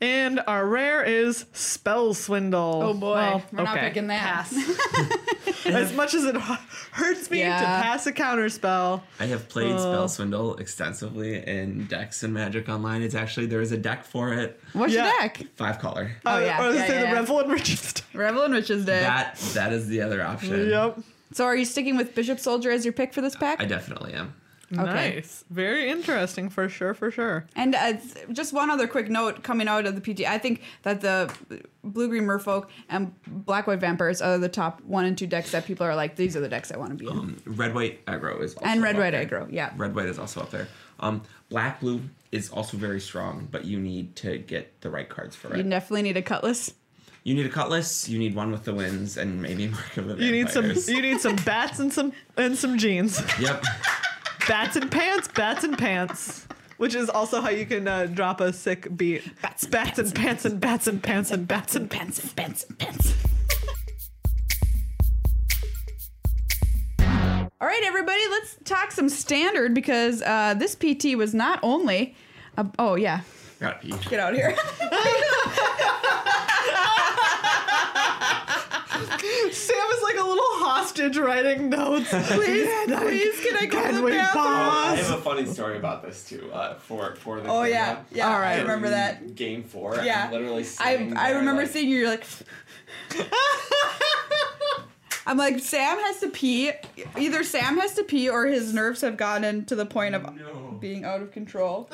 And 0.00 0.40
our 0.46 0.66
rare 0.66 1.02
is 1.02 1.46
Spell 1.52 2.12
Swindle. 2.14 2.80
Oh 2.82 2.94
boy, 2.94 3.14
Well, 3.14 3.42
we're 3.52 3.62
not 3.62 3.78
picking 3.78 4.08
that. 4.08 4.46
As 5.64 5.94
much 5.94 6.12
as 6.12 6.24
it 6.24 6.36
hurts 6.36 7.30
me 7.30 7.38
to 7.38 7.44
pass 7.48 8.06
a 8.06 8.12
counter 8.12 8.50
spell. 8.50 9.02
I 9.18 9.24
have 9.26 9.48
played 9.48 9.72
Uh. 9.72 9.78
Spell 9.78 10.08
Swindle 10.08 10.56
extensively 10.56 11.46
in 11.46 11.86
decks 11.86 12.22
and 12.22 12.34
Magic 12.34 12.68
Online. 12.68 13.00
It's 13.00 13.14
actually 13.14 13.46
there 13.46 13.62
is 13.62 13.72
a 13.72 13.78
deck 13.78 14.04
for 14.04 14.34
it, 14.34 14.60
What's 14.74 14.92
Yeah. 14.92 15.04
your 15.10 15.20
deck? 15.22 15.42
five 15.56 15.78
color. 15.78 16.10
Oh, 16.26 16.38
yeah. 16.38 16.62
Or, 16.62 16.68
or 16.70 16.74
Yeah, 16.74 16.86
say 16.86 16.94
yeah, 16.94 17.00
the 17.00 17.06
yeah. 17.06 17.12
Revel 17.14 17.40
in 17.40 17.48
Riches. 17.50 17.94
Revel 18.12 18.42
in 18.42 18.52
Riches 18.52 18.84
Day. 18.84 19.00
That 19.00 19.36
that 19.54 19.72
is 19.72 19.88
the 19.88 20.02
other 20.02 20.22
option. 20.22 20.68
yep. 20.68 20.98
So 21.32 21.44
are 21.46 21.56
you 21.56 21.64
sticking 21.64 21.96
with 21.96 22.14
Bishop 22.14 22.38
Soldier 22.40 22.70
as 22.70 22.84
your 22.84 22.92
pick 22.92 23.14
for 23.14 23.22
this 23.22 23.34
pack? 23.36 23.60
I 23.60 23.64
definitely 23.64 24.12
am. 24.12 24.34
Okay. 24.72 25.14
Nice. 25.16 25.44
Very 25.50 25.90
interesting 25.90 26.48
for 26.48 26.68
sure, 26.68 26.94
for 26.94 27.10
sure. 27.10 27.46
And 27.54 27.74
uh, 27.74 27.94
just 28.32 28.52
one 28.52 28.70
other 28.70 28.86
quick 28.86 29.08
note 29.08 29.42
coming 29.42 29.68
out 29.68 29.86
of 29.86 29.94
the 29.94 30.00
PT, 30.14 30.22
I 30.22 30.38
think 30.38 30.62
that 30.82 31.00
the 31.00 31.32
blue 31.82 32.08
green 32.08 32.24
merfolk 32.24 32.66
and 32.88 33.14
black 33.26 33.66
white 33.66 33.80
vampires 33.80 34.22
are 34.22 34.38
the 34.38 34.48
top 34.48 34.80
one 34.82 35.04
and 35.04 35.16
two 35.16 35.26
decks 35.26 35.52
that 35.52 35.66
people 35.66 35.86
are 35.86 35.94
like, 35.94 36.16
these 36.16 36.36
are 36.36 36.40
the 36.40 36.48
decks 36.48 36.72
I 36.72 36.76
want 36.76 36.90
to 36.90 36.96
be 36.96 37.06
in. 37.06 37.12
Um, 37.12 37.36
red 37.44 37.74
white 37.74 38.04
aggro 38.06 38.40
is 38.40 38.54
also 38.54 38.66
and 38.66 38.82
red 38.82 38.96
white 38.96 39.10
there. 39.10 39.26
aggro, 39.26 39.46
yeah. 39.50 39.72
Red 39.76 39.94
white 39.94 40.06
is 40.06 40.18
also 40.18 40.40
up 40.40 40.50
there. 40.50 40.68
Um, 41.00 41.22
black 41.48 41.80
blue 41.80 42.00
is 42.32 42.50
also 42.50 42.76
very 42.76 43.00
strong, 43.00 43.48
but 43.50 43.64
you 43.64 43.78
need 43.78 44.16
to 44.16 44.38
get 44.38 44.80
the 44.80 44.90
right 44.90 45.08
cards 45.08 45.36
for 45.36 45.52
it. 45.52 45.58
You 45.58 45.62
definitely 45.64 46.02
need 46.02 46.16
a 46.16 46.22
cutlass. 46.22 46.72
You 47.24 47.34
need 47.34 47.46
a 47.46 47.50
cutlass. 47.50 48.08
You 48.08 48.18
need 48.18 48.34
one 48.34 48.52
with 48.52 48.64
the 48.64 48.74
winds, 48.74 49.16
and 49.16 49.40
maybe 49.40 49.68
Mark 49.68 49.96
of 49.96 50.08
the 50.08 50.24
You 50.24 50.30
need 50.30 50.50
some 50.50 50.66
you 50.70 51.00
need 51.00 51.20
some 51.20 51.36
bats 51.36 51.78
and 51.78 51.92
some 51.92 52.12
and 52.36 52.56
some 52.56 52.78
jeans. 52.78 53.22
Yep. 53.40 53.62
Bats 54.46 54.76
and 54.76 54.90
pants, 54.90 55.26
bats 55.28 55.64
and 55.64 55.78
pants. 55.78 56.46
Which 56.76 56.94
is 56.94 57.08
also 57.08 57.40
how 57.40 57.48
you 57.48 57.64
can 57.64 57.88
uh, 57.88 58.06
drop 58.06 58.40
a 58.42 58.52
sick 58.52 58.94
beat. 58.94 59.22
Bats, 59.40 59.64
bats 59.66 59.98
and 59.98 60.14
pants 60.14 60.44
and 60.44 60.60
bats 60.60 60.86
and 60.86 61.02
pants 61.02 61.30
and 61.30 61.48
bats 61.48 61.76
and 61.76 61.90
Pants 61.90 62.18
and 62.18 62.36
pants 62.36 62.64
and 62.68 62.78
pants. 62.78 63.14
All 67.60 67.68
right, 67.68 67.82
everybody, 67.84 68.20
let's 68.30 68.58
talk 68.64 68.92
some 68.92 69.08
standard 69.08 69.72
because 69.72 70.20
uh, 70.20 70.54
this 70.54 70.74
PT 70.74 71.16
was 71.16 71.32
not 71.32 71.60
only. 71.62 72.14
A, 72.58 72.66
oh, 72.78 72.96
yeah. 72.96 73.20
Got 73.60 73.80
pee. 73.80 73.94
Get 74.10 74.20
out 74.20 74.34
here. 74.34 74.54
Sam 79.64 79.86
is 79.96 80.02
like 80.02 80.16
a 80.16 80.26
little 80.26 80.44
hostage 80.66 81.16
writing 81.16 81.68
notes. 81.70 82.08
Please, 82.10 82.68
please, 82.86 83.40
can 83.40 83.56
I 83.56 83.66
go 83.66 83.80
Can 83.82 83.90
to 83.90 83.96
the 83.98 84.02
we 84.02 84.10
bathroom? 84.12 84.44
pause? 84.44 84.98
I 84.98 85.02
have 85.02 85.18
a 85.18 85.22
funny 85.22 85.46
story 85.46 85.76
about 85.78 86.02
this 86.02 86.28
too. 86.28 86.50
Uh, 86.52 86.74
for 86.78 87.14
for 87.16 87.40
the 87.40 87.48
Oh, 87.48 87.62
camera. 87.64 87.68
yeah. 87.70 88.02
Yeah, 88.12 88.32
All 88.32 88.38
right. 88.40 88.58
I 88.58 88.60
remember 88.62 88.90
that. 88.90 89.34
Game 89.34 89.62
four. 89.62 89.96
Yeah. 90.02 90.26
I'm 90.26 90.32
literally. 90.32 90.62
I, 90.62 90.64
sitting 90.64 91.16
I 91.16 91.28
there, 91.30 91.38
remember 91.40 91.62
like, 91.62 91.70
seeing 91.72 91.88
you, 91.88 91.98
you're 91.98 92.08
like. 92.10 92.26
I'm 95.26 95.38
like, 95.38 95.58
Sam 95.60 95.96
has 95.98 96.20
to 96.20 96.28
pee. 96.28 96.70
Either 97.16 97.42
Sam 97.44 97.78
has 97.78 97.94
to 97.94 98.04
pee 98.04 98.28
or 98.28 98.44
his 98.46 98.74
nerves 98.74 99.00
have 99.00 99.16
gotten 99.16 99.64
to 99.66 99.74
the 99.74 99.86
point 99.86 100.14
of 100.14 100.22
No. 100.36 100.76
being 100.78 101.04
out 101.06 101.22
of 101.22 101.32
control. 101.32 101.88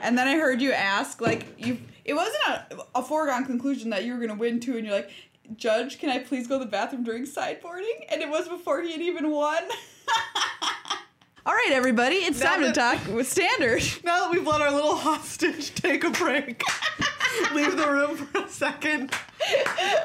and 0.00 0.16
then 0.16 0.28
I 0.28 0.36
heard 0.36 0.60
you 0.62 0.72
ask, 0.72 1.20
like, 1.20 1.44
you. 1.58 1.78
It 2.04 2.14
wasn't 2.14 2.36
a, 2.46 2.76
a 3.00 3.02
foregone 3.02 3.46
conclusion 3.46 3.90
that 3.90 4.04
you 4.04 4.14
were 4.14 4.20
gonna 4.24 4.38
win 4.38 4.60
too, 4.60 4.76
and 4.76 4.86
you're 4.86 4.94
like, 4.94 5.10
Judge, 5.56 5.98
can 5.98 6.10
I 6.10 6.18
please 6.18 6.46
go 6.46 6.58
to 6.58 6.64
the 6.64 6.70
bathroom 6.70 7.04
during 7.04 7.24
sideboarding? 7.24 8.06
And 8.10 8.20
it 8.22 8.28
was 8.28 8.48
before 8.48 8.82
he 8.82 8.92
had 8.92 9.00
even 9.00 9.30
won. 9.30 9.62
All 11.46 11.52
right, 11.54 11.70
everybody, 11.72 12.16
it's 12.16 12.40
Now 12.40 12.52
time 12.52 12.60
to 12.62 12.66
that- 12.72 12.74
talk 13.04 13.14
with 13.14 13.30
standard. 13.30 13.82
Now 14.04 14.20
that 14.22 14.30
we've 14.32 14.46
let 14.46 14.60
our 14.60 14.72
little 14.72 14.96
hostage 14.96 15.74
take 15.76 16.02
a 16.02 16.10
break, 16.10 16.62
leave 17.54 17.76
the 17.76 17.86
room 17.88 18.16
for 18.16 18.40
a 18.40 18.48
second. 18.48 19.12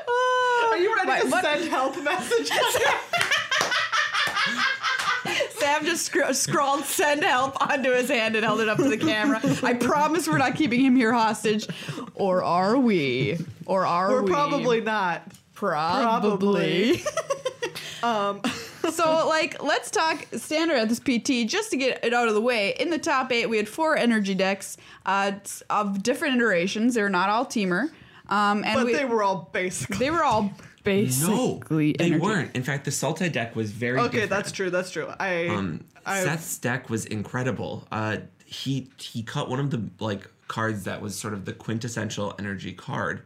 Oh. 0.08 0.70
Are 0.72 0.78
you 0.78 0.96
ready 0.96 1.10
Wait, 1.10 1.22
to 1.24 1.28
what? 1.30 1.44
send 1.44 1.68
help 1.70 2.02
messages? 2.04 2.52
Sam 5.72 5.86
just 5.86 6.06
scr- 6.06 6.34
scrawled 6.34 6.84
"send 6.84 7.24
help" 7.24 7.62
onto 7.62 7.92
his 7.92 8.10
hand 8.10 8.36
and 8.36 8.44
held 8.44 8.60
it 8.60 8.68
up 8.68 8.78
to 8.78 8.90
the 8.90 8.98
camera. 8.98 9.40
I 9.64 9.74
promise 9.74 10.28
we're 10.28 10.38
not 10.38 10.56
keeping 10.56 10.82
him 10.82 10.96
here 10.98 11.14
hostage, 11.14 11.66
or 12.14 12.44
are 12.44 12.78
we? 12.78 13.38
Or 13.66 13.86
are 13.86 14.12
We're 14.12 14.24
we? 14.24 14.32
probably 14.32 14.82
not. 14.82 15.24
probably. 15.54 17.02
Um, 18.04 18.42
so, 18.92 19.28
like, 19.28 19.62
let's 19.62 19.92
talk 19.92 20.26
standard 20.34 20.76
at 20.76 20.90
this 20.90 21.00
PT 21.00 21.48
just 21.48 21.70
to 21.70 21.78
get 21.78 22.04
it 22.04 22.16
out 22.16 22.28
of 22.28 22.34
the 22.34 22.42
way. 22.42 22.74
In 22.80 22.90
the 22.90 22.98
top 22.98 23.32
eight, 23.32 23.46
we 23.48 23.58
had 23.58 23.70
four 23.70 23.96
energy 23.96 24.34
decks 24.34 24.76
uh, 25.06 25.34
of 25.70 26.02
different 26.02 26.38
iterations. 26.38 26.96
They're 26.96 27.10
not 27.10 27.30
all 27.30 27.46
Temur, 27.46 27.92
um, 28.28 28.64
and 28.64 28.74
but 28.74 28.88
we, 28.88 28.94
they 28.94 29.06
were 29.06 29.22
all 29.22 29.50
basic. 29.54 29.98
they 30.00 30.10
were 30.10 30.24
all 30.24 30.52
No, 30.86 30.92
basically 31.56 31.94
they 31.94 32.06
energy. 32.06 32.22
weren't. 32.22 32.56
In 32.56 32.64
fact, 32.64 32.86
the 32.86 32.92
Sultai 32.92 33.32
deck 33.32 33.56
was 33.56 33.72
very 33.72 34.00
Okay, 34.00 34.12
different. 34.12 34.30
that's 34.30 34.52
true. 34.52 34.70
That's 34.70 34.92
true. 34.92 35.08
I, 35.20 35.48
Um, 35.48 35.86
I 36.06 36.24
Seth's 36.24 36.58
deck 36.58 36.90
was 36.90 37.06
incredible. 37.06 37.88
Uh, 37.92 38.18
he 38.46 38.90
he 38.98 39.24
cut 39.24 39.50
one 39.50 39.60
of 39.60 39.70
the 39.72 39.82
like 40.00 40.28
cards 40.48 40.84
that 40.84 41.02
was 41.02 41.18
sort 41.18 41.34
of 41.34 41.46
the 41.46 41.54
quintessential 41.54 42.34
energy 42.40 42.74
card 42.74 43.22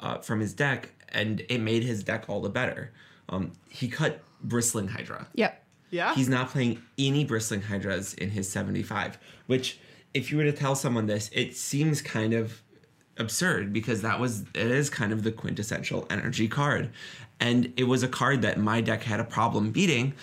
uh, 0.00 0.18
from 0.18 0.40
his 0.40 0.54
deck, 0.54 0.90
and 1.10 1.42
it 1.48 1.60
made 1.60 1.82
his 1.82 2.02
deck 2.02 2.24
all 2.28 2.40
the 2.40 2.48
better. 2.48 2.92
Um, 3.28 3.52
he 3.68 3.88
cut 3.88 4.22
Bristling 4.42 4.88
Hydra. 4.88 5.26
Yep. 5.34 5.64
yeah. 5.90 6.14
He's 6.14 6.28
not 6.28 6.48
playing 6.50 6.80
any 6.96 7.24
Bristling 7.24 7.62
Hydras 7.62 8.14
in 8.14 8.30
his 8.30 8.48
75, 8.48 9.18
which, 9.46 9.78
if 10.14 10.30
you 10.30 10.38
were 10.38 10.44
to 10.44 10.52
tell 10.52 10.74
someone 10.74 11.06
this, 11.06 11.28
it 11.34 11.54
seems 11.56 12.00
kind 12.00 12.32
of 12.32 12.62
absurd 13.18 13.72
because 13.72 14.02
that 14.02 14.20
was, 14.20 14.42
it 14.54 14.70
is 14.70 14.90
kind 14.90 15.12
of 15.12 15.22
the 15.22 15.32
quintessential 15.32 16.06
energy 16.10 16.48
card. 16.48 16.90
And 17.40 17.72
it 17.76 17.84
was 17.84 18.02
a 18.02 18.08
card 18.08 18.42
that 18.42 18.58
my 18.58 18.80
deck 18.80 19.02
had 19.02 19.20
a 19.20 19.24
problem 19.24 19.70
beating, 19.70 20.14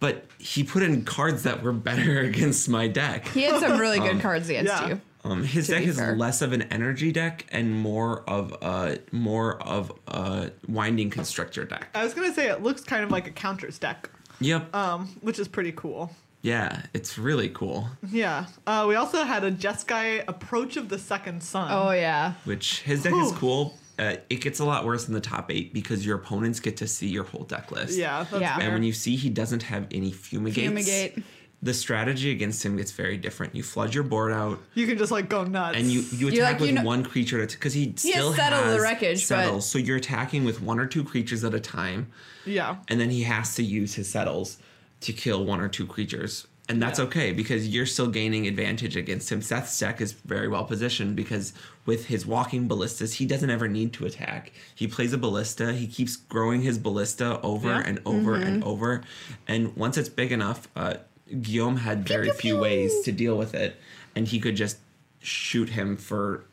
but 0.00 0.26
he 0.38 0.64
put 0.64 0.82
in 0.82 1.04
cards 1.04 1.44
that 1.44 1.62
were 1.62 1.72
better 1.72 2.20
against 2.28 2.68
my 2.68 2.88
deck. 2.88 3.28
He 3.28 3.42
had 3.42 3.60
some 3.60 3.78
really 3.78 3.98
good 3.98 4.20
cards 4.20 4.48
against 4.48 4.72
yeah. 4.72 4.88
you. 4.88 5.00
Um, 5.24 5.42
his 5.42 5.68
deck 5.68 5.84
is 5.84 5.96
fair. 5.96 6.16
less 6.16 6.42
of 6.42 6.52
an 6.52 6.62
energy 6.62 7.10
deck 7.10 7.46
and 7.50 7.74
more 7.74 8.28
of 8.28 8.52
a 8.60 8.98
more 9.10 9.60
of 9.62 9.90
a 10.06 10.50
winding 10.68 11.08
constrictor 11.08 11.64
deck. 11.64 11.88
I 11.94 12.04
was 12.04 12.12
gonna 12.12 12.34
say 12.34 12.50
it 12.50 12.62
looks 12.62 12.82
kind 12.84 13.02
of 13.02 13.10
like 13.10 13.26
a 13.26 13.30
counters 13.30 13.78
deck, 13.78 14.10
Yep. 14.40 14.74
um, 14.76 15.16
which 15.22 15.38
is 15.38 15.48
pretty 15.48 15.72
cool. 15.72 16.10
Yeah, 16.44 16.82
it's 16.92 17.16
really 17.16 17.48
cool. 17.48 17.88
Yeah. 18.10 18.44
Uh, 18.66 18.84
we 18.86 18.96
also 18.96 19.24
had 19.24 19.44
a 19.44 19.50
Jeskai 19.50 20.22
Approach 20.28 20.76
of 20.76 20.90
the 20.90 20.98
Second 20.98 21.42
Sun. 21.42 21.68
Oh 21.72 21.90
yeah. 21.90 22.34
which 22.44 22.82
his 22.82 23.02
deck 23.02 23.14
is 23.14 23.32
cool. 23.32 23.78
Uh, 23.98 24.16
it 24.28 24.40
gets 24.42 24.58
a 24.58 24.64
lot 24.64 24.84
worse 24.84 25.08
in 25.08 25.14
the 25.14 25.20
top 25.22 25.50
eight 25.50 25.72
because 25.72 26.04
your 26.04 26.16
opponents 26.16 26.60
get 26.60 26.76
to 26.76 26.86
see 26.86 27.08
your 27.08 27.24
whole 27.24 27.44
deck 27.44 27.70
list. 27.72 27.96
yeah. 27.98 28.24
That's 28.30 28.42
Yeah. 28.42 28.56
fair. 28.56 28.64
And 28.66 28.74
when 28.74 28.82
you 28.82 28.92
see 28.92 29.16
he 29.16 29.30
doesn't 29.30 29.62
have 29.62 29.86
any 29.90 30.10
fumigates, 30.12 30.54
Fumigate. 30.68 31.22
the 31.62 31.72
strategy 31.72 32.30
against 32.30 32.62
him 32.62 32.76
gets 32.76 32.92
very 32.92 33.16
different. 33.16 33.54
You 33.54 33.62
flood 33.62 33.94
your 33.94 34.04
board 34.04 34.30
out, 34.32 34.58
you 34.74 34.86
can 34.86 34.98
just 34.98 35.12
like 35.12 35.30
go 35.30 35.44
nuts. 35.44 35.78
and 35.78 35.86
you 35.86 36.00
you 36.12 36.28
attack 36.28 36.40
like, 36.54 36.60
with 36.60 36.68
you 36.68 36.74
know- 36.74 36.82
one 36.82 37.04
creature 37.04 37.46
because 37.46 37.72
he 37.72 37.94
still 37.96 38.32
has 38.32 38.36
Settle 38.36 38.64
the 38.64 38.72
has 38.72 38.80
Wreckage, 38.82 39.20
but- 39.22 39.44
settles. 39.44 39.66
So 39.70 39.78
you're 39.78 39.96
attacking 39.96 40.44
with 40.44 40.60
one 40.60 40.78
or 40.78 40.86
two 40.86 41.04
creatures 41.04 41.42
at 41.42 41.54
a 41.54 41.60
time, 41.60 42.08
yeah. 42.44 42.76
and 42.88 43.00
then 43.00 43.08
he 43.08 43.22
has 43.22 43.54
to 43.54 43.62
use 43.62 43.94
his 43.94 44.10
settles 44.10 44.58
to 45.04 45.12
kill 45.12 45.44
one 45.44 45.60
or 45.60 45.68
two 45.68 45.86
creatures. 45.86 46.46
And 46.66 46.80
that's 46.82 46.98
Yeah. 46.98 47.04
okay 47.06 47.32
because 47.32 47.68
you're 47.68 47.84
still 47.84 48.06
gaining 48.06 48.46
advantage 48.46 48.96
against 48.96 49.30
him. 49.30 49.42
Seth's 49.42 49.78
deck 49.78 50.00
is 50.00 50.12
very 50.12 50.48
well 50.48 50.64
positioned 50.64 51.14
because 51.14 51.52
with 51.84 52.06
his 52.06 52.24
walking 52.24 52.66
ballistas, 52.68 53.12
he 53.14 53.26
doesn't 53.26 53.50
ever 53.50 53.68
need 53.68 53.92
to 53.94 54.06
attack. 54.06 54.50
He 54.74 54.86
plays 54.88 55.12
a 55.12 55.18
ballista, 55.18 55.74
he 55.74 55.86
keeps 55.86 56.16
growing 56.16 56.62
his 56.62 56.78
ballista 56.78 57.38
over 57.42 57.68
Yeah. 57.68 57.82
and 57.84 58.00
over 58.06 58.34
and 58.36 58.62
Mm-hmm. 58.62 58.68
over. 58.68 59.02
And 59.46 59.76
once 59.76 59.98
it's 59.98 60.08
big 60.08 60.32
enough, 60.32 60.66
uh, 60.74 60.94
Guillaume 61.42 61.76
had 61.76 62.08
very 62.08 62.30
few 62.30 62.56
ways 62.56 63.00
to 63.04 63.12
deal 63.12 63.36
with 63.36 63.54
it. 63.54 63.76
And 64.16 64.26
he 64.28 64.40
could 64.40 64.56
just 64.56 64.78
shoot 65.20 65.68
him 65.70 65.98
for 65.98 66.44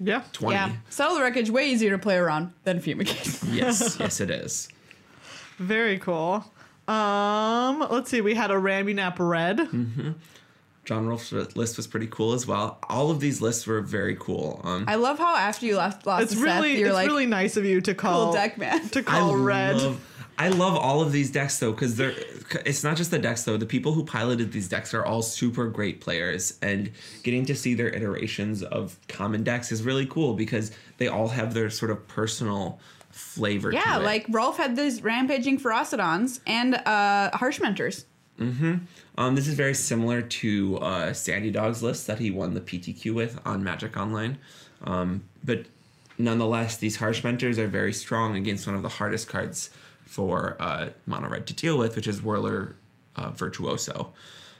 Yeah. 0.00 0.22
20. 0.32 0.54
Yeah. 0.54 0.72
Settle 0.88 1.16
the 1.16 1.22
wreckage 1.22 1.50
way 1.50 1.70
easier 1.70 1.90
to 1.90 1.98
play 1.98 2.16
around 2.16 2.52
than 2.64 2.80
fumigate. 2.80 3.42
Yes, 3.50 3.96
yes, 4.00 4.18
it 4.20 4.30
is. 4.30 4.68
Very 5.58 5.98
cool. 5.98 6.50
Um, 6.88 7.86
let's 7.90 8.10
see. 8.10 8.20
We 8.20 8.34
had 8.34 8.50
a 8.50 8.54
Ramunap 8.54 9.16
Red. 9.18 9.58
Mm-hmm. 9.58 10.12
John 10.84 11.08
Rolfe's 11.08 11.32
list 11.56 11.76
was 11.76 11.86
pretty 11.88 12.06
cool 12.06 12.32
as 12.32 12.46
well. 12.46 12.78
All 12.88 13.10
of 13.10 13.18
these 13.18 13.42
lists 13.42 13.66
were 13.66 13.80
very 13.80 14.16
cool. 14.20 14.60
Um, 14.62 14.84
I 14.86 14.94
love 14.94 15.18
how 15.18 15.34
after 15.34 15.66
you 15.66 15.76
left 15.76 16.06
lost 16.06 16.22
It's 16.22 16.34
to 16.34 16.40
really, 16.40 16.74
Seth, 16.74 16.78
you're 16.78 16.88
it's 16.88 16.94
like 16.94 17.08
really 17.08 17.26
nice 17.26 17.56
of 17.56 17.64
you 17.64 17.80
to 17.80 17.94
call 17.94 18.26
cool 18.26 18.32
deck 18.34 18.56
man. 18.56 18.88
to 18.90 19.02
call 19.02 19.36
Red. 19.36 19.76
Love, 19.78 20.00
I 20.38 20.48
love 20.48 20.76
all 20.76 21.00
of 21.00 21.10
these 21.10 21.30
decks 21.30 21.58
though, 21.58 21.72
because 21.72 21.96
they're. 21.96 22.14
It's 22.64 22.84
not 22.84 22.96
just 22.96 23.10
the 23.10 23.18
decks 23.18 23.42
though. 23.42 23.56
The 23.56 23.66
people 23.66 23.92
who 23.94 24.04
piloted 24.04 24.52
these 24.52 24.68
decks 24.68 24.94
are 24.94 25.04
all 25.04 25.22
super 25.22 25.68
great 25.68 26.00
players, 26.00 26.56
and 26.62 26.92
getting 27.24 27.44
to 27.46 27.56
see 27.56 27.74
their 27.74 27.88
iterations 27.88 28.62
of 28.62 28.96
common 29.08 29.42
decks 29.42 29.72
is 29.72 29.82
really 29.82 30.06
cool 30.06 30.34
because 30.34 30.70
they 30.98 31.08
all 31.08 31.28
have 31.28 31.52
their 31.52 31.68
sort 31.68 31.90
of 31.90 32.06
personal 32.06 32.78
flavor. 33.36 33.72
Yeah, 33.72 33.96
like 33.98 34.26
Rolf 34.28 34.56
had 34.56 34.76
these 34.76 35.02
rampaging 35.02 35.58
Ferocidons 35.58 36.40
and 36.46 36.74
uh 36.74 37.30
harsh 37.36 37.60
mentors. 37.60 38.06
Um, 39.18 39.34
this 39.34 39.48
is 39.48 39.54
very 39.54 39.74
similar 39.74 40.20
to 40.20 40.78
uh, 40.78 41.12
Sandy 41.14 41.50
Dog's 41.50 41.82
list 41.82 42.06
that 42.06 42.18
he 42.18 42.30
won 42.30 42.52
the 42.54 42.60
PTQ 42.60 43.14
with 43.14 43.40
on 43.46 43.64
Magic 43.64 43.96
Online. 43.96 44.38
Um, 44.84 45.24
but 45.42 45.66
nonetheless, 46.18 46.76
these 46.76 46.96
Harsh 46.96 47.24
Mentors 47.24 47.58
are 47.58 47.66
very 47.66 47.92
strong 47.94 48.36
against 48.36 48.66
one 48.66 48.76
of 48.76 48.82
the 48.82 48.90
hardest 48.90 49.28
cards 49.28 49.70
for 50.04 50.56
uh, 50.60 50.90
Mono 51.06 51.28
Red 51.28 51.46
to 51.46 51.54
deal 51.54 51.78
with, 51.78 51.96
which 51.96 52.06
is 52.06 52.20
Whirler 52.20 52.76
uh, 53.16 53.30
Virtuoso. 53.30 54.12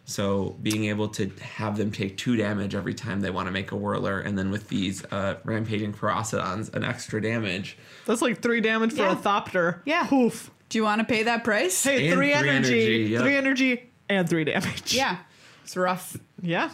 So 0.08 0.56
being 0.62 0.84
able 0.84 1.08
to 1.08 1.28
have 1.56 1.76
them 1.76 1.90
take 1.90 2.16
two 2.16 2.36
damage 2.36 2.74
every 2.76 2.94
time 2.94 3.20
they 3.20 3.30
want 3.30 3.46
to 3.48 3.52
make 3.52 3.72
a 3.72 3.76
Whirler, 3.76 4.20
and 4.20 4.38
then 4.38 4.50
with 4.52 4.68
these 4.68 5.04
uh, 5.06 5.36
Rampaging 5.44 5.92
Ferocidons, 5.92 6.72
an 6.74 6.84
extra 6.84 7.20
damage. 7.20 7.76
That's 8.06 8.22
like 8.22 8.40
three 8.40 8.60
damage 8.60 8.92
for 8.92 8.98
Yeah. 9.02 9.12
a 9.12 9.16
Thopter. 9.16 9.80
Yeah. 9.84 10.06
Poof. 10.06 10.50
Do 10.68 10.78
you 10.78 10.84
want 10.84 11.00
to 11.00 11.04
pay 11.04 11.24
that 11.24 11.42
price? 11.44 11.82
Hey, 11.82 12.06
And 12.08 12.14
three 12.16 12.30
three 12.30 12.32
energy, 12.32 12.80
energy, 12.82 13.10
yep. 13.10 13.22
three 13.22 13.36
energy, 13.36 13.90
and 14.08 14.28
three 14.28 14.44
damage. 14.44 14.94
Yeah. 14.94 15.18
It's 15.64 15.76
rough. 15.76 16.16
Yeah. 16.40 16.70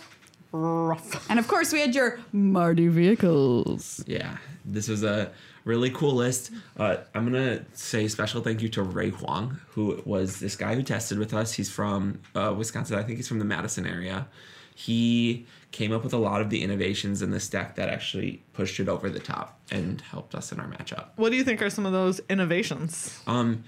Rough. 0.52 1.30
And 1.30 1.38
of 1.38 1.48
course, 1.48 1.72
we 1.72 1.80
had 1.80 1.94
your 1.94 2.18
Mardu 2.34 2.90
vehicles. 2.90 4.04
Yeah, 4.06 4.36
this 4.66 4.88
was 4.88 5.02
a 5.02 5.32
really 5.64 5.90
cool 5.90 6.14
list. 6.14 6.50
Uh, 6.76 6.98
I'm 7.14 7.24
gonna 7.24 7.64
say 7.72 8.08
special 8.08 8.42
thank 8.42 8.62
you 8.62 8.68
to 8.70 8.82
Ray 8.82 9.10
Huang, 9.10 9.60
who 9.70 10.02
was 10.04 10.40
this 10.40 10.56
guy 10.56 10.74
who 10.74 10.82
tested 10.82 11.18
with 11.18 11.32
us. 11.34 11.52
He's 11.52 11.70
from 11.70 12.20
uh, 12.34 12.54
Wisconsin. 12.56 12.98
I 12.98 13.02
think 13.02 13.18
he's 13.18 13.28
from 13.28 13.38
the 13.38 13.44
Madison 13.44 13.86
area. 13.86 14.26
He 14.74 15.46
came 15.70 15.92
up 15.92 16.02
with 16.02 16.12
a 16.12 16.18
lot 16.18 16.40
of 16.40 16.50
the 16.50 16.62
innovations 16.62 17.22
in 17.22 17.30
this 17.30 17.48
deck 17.48 17.76
that 17.76 17.88
actually 17.88 18.42
pushed 18.52 18.80
it 18.80 18.88
over 18.88 19.10
the 19.10 19.20
top 19.20 19.60
and 19.70 20.00
helped 20.00 20.34
us 20.34 20.50
in 20.52 20.60
our 20.60 20.66
matchup. 20.66 21.08
What 21.16 21.30
do 21.30 21.36
you 21.36 21.44
think 21.44 21.60
are 21.62 21.70
some 21.70 21.86
of 21.86 21.92
those 21.92 22.20
innovations? 22.28 23.20
Um, 23.26 23.64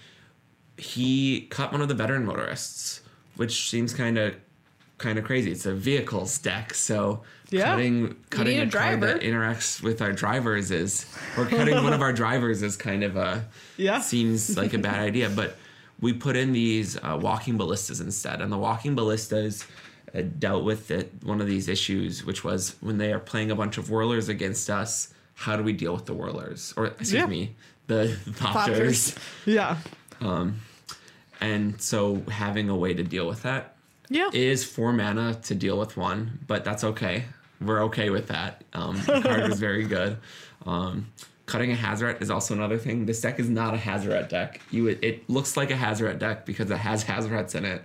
he 0.77 1.43
cut 1.51 1.73
one 1.73 1.83
of 1.83 1.89
the 1.89 1.95
veteran 1.95 2.25
motorists, 2.25 3.03
which 3.37 3.71
seems 3.71 3.95
kind 3.95 4.19
of 4.19 4.35
kind 4.99 5.19
of 5.19 5.25
crazy. 5.25 5.51
It's 5.53 5.67
a 5.67 5.75
vehicles 5.75 6.39
deck, 6.39 6.75
so 6.75 7.23
Yeah. 7.51 7.65
cutting 7.67 8.17
cutting 8.31 8.59
a, 8.59 8.63
a 8.65 8.71
card 8.71 9.01
that 9.03 9.21
interacts 9.23 9.83
with 9.83 10.01
our 10.03 10.13
drivers 10.13 10.71
is, 10.71 11.07
or 11.37 11.47
cutting 11.47 11.83
one 11.83 11.93
of 11.93 12.01
our 12.03 12.13
drivers 12.13 12.63
is 12.63 12.77
kind 12.77 13.03
of 13.05 13.17
a 13.17 13.45
Yeah. 13.77 14.01
seems 14.01 14.57
like 14.57 14.73
a 14.75 14.79
bad 14.79 15.01
idea. 15.11 15.29
But 15.29 15.57
we 16.01 16.13
put 16.13 16.37
in 16.37 16.53
these 16.53 16.97
uh, 16.97 17.19
walking 17.21 17.57
ballistas 17.57 18.01
instead, 18.01 18.41
and 18.41 18.51
the 18.53 18.59
walking 18.59 18.95
ballistas. 18.95 19.67
Uh, 20.17 20.23
dealt 20.39 20.63
with 20.63 20.93
it, 20.93 21.13
one 21.25 21.41
of 21.41 21.49
these 21.49 21.67
issues, 21.67 22.25
which 22.25 22.45
was 22.45 22.77
when 22.81 22.99
they 22.99 23.13
are 23.13 23.19
playing 23.19 23.51
a 23.51 23.55
bunch 23.57 23.79
of 23.79 23.91
whirlers 23.91 24.29
against 24.29 24.71
us. 24.71 25.13
How 25.35 25.57
do 25.57 25.65
we 25.65 25.73
deal 25.73 25.93
with 25.93 26.07
the 26.07 26.15
whirlers, 26.15 26.73
or 26.77 26.87
excuse 26.87 27.13
Yeah. 27.15 27.27
me, 27.27 27.57
the 27.89 28.17
Poppers. 28.39 29.11
poppers? 29.11 29.15
Yeah. 29.45 29.77
And 31.41 31.81
so 31.81 32.23
having 32.31 32.69
a 32.69 32.77
way 32.77 32.95
to 32.95 33.03
deal 33.03 33.27
with 33.27 33.43
that 33.43 33.74
Yeah. 34.09 34.31
is 34.33 34.65
four 34.65 34.93
mana 34.93 35.35
to 35.45 35.55
deal 35.55 35.79
with 35.79 35.97
one, 35.97 36.41
but 36.47 36.65
that's 36.65 36.85
okay. 36.85 37.25
We're 37.61 37.83
okay 37.85 38.11
with 38.11 38.29
that. 38.29 38.63
Um, 38.73 38.97
the 39.07 39.21
card 39.23 39.49
was 39.49 39.59
very 39.59 39.85
good. 39.97 40.19
Um, 40.67 41.11
cutting 41.47 41.73
a 41.73 41.77
Hazoret 41.77 42.21
is 42.23 42.31
also 42.31 42.55
another 42.55 42.79
thing. 42.79 43.07
This 43.07 43.21
deck 43.21 43.39
is 43.39 43.49
not 43.49 43.75
a 43.75 43.77
Hazoret 43.79 44.29
deck. 44.29 44.61
You 44.71 44.89
it 44.89 45.29
looks 45.31 45.57
like 45.57 45.71
a 45.71 45.75
Hazoret 45.75 46.19
deck 46.19 46.47
because 46.47 46.71
it 46.71 46.77
has 46.79 47.05
Hazorets 47.05 47.55
in 47.55 47.65
it, 47.65 47.83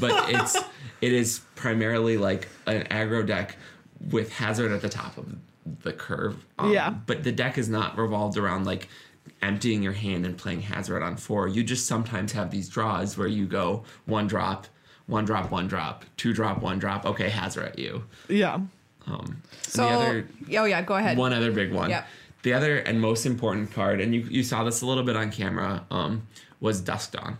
but 0.00 0.30
it's 0.34 0.56
it 1.00 1.12
is 1.12 1.40
primarily 1.54 2.16
like 2.16 2.48
an 2.66 2.84
aggro 2.84 3.26
deck 3.26 3.56
with 4.10 4.30
Hazoret 4.32 4.74
at 4.74 4.82
the 4.82 4.88
top 4.88 5.16
of 5.18 5.34
the 5.82 5.92
curve. 5.92 6.44
Um, 6.58 6.72
Yeah. 6.72 6.90
But 6.90 7.24
the 7.24 7.32
deck 7.32 7.58
is 7.58 7.68
not 7.68 7.96
revolved 7.98 8.36
around 8.38 8.64
like 8.66 8.88
emptying 9.42 9.82
your 9.82 9.92
hand 9.92 10.24
and 10.26 10.36
playing 10.36 10.62
Hazoret 10.62 11.02
on 11.02 11.16
four. 11.16 11.48
You 11.48 11.64
just 11.64 11.86
sometimes 11.86 12.32
have 12.32 12.50
these 12.50 12.68
draws 12.68 13.16
where 13.18 13.28
you 13.28 13.46
go 13.46 13.84
one 14.06 14.26
drop, 14.26 14.66
one 15.06 15.24
drop, 15.24 15.50
one 15.50 15.68
drop, 15.68 16.04
two 16.16 16.32
drop, 16.32 16.62
one 16.62 16.78
drop. 16.78 17.04
Okay, 17.04 17.28
Hazoret 17.28 17.70
at 17.72 17.78
you. 17.78 18.04
Yeah. 18.28 18.60
Um, 19.06 19.42
So, 19.62 19.82
the 19.82 19.88
other 19.94 20.28
oh 20.58 20.64
yeah, 20.64 20.82
go 20.82 20.94
ahead. 20.94 21.18
one 21.18 21.32
other 21.32 21.52
big 21.52 21.72
one. 21.72 21.90
Yeah. 21.90 22.04
The 22.42 22.52
other 22.52 22.76
and 22.78 23.00
most 23.00 23.24
important 23.26 23.72
card, 23.72 24.00
and 24.00 24.14
you, 24.14 24.20
you 24.22 24.42
saw 24.42 24.64
this 24.64 24.82
a 24.82 24.86
little 24.86 25.02
bit 25.04 25.16
on 25.16 25.30
camera, 25.30 25.84
um, 25.90 26.26
was 26.60 26.80
Dusk 26.80 27.12
Dawn. 27.12 27.38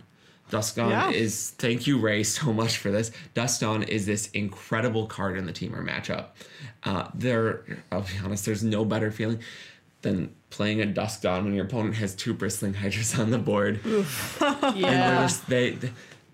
Dusk 0.51 0.75
Dawn 0.75 0.89
Yeah. 0.91 1.09
is 1.11 1.51
thank 1.57 1.87
you 1.87 1.97
Ray 1.99 2.23
so 2.39 2.53
much 2.53 2.77
for 2.77 2.91
this. 2.91 3.11
Dusk 3.33 3.61
Dawn 3.61 3.83
is 3.83 4.05
this 4.05 4.29
incredible 4.31 5.05
card 5.07 5.37
in 5.37 5.45
the 5.45 5.53
Temur 5.53 5.83
matchup. 5.87 6.27
Uh, 6.83 7.07
there, 7.13 7.63
I'll 7.91 8.01
be 8.01 8.09
honest, 8.23 8.45
there's 8.45 8.63
no 8.63 8.85
better 8.85 9.11
feeling 9.11 9.39
than 10.03 10.35
playing 10.51 10.81
a 10.81 10.85
Dusk 10.85 11.21
Dawn 11.21 11.45
when 11.45 11.53
your 11.55 11.65
opponent 11.65 11.95
has 11.95 12.13
two 12.15 12.33
Bristling 12.33 12.75
Hydras 12.75 13.17
on 13.19 13.31
the 13.31 13.39
board. 13.39 13.79
And 13.83 14.77
yeah. 14.77 15.09
there 15.11 15.21
was 15.21 15.41
they 15.41 15.77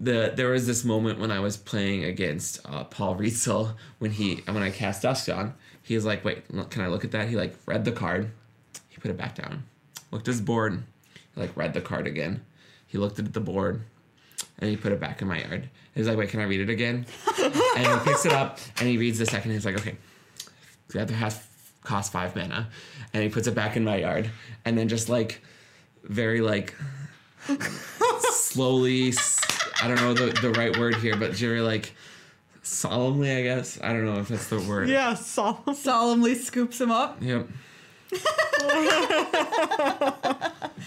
the, 0.01 0.11
the 0.11 0.33
there 0.35 0.49
was 0.49 0.67
this 0.67 0.83
moment 0.83 1.19
when 1.19 1.31
I 1.31 1.39
was 1.39 1.57
playing 1.57 2.03
against 2.03 2.59
uh, 2.65 2.83
Paul 2.85 3.15
Rietzl 3.15 3.75
when 3.99 4.11
he 4.11 4.41
when 4.47 4.63
I 4.63 4.71
cast 4.71 5.03
Dusk 5.03 5.29
on, 5.29 5.53
he 5.83 5.95
was 5.95 6.05
like, 6.05 6.25
"Wait, 6.25 6.43
can 6.69 6.81
I 6.81 6.87
look 6.87 7.05
at 7.05 7.11
that?" 7.11 7.29
He 7.29 7.35
like 7.35 7.55
read 7.65 7.85
the 7.85 7.91
card, 7.91 8.31
he 8.89 8.97
put 8.97 9.11
it 9.11 9.17
back 9.17 9.35
down, 9.35 9.63
looked 10.11 10.27
at 10.27 10.33
his 10.33 10.41
board, 10.41 10.83
he 11.35 11.41
like 11.41 11.55
read 11.55 11.73
the 11.73 11.81
card 11.81 12.07
again, 12.07 12.43
he 12.87 12.97
looked 12.97 13.19
at 13.19 13.33
the 13.33 13.39
board, 13.39 13.81
and 14.59 14.69
he 14.69 14.75
put 14.75 14.91
it 14.91 14.99
back 14.99 15.21
in 15.21 15.27
my 15.27 15.39
yard. 15.39 15.69
He's 15.93 16.07
like, 16.07 16.17
"Wait, 16.17 16.29
can 16.29 16.39
I 16.39 16.43
read 16.43 16.61
it 16.61 16.69
again?" 16.69 17.05
and 17.37 17.87
he 17.87 17.97
picks 18.03 18.25
it 18.25 18.33
up 18.33 18.59
and 18.79 18.87
he 18.87 18.97
reads 18.97 19.19
the 19.19 19.25
second. 19.25 19.51
He's 19.51 19.65
like, 19.65 19.79
"Okay, 19.79 19.97
the 20.89 21.01
other 21.01 21.13
half 21.13 21.47
costs 21.83 22.11
five 22.11 22.35
mana," 22.35 22.69
and 23.13 23.23
he 23.23 23.29
puts 23.29 23.47
it 23.47 23.55
back 23.55 23.77
in 23.77 23.83
my 23.83 23.97
yard, 23.97 24.31
and 24.65 24.77
then 24.77 24.87
just 24.87 25.09
like 25.09 25.41
very 26.03 26.41
like 26.41 26.73
slowly 28.31 29.11
i 29.81 29.87
don't 29.87 29.97
know 29.97 30.13
the, 30.13 30.31
the 30.41 30.51
right 30.51 30.77
word 30.77 30.95
here 30.95 31.15
but 31.17 31.31
very 31.31 31.61
like 31.61 31.93
solemnly 32.63 33.31
i 33.31 33.41
guess 33.43 33.79
i 33.81 33.91
don't 33.93 34.05
know 34.05 34.19
if 34.19 34.27
that's 34.27 34.47
the 34.47 34.59
word 34.61 34.89
Yeah. 34.89 35.13
Solemn. 35.15 35.75
Solemnly 35.75 36.35
scoops 36.35 36.79
him 36.79 36.91
up. 36.91 37.17
yep 37.21 37.47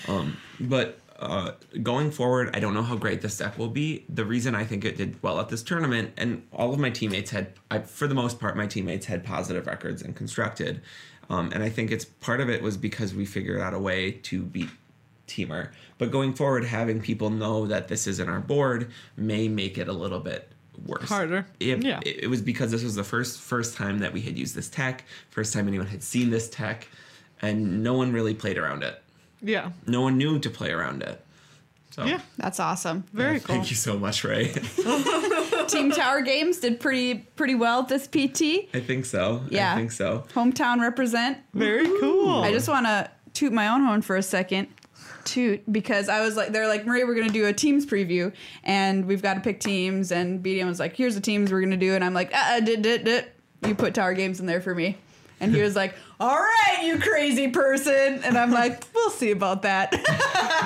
um 0.09 0.36
but 0.61 1.01
uh, 1.18 1.53
going 1.82 2.11
forward, 2.11 2.51
I 2.55 2.61
don't 2.61 2.74
know 2.74 2.82
how 2.82 2.97
great 2.97 3.22
this 3.22 3.38
deck 3.38 3.57
will 3.57 3.68
be. 3.68 4.05
The 4.09 4.24
reason 4.24 4.55
I 4.55 4.64
think 4.64 4.84
it 4.84 4.97
did 4.99 5.22
well 5.22 5.40
at 5.40 5.49
this 5.49 5.62
tournament, 5.62 6.12
and 6.18 6.42
all 6.53 6.74
of 6.74 6.80
my 6.80 6.90
teammates 6.90 7.30
had, 7.30 7.53
I, 7.70 7.78
for 7.78 8.07
the 8.09 8.16
most 8.16 8.40
part, 8.40 8.57
my 8.57 8.66
teammates 8.66 9.07
had 9.07 9.24
positive 9.24 9.66
records 9.66 10.03
and 10.03 10.14
constructed, 10.14 10.82
um, 11.30 11.51
and 11.55 11.62
I 11.62 11.70
think 11.70 11.90
it's 11.92 12.05
part 12.05 12.40
of 12.40 12.51
it 12.51 12.62
was 12.62 12.76
because 12.76 13.14
we 13.14 13.24
figured 13.24 13.61
out 13.61 13.72
a 13.72 13.78
way 13.78 14.11
to 14.11 14.42
beat 14.42 14.68
Temur. 15.27 15.70
But 15.99 16.11
going 16.11 16.35
forward, 16.35 16.64
having 16.64 17.01
people 17.01 17.31
know 17.31 17.66
that 17.66 17.89
this 17.89 18.07
is 18.07 18.20
in 18.20 18.29
our 18.29 18.41
board 18.41 18.91
may 19.16 19.49
make 19.49 19.79
it 19.79 19.89
a 19.89 19.93
little 19.93 20.20
bit 20.20 20.51
worse. 20.87 21.09
Harder. 21.09 21.47
It, 21.61 21.83
Yeah. 21.85 22.01
it, 22.05 22.25
it 22.25 22.27
was 22.29 22.43
because 22.43 22.70
this 22.70 22.83
was 22.83 22.95
the 22.95 23.05
first 23.05 23.41
first 23.41 23.77
time 23.77 24.01
that 24.01 24.12
we 24.12 24.20
had 24.20 24.37
used 24.39 24.55
this 24.55 24.68
tech, 24.68 25.05
first 25.31 25.53
time 25.53 25.68
anyone 25.68 25.87
had 25.87 26.03
seen 26.03 26.31
this 26.31 26.49
tech, 26.51 26.89
and 27.43 27.83
no 27.83 27.95
one 27.95 28.12
really 28.12 28.35
played 28.35 28.59
around 28.59 28.83
it. 28.83 29.01
Yeah. 29.41 29.70
No 29.87 30.01
one 30.01 30.16
knew 30.18 30.39
to 30.39 30.51
play 30.51 30.70
around 30.70 31.03
it. 31.03 31.20
So 31.91 32.05
Yeah. 32.05 32.20
That's 32.39 32.59
awesome. 32.59 33.05
Very 33.12 33.39
cool. 33.41 33.55
Thank 33.55 33.70
you 33.70 33.77
so 33.77 33.97
much, 33.99 34.25
Ray. 34.25 34.53
Team 35.68 35.91
Tower 35.93 36.22
Games 36.22 36.59
did 36.59 36.81
pretty 36.81 37.14
pretty 37.37 37.55
well 37.55 37.81
at 37.81 37.89
this 37.89 38.07
PT. 38.07 38.68
I 38.75 38.81
think 38.81 39.05
so. 39.07 39.43
Yeah. 39.49 39.72
I 39.72 39.77
think 39.77 39.93
so. 39.93 40.25
Hometown 40.35 40.81
represent. 40.81 41.39
Very 41.55 41.87
cool. 42.01 42.43
I 42.43 42.53
just 42.53 42.68
want 42.68 42.87
to 42.87 43.11
toot 43.33 43.53
my 43.53 43.68
own 43.68 43.85
horn 43.85 44.03
for 44.03 44.16
a 44.16 44.22
second. 44.22 44.68
Toot 45.25 45.70
because 45.72 46.09
I 46.09 46.20
was 46.20 46.37
like, 46.37 46.53
they're 46.53 46.68
like, 46.68 46.87
Marie, 46.87 47.05
we're 47.05 47.14
gonna 47.14 47.29
do 47.29 47.47
a 47.47 47.53
teams 47.53 47.87
preview, 47.87 48.33
and 48.62 49.05
we've 49.07 49.22
got 49.22 49.35
to 49.35 49.41
pick 49.41 49.61
teams. 49.61 50.12
And 50.12 50.43
BDM 50.43 50.66
was 50.66 50.81
like, 50.81 50.97
here's 50.97 51.14
the 51.14 51.20
teams 51.20 51.53
we're 51.53 51.61
gonna 51.61 51.77
do, 51.77 51.95
and 51.95 52.05
I'm 52.05 52.14
like, 52.14 52.35
uh, 52.35 52.57
uh 52.57 52.61
did, 52.61 52.83
did, 52.83 53.05
did. 53.05 53.27
you 53.66 53.75
put 53.75 53.95
Tower 53.95 54.14
Games 54.14 54.41
in 54.41 54.47
there 54.47 54.61
for 54.61 54.75
me, 54.75 54.97
and 55.41 55.55
he 55.55 55.61
was 55.62 55.74
like, 55.76 55.95
all 56.20 56.37
right, 56.37 56.85
you 56.85 56.99
crazy 57.01 57.49
person, 57.49 58.20
and 58.24 58.39
I'm 58.39 58.51
like, 58.53 58.85
we'll 58.95 59.11
see 59.11 59.30
about 59.32 59.62
that. 59.62 59.93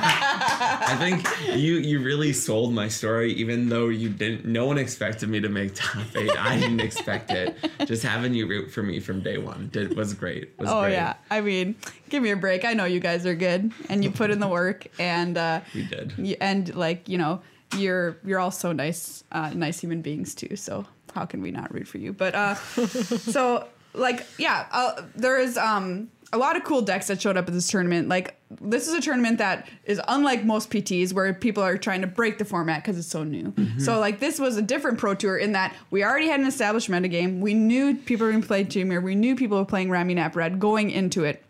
I 0.00 0.96
think 0.98 1.26
you 1.58 1.74
you 1.74 2.02
really 2.02 2.32
sold 2.32 2.72
my 2.72 2.88
story, 2.88 3.32
even 3.34 3.68
though 3.68 3.88
you 3.88 4.08
didn't. 4.08 4.44
No 4.44 4.66
one 4.66 4.78
expected 4.78 5.28
me 5.28 5.40
to 5.40 5.48
make 5.48 5.74
top 5.74 6.04
eight. 6.16 6.30
I 6.38 6.58
didn't 6.58 6.80
expect 6.80 7.30
it. 7.30 7.56
Just 7.86 8.02
having 8.02 8.34
you 8.34 8.46
root 8.46 8.70
for 8.70 8.82
me 8.82 9.00
from 9.00 9.22
day 9.22 9.38
one 9.38 9.68
did 9.72 9.96
was 9.96 10.14
great. 10.14 10.52
Was 10.58 10.68
oh 10.70 10.82
great. 10.82 10.92
yeah, 10.92 11.14
I 11.30 11.40
mean, 11.40 11.76
give 12.10 12.22
me 12.22 12.30
a 12.30 12.36
break. 12.36 12.64
I 12.64 12.74
know 12.74 12.84
you 12.84 13.00
guys 13.00 13.26
are 13.26 13.34
good, 13.34 13.72
and 13.88 14.04
you 14.04 14.10
put 14.10 14.30
in 14.30 14.38
the 14.40 14.48
work, 14.48 14.86
and 14.98 15.36
uh, 15.38 15.60
we 15.74 15.84
did. 15.84 16.14
y- 16.18 16.36
and 16.40 16.74
like 16.74 17.08
you 17.08 17.18
know, 17.18 17.40
you're 17.76 18.18
you're 18.24 18.38
all 18.38 18.50
so 18.50 18.72
nice, 18.72 19.24
uh, 19.32 19.50
nice 19.54 19.80
human 19.80 20.02
beings 20.02 20.34
too. 20.34 20.56
So 20.56 20.84
how 21.14 21.24
can 21.24 21.40
we 21.42 21.50
not 21.50 21.72
root 21.72 21.88
for 21.88 21.98
you? 21.98 22.12
But 22.12 22.34
uh, 22.34 22.54
so 22.54 23.66
like 23.98 24.26
yeah, 24.38 24.66
uh, 24.70 25.02
there 25.14 25.38
is 25.38 25.56
um 25.56 26.08
a 26.32 26.38
lot 26.38 26.56
of 26.56 26.64
cool 26.64 26.82
decks 26.82 27.06
that 27.06 27.20
showed 27.22 27.36
up 27.38 27.48
at 27.48 27.54
this 27.54 27.68
tournament. 27.68 28.08
Like 28.08 28.36
this 28.60 28.86
is 28.86 28.94
a 28.94 29.00
tournament 29.00 29.38
that 29.38 29.68
is 29.84 30.00
unlike 30.08 30.44
most 30.44 30.70
PTs 30.70 31.12
where 31.14 31.32
people 31.32 31.62
are 31.62 31.78
trying 31.78 32.02
to 32.02 32.06
break 32.06 32.36
the 32.38 32.44
format 32.44 32.82
because 32.82 32.98
it's 32.98 33.08
so 33.08 33.24
new. 33.24 33.54
So 33.78 33.98
like 33.98 34.20
this 34.20 34.38
was 34.38 34.56
a 34.58 34.62
different 34.62 34.98
pro 34.98 35.14
tour 35.14 35.38
in 35.38 35.52
that 35.52 35.74
we 35.90 36.04
already 36.04 36.28
had 36.28 36.40
an 36.40 36.46
established 36.46 36.90
metagame. 36.90 37.40
We 37.40 37.54
knew 37.54 37.94
people 37.94 38.26
were 38.26 38.32
going 38.32 38.42
to 38.42 38.46
play 38.46 38.64
Temur. 38.64 39.02
We 39.02 39.14
knew 39.14 39.36
people 39.36 39.58
were 39.58 39.64
playing 39.64 39.88
Ramunap 39.88 40.34
Red 40.36 40.60
going 40.60 40.90
into 40.90 41.24
it. 41.24 41.42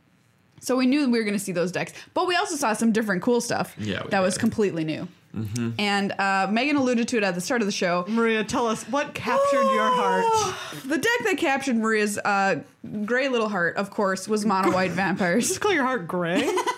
So 0.60 0.76
we 0.76 0.86
knew 0.86 1.08
we 1.10 1.18
were 1.18 1.24
going 1.24 1.38
to 1.38 1.44
see 1.44 1.52
those 1.52 1.72
decks, 1.72 1.92
but 2.14 2.26
we 2.26 2.36
also 2.36 2.56
saw 2.56 2.72
some 2.72 2.92
different 2.92 3.22
cool 3.22 3.40
stuff 3.40 3.74
Yeah, 3.78 4.02
we 4.04 4.10
that 4.10 4.20
was 4.20 4.38
completely 4.38 4.84
new. 4.84 5.08
And 5.78 6.12
uh, 6.18 6.48
Megan 6.50 6.74
alluded 6.76 7.06
to 7.08 7.16
it 7.18 7.22
at 7.22 7.36
the 7.36 7.40
start 7.40 7.60
of 7.62 7.66
the 7.66 7.72
show. 7.72 8.04
Maria, 8.08 8.42
tell 8.42 8.66
us 8.66 8.82
what 8.84 9.14
captured 9.14 9.72
your 9.72 9.88
heart. 9.88 10.24
The 10.84 10.98
deck 10.98 11.18
that 11.26 11.36
captured 11.38 11.76
Maria's 11.76 12.18
uh, 12.18 12.60
gray 13.04 13.28
little 13.28 13.48
heart, 13.48 13.76
of 13.76 13.90
course, 13.90 14.26
was 14.26 14.44
mono 14.44 14.72
white 14.72 14.90
vampires. 14.90 15.46
Just 15.48 15.60
call 15.60 15.72
your 15.72 15.84
heart 15.84 16.08
gray. 16.08 16.50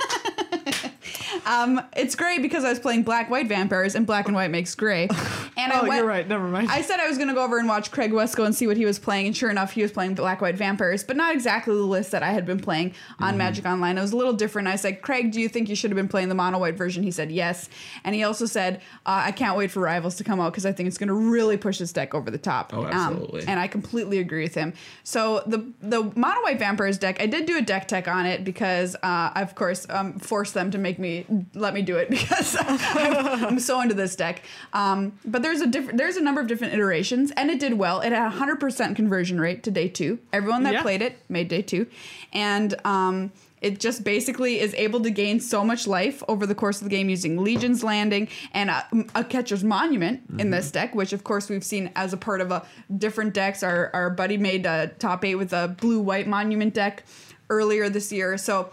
Um, 1.47 1.81
it's 1.97 2.15
gray 2.15 2.39
because 2.39 2.65
I 2.65 2.69
was 2.71 2.79
playing 2.79 3.03
black 3.03 3.31
white 3.31 3.49
vampires, 3.49 3.95
and 3.95 4.07
black 4.07 4.27
and 4.27 4.35
white 4.35 4.51
makes 4.51 4.75
gray. 4.75 5.09
And 5.61 5.73
I 5.73 5.81
oh, 5.81 5.89
went, 5.89 5.99
you're 5.99 6.07
right. 6.07 6.27
Never 6.27 6.49
mind. 6.49 6.69
I 6.71 6.83
said 6.83 7.01
I 7.01 7.09
was 7.09 7.17
going 7.17 7.29
to 7.29 7.35
go 7.35 7.45
over 7.45 7.59
and 7.59 7.69
watch 7.69 7.91
Craig 7.91 8.13
Wescoe 8.13 8.45
and 8.45 8.55
see 8.55 8.67
what 8.67 8.77
he 8.77 8.85
was 8.85 8.99
playing, 8.99 9.27
and 9.27 9.37
sure 9.37 9.51
enough, 9.51 9.73
he 9.73 9.83
was 9.83 9.93
playing 9.93 10.15
Black 10.15 10.41
White 10.41 10.57
Vampires, 10.57 11.05
but 11.05 11.17
not 11.17 11.35
exactly 11.35 11.75
the 11.75 11.83
list 11.83 12.11
that 12.13 12.23
I 12.23 12.33
had 12.33 12.47
been 12.47 12.61
playing 12.61 12.95
on 13.19 13.37
Magic 13.37 13.65
Online. 13.67 13.99
It 13.99 14.01
was 14.01 14.13
a 14.13 14.17
little 14.17 14.33
different. 14.33 14.69
I 14.69 14.77
said, 14.77 15.03
Craig, 15.03 15.33
do 15.33 15.41
you 15.41 15.49
think 15.49 15.69
you 15.69 15.77
should 15.77 15.91
have 15.91 15.97
been 15.97 16.09
playing 16.09 16.29
the 16.29 16.35
mono 16.35 16.59
white 16.59 16.77
version? 16.77 17.03
He 17.03 17.11
said 17.11 17.31
yes, 17.31 17.69
and 18.05 18.15
he 18.15 18.23
also 18.25 18.47
said, 18.47 18.77
uh, 19.07 19.23
I 19.25 19.33
can't 19.33 19.57
wait 19.57 19.71
for 19.71 19.81
Rivals 19.81 20.17
to 20.17 20.25
come 20.25 20.41
out 20.41 20.53
because 20.53 20.67
I 20.67 20.73
think 20.73 20.87
it's 20.87 20.99
going 20.99 21.09
to 21.09 21.15
really 21.15 21.57
push 21.57 21.79
this 21.79 21.93
deck 21.93 22.15
over 22.15 22.31
the 22.31 22.39
top. 22.39 22.73
Oh, 22.75 22.85
Um, 22.85 22.93
absolutely. 22.93 23.45
and 23.47 23.61
I 23.61 23.67
completely 23.69 24.19
agree 24.19 24.43
with 24.43 24.55
him. 24.55 24.73
So 25.05 25.43
the 25.47 25.71
the 25.81 26.03
mono 26.17 26.43
white 26.43 26.59
vampires 26.59 26.99
deck, 26.99 27.21
I 27.21 27.27
did 27.27 27.47
do 27.47 27.57
a 27.57 27.63
deck 27.63 27.89
tech 27.89 28.09
on 28.09 28.27
it 28.27 28.45
because 28.45 28.95
uh, 28.97 28.99
I 29.35 29.43
of 29.43 29.55
course 29.55 29.87
um, 29.91 30.19
forced 30.19 30.55
them 30.55 30.71
to 30.71 30.79
make 30.79 30.99
me 30.99 31.27
let 31.55 31.75
me 31.75 31.83
do 31.83 31.97
it 31.97 32.11
because 32.17 32.57
I'm, 32.59 33.45
I'm 33.45 33.61
so 33.61 33.81
into 33.81 33.95
this 33.95 34.17
deck. 34.17 34.43
Um, 34.73 35.13
but 35.25 35.43
there's 35.51 35.61
a 35.63 35.67
different 35.67 35.99
there's 35.99 36.17
a 36.17 36.21
number 36.23 36.41
of 36.41 36.47
different 36.47 36.73
iterations, 36.75 37.33
and 37.37 37.51
it 37.51 37.59
did 37.59 37.75
well. 37.75 38.01
It 38.01 38.13
had 38.13 38.27
a 38.27 38.31
hundred 38.31 38.61
percent 38.61 38.95
conversion 38.97 39.41
rate 39.41 39.65
to 39.65 39.71
day 39.71 39.89
two. 39.89 40.21
Everyone 40.33 40.63
that 40.63 40.75
Yeah. 40.75 40.83
played 40.83 41.03
it 41.03 41.19
made 41.29 41.49
day 41.49 41.63
two, 41.63 41.87
and 42.33 42.75
um, 42.87 43.33
it 43.61 43.81
just 43.81 44.05
basically 44.05 44.61
is 44.61 44.73
able 44.75 45.01
to 45.01 45.11
gain 45.11 45.41
so 45.41 45.65
much 45.65 45.87
life 45.89 46.23
over 46.29 46.47
the 46.47 46.55
course 46.55 46.79
of 46.81 46.85
the 46.85 46.91
game 46.91 47.09
using 47.09 47.43
Legion's 47.43 47.83
Landing 47.83 48.29
and 48.55 48.71
a, 48.71 48.87
Oketra's 49.17 49.65
Monument 49.65 50.23
in 50.39 50.51
this 50.51 50.71
deck, 50.71 50.95
which 50.95 51.13
of 51.13 51.25
course 51.25 51.51
we've 51.51 51.65
seen 51.65 51.91
as 51.97 52.13
a 52.13 52.17
part 52.17 52.41
of 52.41 52.53
a 52.53 52.65
different 52.97 53.35
decks. 53.35 53.63
Our, 53.65 53.91
our 53.93 54.09
buddy 54.09 54.37
made 54.39 54.65
a 54.67 54.89
top 54.99 55.25
eight 55.25 55.35
with 55.35 55.53
a 55.53 55.69
blue 55.81 56.01
white 56.01 56.27
monument 56.29 56.75
deck 56.75 57.03
earlier 57.51 57.89
this 57.91 58.13
year. 58.13 58.39
So 58.39 58.71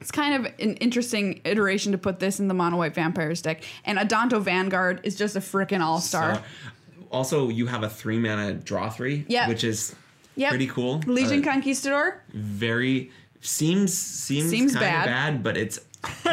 it's 0.00 0.10
kind 0.10 0.34
of 0.46 0.52
an 0.60 0.74
interesting 0.76 1.40
iteration 1.44 1.92
to 1.92 1.98
put 1.98 2.18
this 2.20 2.38
in 2.40 2.48
the 2.48 2.54
mono 2.54 2.76
white 2.76 2.94
vampires 2.94 3.42
deck. 3.42 3.62
And 3.84 3.98
Adanto 3.98 4.40
Vanguard 4.40 5.00
is 5.02 5.16
just 5.16 5.36
a 5.36 5.40
freaking 5.40 5.80
all 5.80 6.00
star. 6.00 6.36
So, 6.36 6.40
also, 7.10 7.48
you 7.48 7.66
have 7.66 7.82
a 7.82 7.88
three 7.88 8.18
mana 8.18 8.52
draw 8.54 8.90
three, 8.90 9.24
Yeah. 9.28 9.48
which 9.48 9.64
is 9.64 9.94
Yep. 10.36 10.50
pretty 10.50 10.66
cool. 10.68 11.00
Legion 11.06 11.40
Uh, 11.46 11.50
Conquistador. 11.52 12.22
very 12.32 13.10
seems 13.40 13.96
seems, 13.96 14.50
Seems 14.50 14.72
kind 14.74 14.84
bad. 14.84 15.00
of 15.00 15.06
bad, 15.06 15.42
but 15.42 15.56
it's 15.56 15.80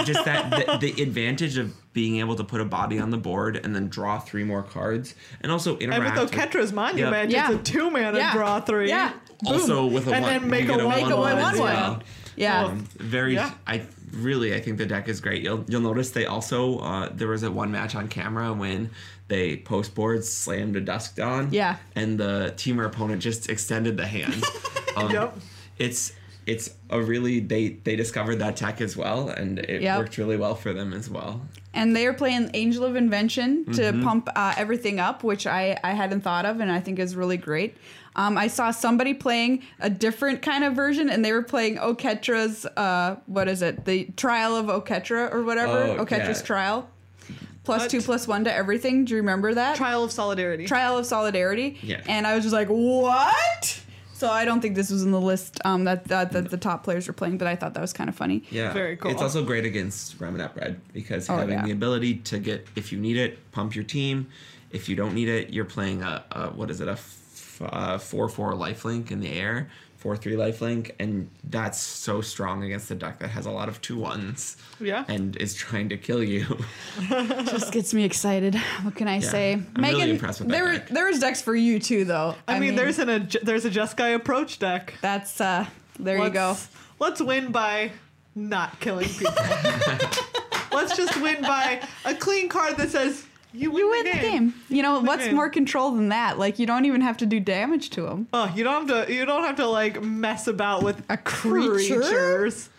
just 0.05 0.25
that 0.25 0.49
the, 0.51 0.77
the 0.93 1.01
advantage 1.01 1.57
of 1.57 1.73
being 1.93 2.17
able 2.19 2.35
to 2.35 2.43
put 2.43 2.61
a 2.61 2.65
body 2.65 2.99
on 2.99 3.09
the 3.09 3.17
board 3.17 3.59
and 3.63 3.73
then 3.73 3.87
draw 3.87 4.19
three 4.19 4.43
more 4.43 4.61
cards, 4.61 5.15
and 5.41 5.51
also 5.51 5.73
and 5.73 5.83
interact. 5.93 6.19
with 6.19 6.31
Oketra's 6.31 6.73
Monument, 6.73 7.31
Yeah. 7.31 7.51
it's 7.51 7.69
a 7.69 7.71
two 7.73 7.89
mana 7.89 8.17
Yeah. 8.17 8.33
draw 8.33 8.59
three. 8.59 8.89
Yeah. 8.89 9.11
also 9.45 9.85
with 9.85 10.07
a 10.07 10.13
And 10.13 10.23
one, 10.23 10.33
then 10.41 10.49
make 10.49 10.63
a 10.63 10.67
get 10.77 10.85
one- 10.85 10.95
Make 11.01 11.09
a 11.11 11.15
one 11.17 11.37
as 11.37 11.43
one 11.57 11.59
well. 11.59 11.91
one. 11.93 12.03
Yeah. 12.35 12.65
Um, 12.65 12.79
very. 12.97 13.35
Yeah. 13.35 13.51
I 13.67 13.83
really, 14.11 14.53
I 14.53 14.59
think 14.61 14.77
the 14.77 14.85
deck 14.85 15.07
is 15.07 15.21
great. 15.21 15.41
You'll 15.43 15.63
you'll 15.67 15.81
notice 15.81 16.11
they 16.11 16.25
also 16.25 16.79
uh, 16.79 17.09
there 17.13 17.27
was 17.27 17.43
a 17.43 17.51
one 17.51 17.71
match 17.71 17.95
on 17.95 18.07
camera 18.07 18.53
when 18.53 18.89
they 19.27 19.57
post 19.57 19.95
boards 19.95 20.31
slammed 20.31 20.75
a 20.75 20.81
dusk 20.81 21.15
dawn. 21.15 21.49
Yeah. 21.51 21.77
and 21.95 22.19
the 22.19 22.53
Temur 22.57 22.85
opponent 22.85 23.21
just 23.21 23.49
extended 23.49 23.97
the 23.97 24.07
hand. 24.07 24.43
Um, 24.97 25.11
Yep. 25.11 25.37
It's 25.77 26.13
it's 26.45 26.69
a 26.89 27.01
really 27.01 27.39
they 27.39 27.69
they 27.83 27.95
discovered 27.95 28.35
that 28.39 28.55
tech 28.55 28.81
as 28.81 28.95
well, 28.95 29.29
and 29.29 29.59
it 29.59 29.81
Yep. 29.81 29.97
worked 29.97 30.17
really 30.17 30.37
well 30.37 30.55
for 30.55 30.73
them 30.73 30.93
as 30.93 31.09
well. 31.09 31.41
and 31.73 31.93
they 31.93 32.07
are 32.07 32.13
playing 32.13 32.49
Angel 32.53 32.85
of 32.85 32.95
Invention 32.95 33.65
to 33.73 33.81
Mm-hmm. 33.81 34.03
pump 34.03 34.29
uh, 34.35 34.53
everything 34.57 34.97
up, 34.99 35.23
which 35.25 35.45
I, 35.45 35.77
I 35.83 35.91
hadn't 35.91 36.21
thought 36.21 36.45
of, 36.45 36.61
and 36.61 36.71
I 36.71 36.79
think 36.79 36.99
is 36.99 37.15
really 37.17 37.35
great. 37.35 37.75
Um, 38.15 38.37
I 38.37 38.47
saw 38.47 38.71
somebody 38.71 39.13
playing 39.13 39.63
a 39.81 39.89
different 39.89 40.41
kind 40.41 40.63
of 40.63 40.73
version, 40.73 41.09
and 41.09 41.25
they 41.25 41.33
were 41.33 41.43
playing 41.43 41.75
Oketra's, 41.75 42.65
uh, 42.77 43.17
what 43.25 43.49
is 43.49 43.61
it? 43.61 43.83
The 43.83 44.05
Trial 44.15 44.55
of 44.55 44.67
Oketra 44.67 45.33
or 45.33 45.43
whatever. 45.43 45.79
Oh, 45.99 46.05
Oketra's 46.05 46.39
yeah. 46.39 46.45
Trial. 46.45 46.89
Plus 47.65 47.81
What? 47.81 47.89
two, 47.91 48.01
plus 48.01 48.25
one 48.25 48.45
to 48.45 48.53
everything. 48.53 49.03
Do 49.03 49.11
you 49.11 49.17
remember 49.17 49.53
that? 49.55 49.75
Trial 49.75 50.03
of 50.03 50.13
Solidarity. 50.13 50.65
Trial 50.67 50.97
of 50.97 51.05
Solidarity. 51.05 51.77
Yeah. 51.81 51.99
And 52.07 52.25
I 52.25 52.35
was 52.35 52.43
just 52.45 52.53
like, 52.53 52.69
what? 52.69 53.81
So 54.15 54.29
I 54.29 54.45
don't 54.45 54.61
think 54.61 54.75
this 54.75 54.89
was 54.89 55.03
in 55.03 55.11
the 55.11 55.19
list 55.19 55.59
um, 55.65 55.83
that, 55.83 56.05
that, 56.05 56.31
that 56.31 56.49
the 56.49 56.55
top 56.57 56.85
players 56.85 57.05
were 57.05 57.13
playing, 57.13 57.37
but 57.37 57.47
I 57.47 57.57
thought 57.57 57.73
that 57.73 57.81
was 57.81 57.91
kind 57.91 58.09
of 58.09 58.15
funny. 58.15 58.43
Yeah, 58.49 58.71
Very 58.71 58.95
cool. 58.95 59.11
It's 59.11 59.21
also 59.21 59.43
great 59.43 59.65
against 59.65 60.17
Ramunap 60.19 60.55
Red 60.55 60.79
because 60.93 61.29
Oh, 61.29 61.35
having 61.35 61.55
yeah. 61.55 61.65
the 61.65 61.71
ability 61.71 62.15
to 62.19 62.39
get 62.39 62.65
if 62.77 62.93
you 62.93 62.97
need 62.97 63.17
it, 63.17 63.51
pump 63.51 63.75
your 63.75 63.83
team. 63.83 64.27
If 64.71 64.87
you 64.87 64.95
don't 64.95 65.13
need 65.13 65.27
it, 65.27 65.49
you're 65.51 65.65
playing 65.65 66.01
a, 66.01 66.23
a 66.31 66.47
what 66.51 66.71
is 66.71 66.79
it 66.79 66.87
a 66.87 66.91
f- 66.93 67.61
uh, 67.61 67.97
four 67.97 68.29
four 68.29 68.53
lifelink 68.53 69.11
in 69.11 69.19
the 69.19 69.31
air, 69.33 69.69
four 70.05 70.15
three 70.15 70.33
lifelink, 70.33 70.91
and 70.99 71.27
that's 71.45 71.79
so 71.79 72.21
strong 72.21 72.63
against 72.63 72.91
a 72.91 72.95
deck 72.95 73.17
that 73.17 73.29
has 73.29 73.47
a 73.47 73.49
lot 73.49 73.67
of 73.67 73.81
two 73.81 73.97
ones. 73.97 74.55
Yeah. 74.79 75.03
and 75.07 75.35
is 75.37 75.55
trying 75.55 75.89
to 75.89 75.97
kill 75.97 76.23
you. 76.23 76.45
just 77.09 77.73
gets 77.73 77.91
me 77.91 78.03
excited. 78.03 78.53
What 78.83 78.93
can 78.93 79.07
I 79.07 79.19
say? 79.19 79.53
I'm 79.75 79.83
really 79.83 80.11
impressed 80.11 80.41
with 80.41 80.49
that 80.49 80.53
there, 80.53 80.73
deck. 80.73 80.89
there 80.89 81.07
was 81.07 81.17
decks 81.17 81.41
for 81.41 81.55
you 81.55 81.79
too, 81.79 82.05
though. 82.05 82.35
I, 82.47 82.59
mean, 82.59 82.75
there's 82.75 82.99
an 82.99 83.09
a, 83.09 83.19
there's 83.41 83.65
a 83.65 83.71
Jeskai 83.71 84.13
approach 84.13 84.59
deck. 84.59 84.93
that's 85.01 85.41
uh, 85.41 85.65
there 85.97 86.19
you 86.19 86.29
go. 86.29 86.49
Let's- 86.49 86.69
Let's 86.99 87.21
win 87.21 87.51
by 87.51 87.91
not 88.35 88.79
killing 88.79 89.09
people. 89.09 89.33
let's 90.71 90.95
just 90.95 91.19
win 91.19 91.41
by 91.41 91.81
a 92.05 92.13
clean 92.13 92.47
card 92.47 92.77
that 92.77 92.89
says 92.91 93.24
you 93.55 93.71
win, 93.71 93.79
You 93.79 93.89
win 93.89 94.05
the 94.05 94.11
game. 94.11 94.53
You 94.69 94.83
know 94.83 94.99
what's 94.99 95.31
more 95.31 95.49
control 95.49 95.91
than 95.91 96.09
that? 96.09 96.37
Like 96.37 96.59
you 96.59 96.65
don't 96.65 96.85
even 96.85 97.01
have 97.01 97.17
to 97.17 97.25
do 97.25 97.39
damage 97.39 97.89
to 97.91 98.01
them. 98.03 98.27
Oh, 98.33 98.51
you 98.55 98.63
don't 98.63 98.87
have 98.87 99.07
to. 99.07 99.13
You 99.13 99.25
don't 99.25 99.43
have 99.43 99.55
to 99.57 99.67
like 99.67 100.01
mess 100.01 100.47
about 100.47 100.83
with 100.83 101.03
A 101.09 101.17
creature? 101.17 102.01
creatures. 102.01 102.69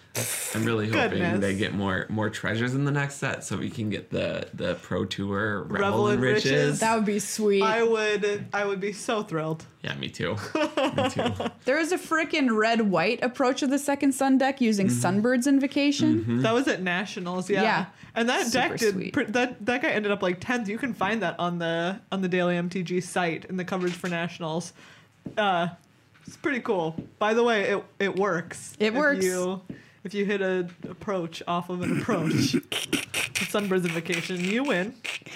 I'm 0.55 0.65
really 0.65 0.89
hoping 0.89 1.19
Goodness. 1.19 1.41
they 1.41 1.55
get 1.55 1.75
more 1.75 2.07
more 2.09 2.31
treasures 2.31 2.75
in 2.75 2.85
the 2.85 2.91
next 2.91 3.17
set, 3.17 3.45
so 3.45 3.57
we 3.57 3.69
can 3.69 3.91
get 3.91 4.11
the 4.11 4.49
the 4.55 4.77
Pro 4.77 5.05
Tour 5.05 5.65
Revel, 5.65 5.79
Revel 5.79 6.09
in 6.09 6.15
in 6.15 6.21
Riches. 6.21 6.45
Riches. 6.45 6.81
That 6.81 6.97
would 6.97 7.05
be 7.05 7.19
sweet. 7.19 7.63
I 7.63 7.83
would. 7.83 8.47
I 8.53 8.65
would 8.65 8.81
be 8.81 8.93
so 8.93 9.23
thrilled. 9.23 9.67
yeah, 9.83 9.95
me 9.97 10.09
too. 10.09 10.37
me 10.55 11.11
too. 11.11 11.33
there 11.67 11.77
was 11.77 11.93
a 11.93 11.99
freaking 11.99 12.57
red 12.57 12.91
white 12.91 13.23
approach 13.23 13.63
of 13.63 13.69
the 13.71 13.79
second 13.79 14.13
sun 14.13 14.39
deck 14.39 14.61
using 14.61 14.87
mm-hmm. 14.87 15.21
Sunbird's 15.21 15.47
Invocation. 15.47 16.41
That 16.41 16.55
was 16.55 16.67
at 16.67 16.83
Nationals, 16.83 17.51
yeah. 17.51 17.63
Yeah. 17.63 17.87
And 18.17 18.29
that 18.31 18.47
Super 18.47 18.69
deck 18.69 18.79
did 18.79 18.95
sweet. 18.95 19.13
pr- 19.13 19.23
that 19.25 19.65
that 19.67 19.83
guy 19.83 19.91
ended 19.91 20.11
up 20.11 20.23
like 20.23 20.41
tenth. 20.41 20.69
You 20.69 20.79
can 20.79 20.95
find 20.95 21.23
that 21.23 21.39
on 21.39 21.59
the 21.59 22.01
on 22.11 22.23
the 22.23 22.29
Daily 22.29 22.57
MTG 22.57 23.03
site 23.03 23.45
in 23.45 23.57
the 23.57 23.65
coverage 23.65 23.93
for 23.93 24.09
Nationals. 24.09 24.73
Uh, 25.37 25.69
it's 26.27 26.37
pretty 26.37 26.61
cool. 26.61 26.97
By 27.19 27.35
the 27.35 27.45
way, 27.45 27.65
it 27.71 27.85
it 28.01 28.17
works. 28.17 28.75
It 28.81 28.87
if 28.87 28.95
works. 28.95 29.25
You, 29.25 29.61
if 30.03 30.15
you 30.15 30.25
hit 30.25 30.41
an 30.41 30.75
approach 30.89 31.43
off 31.47 31.69
of 31.69 31.83
an 31.83 32.01
approach, 32.01 32.55
with 32.55 33.49
Sunbird's 33.51 33.85
Invocation, 33.85 34.43
you 34.43 34.65
win. 34.65 34.95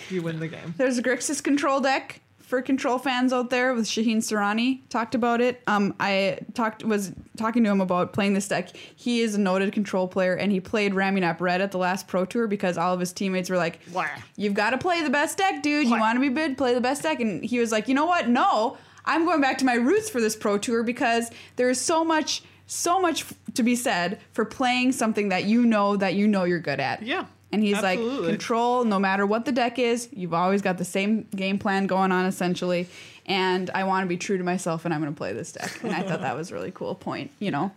You 0.08 0.22
win 0.22 0.40
the 0.40 0.48
game. 0.48 0.74
There's 0.76 0.96
a 0.98 1.02
Grixis 1.02 1.42
control 1.42 1.80
deck 1.80 2.20
for 2.50 2.60
control 2.60 2.98
fans 2.98 3.32
out 3.32 3.48
there 3.48 3.72
with 3.74 3.86
Shaheen 3.86 4.16
Soorani. 4.16 4.80
Talked 4.88 5.14
about 5.14 5.40
it. 5.40 5.62
Um, 5.68 5.94
I 6.00 6.40
talked 6.52 6.84
was 6.84 7.12
talking 7.36 7.62
to 7.62 7.70
him 7.70 7.80
about 7.80 8.12
playing 8.12 8.34
this 8.34 8.48
deck. 8.48 8.70
He 8.74 9.20
is 9.20 9.36
a 9.36 9.40
noted 9.40 9.72
control 9.72 10.08
player, 10.08 10.34
and 10.34 10.50
he 10.50 10.58
played 10.58 10.92
Ramunap 10.92 11.40
Red 11.40 11.60
at 11.60 11.70
the 11.70 11.78
last 11.78 12.08
Pro 12.08 12.24
Tour 12.24 12.48
because 12.48 12.76
all 12.76 12.92
of 12.92 12.98
his 12.98 13.12
teammates 13.12 13.48
were 13.48 13.56
like, 13.56 13.78
Wah. 13.92 14.08
"You've 14.36 14.54
got 14.54 14.70
to 14.70 14.78
play 14.78 15.00
the 15.00 15.10
best 15.10 15.38
deck, 15.38 15.62
dude. 15.62 15.86
You 15.86 15.98
want 15.98 16.16
to 16.16 16.20
be 16.20 16.28
bid? 16.28 16.58
Play 16.58 16.74
the 16.74 16.80
best 16.80 17.04
deck." 17.04 17.20
And 17.20 17.42
he 17.44 17.60
was 17.60 17.70
like, 17.70 17.86
"You 17.86 17.94
know 17.94 18.06
what? 18.06 18.28
No, 18.28 18.76
I'm 19.04 19.24
going 19.24 19.40
back 19.40 19.56
to 19.58 19.64
my 19.64 19.74
roots 19.74 20.10
for 20.10 20.20
this 20.20 20.34
Pro 20.34 20.58
Tour 20.58 20.82
because 20.82 21.30
there 21.56 21.70
is 21.70 21.80
so 21.80 22.04
much." 22.04 22.42
So 22.72 23.00
much 23.00 23.24
to 23.54 23.64
be 23.64 23.74
said 23.74 24.20
for 24.30 24.44
playing 24.44 24.92
something 24.92 25.30
that 25.30 25.42
you 25.42 25.66
know 25.66 25.96
that 25.96 26.14
you 26.14 26.28
know 26.28 26.44
you're 26.44 26.60
good 26.60 26.78
at. 26.78 27.02
Yeah. 27.02 27.24
And 27.52 27.62
he's 27.62 27.82
like, 27.82 27.98
control, 27.98 28.84
no 28.84 28.98
matter 28.98 29.26
what 29.26 29.44
the 29.44 29.52
deck 29.52 29.78
is, 29.78 30.08
you've 30.12 30.34
always 30.34 30.62
got 30.62 30.78
the 30.78 30.84
same 30.84 31.22
game 31.34 31.58
plan 31.58 31.86
going 31.86 32.12
on 32.12 32.26
essentially. 32.26 32.88
And 33.26 33.70
I 33.74 33.84
want 33.84 34.04
to 34.04 34.08
be 34.08 34.16
true 34.16 34.38
to 34.38 34.44
myself 34.44 34.84
and 34.84 34.94
I'm 34.94 35.00
going 35.00 35.12
to 35.12 35.18
play 35.18 35.32
this 35.32 35.52
deck. 35.52 35.82
And 35.82 35.92
I 35.92 36.02
thought 36.02 36.20
that 36.20 36.36
was 36.36 36.50
a 36.50 36.54
really 36.54 36.70
cool 36.70 36.94
point, 36.94 37.30
you 37.38 37.50
know? 37.50 37.72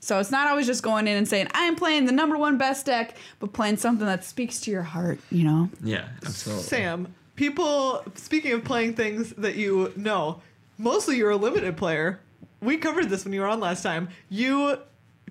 So 0.00 0.20
it's 0.20 0.30
not 0.30 0.46
always 0.48 0.66
just 0.66 0.82
going 0.82 1.08
in 1.08 1.16
and 1.16 1.26
saying, 1.26 1.48
I'm 1.52 1.74
playing 1.74 2.04
the 2.04 2.12
number 2.12 2.38
one 2.38 2.58
best 2.58 2.86
deck, 2.86 3.16
but 3.40 3.52
playing 3.52 3.78
something 3.78 4.06
that 4.06 4.24
speaks 4.24 4.60
to 4.60 4.70
your 4.70 4.82
heart, 4.82 5.18
you 5.30 5.44
know? 5.44 5.68
Yeah, 5.82 6.08
absolutely. 6.24 6.62
Sam, 6.62 7.14
people. 7.34 8.04
Speaking 8.14 8.52
of 8.52 8.64
playing 8.64 8.94
things 8.94 9.30
that 9.30 9.56
you 9.56 9.92
know, 9.96 10.42
mostly 10.78 11.16
you're 11.16 11.30
a 11.30 11.36
limited 11.36 11.76
player. 11.76 12.20
We 12.60 12.76
covered 12.76 13.08
this 13.08 13.24
when 13.24 13.32
you 13.32 13.40
were 13.40 13.48
on 13.48 13.58
last 13.60 13.82
time. 13.82 14.08
You 14.28 14.78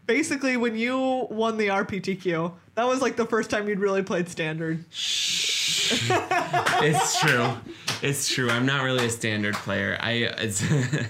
basically 0.05 0.57
when 0.57 0.75
you 0.75 1.27
won 1.29 1.57
the 1.57 1.67
RPTQ, 1.67 2.53
that 2.75 2.87
was 2.87 3.01
like 3.01 3.15
the 3.15 3.25
first 3.25 3.49
time 3.49 3.67
you'd 3.67 3.79
really 3.79 4.03
played 4.03 4.29
standard. 4.29 4.85
it's 4.91 7.19
true. 7.19 7.53
It's 8.01 8.27
true. 8.27 8.49
I'm 8.49 8.65
not 8.65 8.83
really 8.83 9.05
a 9.05 9.09
standard 9.09 9.55
player. 9.55 9.97
I 9.99 10.11
it's 10.11 10.63
uh, 10.63 11.05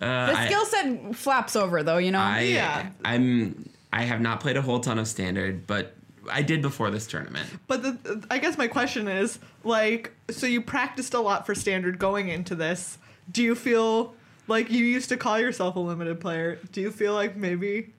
The 0.00 0.02
I, 0.02 0.46
skill 0.46 0.64
set 0.64 1.16
flaps 1.16 1.56
over 1.56 1.82
though, 1.82 1.98
you 1.98 2.10
know? 2.10 2.20
I 2.20 2.40
Yeah. 2.40 2.88
I'm 3.04 3.68
I 3.92 4.02
have 4.02 4.20
not 4.20 4.40
played 4.40 4.56
a 4.56 4.62
whole 4.62 4.80
ton 4.80 4.98
of 4.98 5.08
standard, 5.08 5.66
but 5.66 5.94
I 6.30 6.42
did 6.42 6.62
before 6.62 6.90
this 6.90 7.06
tournament. 7.06 7.48
But 7.66 7.82
the, 7.82 8.26
I 8.30 8.38
guess 8.38 8.58
my 8.58 8.68
question 8.68 9.08
is 9.08 9.38
like, 9.64 10.12
so 10.30 10.46
you 10.46 10.60
practiced 10.60 11.14
a 11.14 11.20
lot 11.20 11.46
for 11.46 11.54
standard 11.54 11.98
going 11.98 12.28
into 12.28 12.54
this. 12.54 12.98
Do 13.30 13.42
you 13.42 13.54
feel 13.54 14.14
like 14.46 14.70
you 14.70 14.84
used 14.84 15.08
to 15.10 15.16
call 15.16 15.38
yourself 15.38 15.76
a 15.76 15.80
limited 15.80 16.20
player? 16.20 16.58
Do 16.72 16.80
you 16.80 16.90
feel 16.90 17.14
like 17.14 17.36
maybe, 17.36 17.92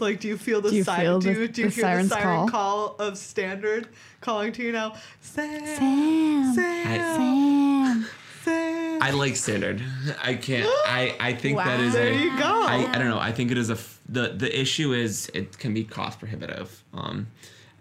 like, 0.00 0.20
do 0.20 0.28
you 0.28 0.36
feel 0.36 0.60
the 0.60 0.70
Do 0.70 0.76
you 0.76 0.84
siren? 0.84 1.02
feel 1.04 1.18
do 1.20 1.34
the- 1.34 1.40
you, 1.42 1.48
do 1.48 1.62
you 1.62 1.68
the 1.70 1.74
hear 1.74 2.02
the 2.02 2.08
siren 2.08 2.36
call? 2.38 2.48
call 2.48 2.96
of 2.98 3.16
standard 3.18 3.88
calling 4.20 4.52
to 4.52 4.62
you 4.62 4.72
now? 4.72 4.94
Sam, 5.20 5.66
Sam, 5.66 6.54
Sam. 6.54 6.86
I- 6.86 8.06
Sam. 8.44 9.02
I 9.02 9.10
like 9.12 9.36
standard. 9.36 9.82
I 10.22 10.34
can't. 10.34 10.66
I 10.86 11.14
I 11.20 11.32
think 11.34 11.58
that 11.58 11.80
is 11.80 11.94
Wow. 11.94 12.00
a. 12.00 12.04
There 12.04 12.12
you 12.14 12.38
go. 12.38 12.62
I, 12.66 12.86
I 12.92 12.98
don't 12.98 13.08
know. 13.08 13.18
I 13.18 13.32
think 13.32 13.50
it 13.50 13.58
is 13.58 13.70
a 13.70 13.74
f- 13.74 13.98
the 14.08 14.28
the 14.28 14.50
issue 14.60 14.92
is 14.92 15.30
it 15.34 15.58
can 15.58 15.72
be 15.74 15.84
cost 15.84 16.18
prohibitive. 16.18 16.82
Um, 16.94 17.26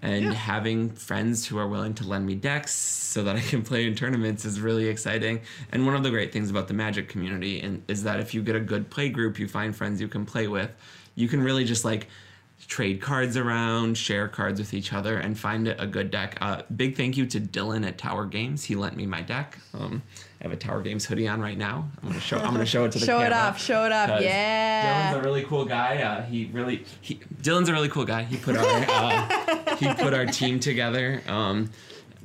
and 0.01 0.23
Yeah. 0.25 0.33
having 0.33 0.89
friends 0.91 1.45
who 1.45 1.57
are 1.57 1.67
willing 1.67 1.93
to 1.95 2.07
lend 2.07 2.25
me 2.25 2.35
decks 2.35 2.73
so 2.73 3.21
that 3.23 3.35
I 3.35 3.41
can 3.41 3.63
play 3.63 3.85
in 3.85 3.95
tournaments 3.95 4.45
is 4.45 4.59
really 4.61 4.87
exciting. 4.87 5.41
And 5.73 5.85
one 5.85 5.95
of 5.95 6.03
the 6.03 6.09
great 6.09 6.31
things 6.31 6.49
about 6.49 6.67
the 6.69 6.73
Magic 6.73 7.09
community 7.09 7.59
and 7.61 7.83
is 7.89 8.03
that 8.03 8.19
if 8.21 8.33
you 8.33 8.41
get 8.41 8.55
a 8.55 8.61
good 8.61 8.89
play 8.89 9.09
group, 9.09 9.39
you 9.39 9.47
find 9.47 9.75
friends 9.75 9.99
you 9.99 10.07
can 10.07 10.25
play 10.25 10.47
with, 10.47 10.71
you 11.19 11.27
can 11.27 11.41
really 11.41 11.65
just 11.65 11.83
like 11.83 12.07
trade 12.67 13.01
cards 13.01 13.35
around, 13.35 13.97
share 13.97 14.27
cards 14.27 14.59
with 14.59 14.73
each 14.73 14.93
other, 14.93 15.17
and 15.17 15.37
find 15.37 15.67
a 15.67 15.81
a 15.81 15.87
good 15.87 16.11
deck. 16.11 16.37
Uh, 16.41 16.61
big 16.75 16.95
thank 16.95 17.17
you 17.17 17.25
to 17.25 17.39
Dylan 17.39 17.85
at 17.85 17.97
Tower 17.97 18.25
Games. 18.25 18.63
He 18.63 18.75
lent 18.75 18.95
me 18.95 19.05
my 19.05 19.21
deck. 19.21 19.57
Um, 19.73 20.01
I 20.39 20.43
have 20.43 20.51
a 20.53 20.55
Tower 20.55 20.81
Games 20.81 21.05
hoodie 21.05 21.27
on 21.27 21.41
right 21.41 21.57
now. 21.57 21.89
I'm 22.01 22.09
gonna 22.09 22.21
show. 22.21 22.37
I'm 22.37 22.51
gonna 22.51 22.65
show 22.65 22.85
it 22.85 22.93
to 22.93 22.99
the 22.99 23.05
Show 23.05 23.19
it 23.21 23.33
off. 23.33 23.61
Show 23.61 23.85
it 23.85 23.91
up. 23.91 24.21
Yeah. 24.21 25.11
Dylan's 25.11 25.17
a 25.17 25.27
really 25.27 25.43
cool 25.43 25.65
guy. 25.65 26.01
Uh, 26.01 26.23
he 26.23 26.49
really 26.53 26.85
he 27.01 27.19
Dylan's 27.41 27.69
a 27.69 27.73
really 27.73 27.89
cool 27.89 28.05
guy. 28.05 28.23
He 28.23 28.37
put 28.37 28.55
our 28.55 28.65
uh, 28.89 29.75
he 29.75 29.93
put 29.93 30.13
our 30.13 30.25
team 30.25 30.59
together. 30.59 31.21
Um, 31.27 31.71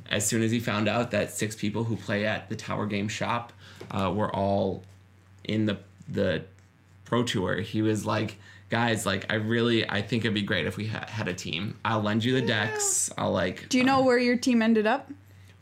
as 0.09 0.25
soon 0.25 0.43
as 0.43 0.51
he 0.51 0.59
found 0.59 0.87
out 0.87 1.11
that 1.11 1.31
six 1.31 1.55
people 1.55 1.83
who 1.83 1.95
play 1.95 2.25
at 2.25 2.47
the 2.49 2.55
Tower 2.55 2.85
Game 2.85 3.07
shop 3.07 3.51
uh, 3.91 4.11
were 4.13 4.33
all 4.33 4.83
in 5.43 5.65
the 5.65 5.77
the 6.07 6.43
pro 7.03 7.23
tour, 7.23 7.57
he 7.61 7.81
was 7.81 8.05
like, 8.05 8.37
"Guys, 8.69 9.05
like 9.05 9.31
I 9.31 9.35
really 9.35 9.89
I 9.89 10.01
think 10.01 10.23
it'd 10.25 10.33
be 10.33 10.41
great 10.41 10.65
if 10.65 10.77
we 10.77 10.87
ha- 10.87 11.05
had 11.07 11.27
a 11.27 11.33
team. 11.33 11.77
I'll 11.85 12.01
lend 12.01 12.23
you 12.23 12.33
the 12.33 12.45
decks. 12.45 13.11
I'll 13.17 13.31
like." 13.31 13.69
Do 13.69 13.77
you 13.77 13.83
know 13.83 14.01
where 14.03 14.17
your 14.17 14.37
team 14.37 14.61
ended 14.61 14.85
up? 14.87 15.11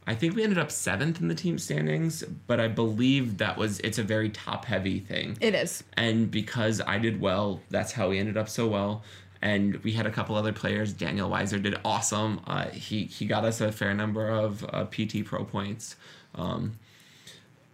I 0.06 0.16
think 0.16 0.36
we 0.36 0.44
ended 0.44 0.58
up 0.58 0.70
seventh 0.70 1.22
in 1.22 1.30
the 1.30 1.36
team 1.36 1.58
standings, 1.58 2.24
but 2.48 2.60
I 2.60 2.68
believe 2.68 3.38
that 3.38 3.58
was 3.58 3.80
it's 3.80 3.98
a 4.00 4.04
very 4.04 4.30
top 4.30 4.66
heavy 4.66 5.00
thing 5.00 5.38
It 5.40 5.56
is. 5.56 5.82
and 5.96 6.30
because 6.30 6.82
I 6.82 6.98
did 7.00 7.22
well, 7.22 7.62
that's 7.70 7.94
how 7.94 8.10
we 8.10 8.20
ended 8.20 8.36
up 8.36 8.50
so 8.50 8.68
well. 8.68 9.04
And 9.42 9.76
we 9.84 9.92
had 9.94 10.06
a 10.06 10.12
couple 10.12 10.36
other 10.36 10.52
players. 10.54 10.92
Daniel 10.94 11.30
Weiser 11.30 11.62
did 11.62 11.76
awesome. 11.86 12.42
Uh, 12.48 12.68
he 12.70 13.06
he 13.06 13.26
got 13.26 13.46
us 13.46 13.62
a 13.62 13.72
fair 13.72 13.94
number 13.94 14.28
of 14.30 14.64
uh, 14.74 14.86
PT 14.86 15.24
Pro 15.26 15.46
points. 15.46 15.96
Um, 16.36 16.78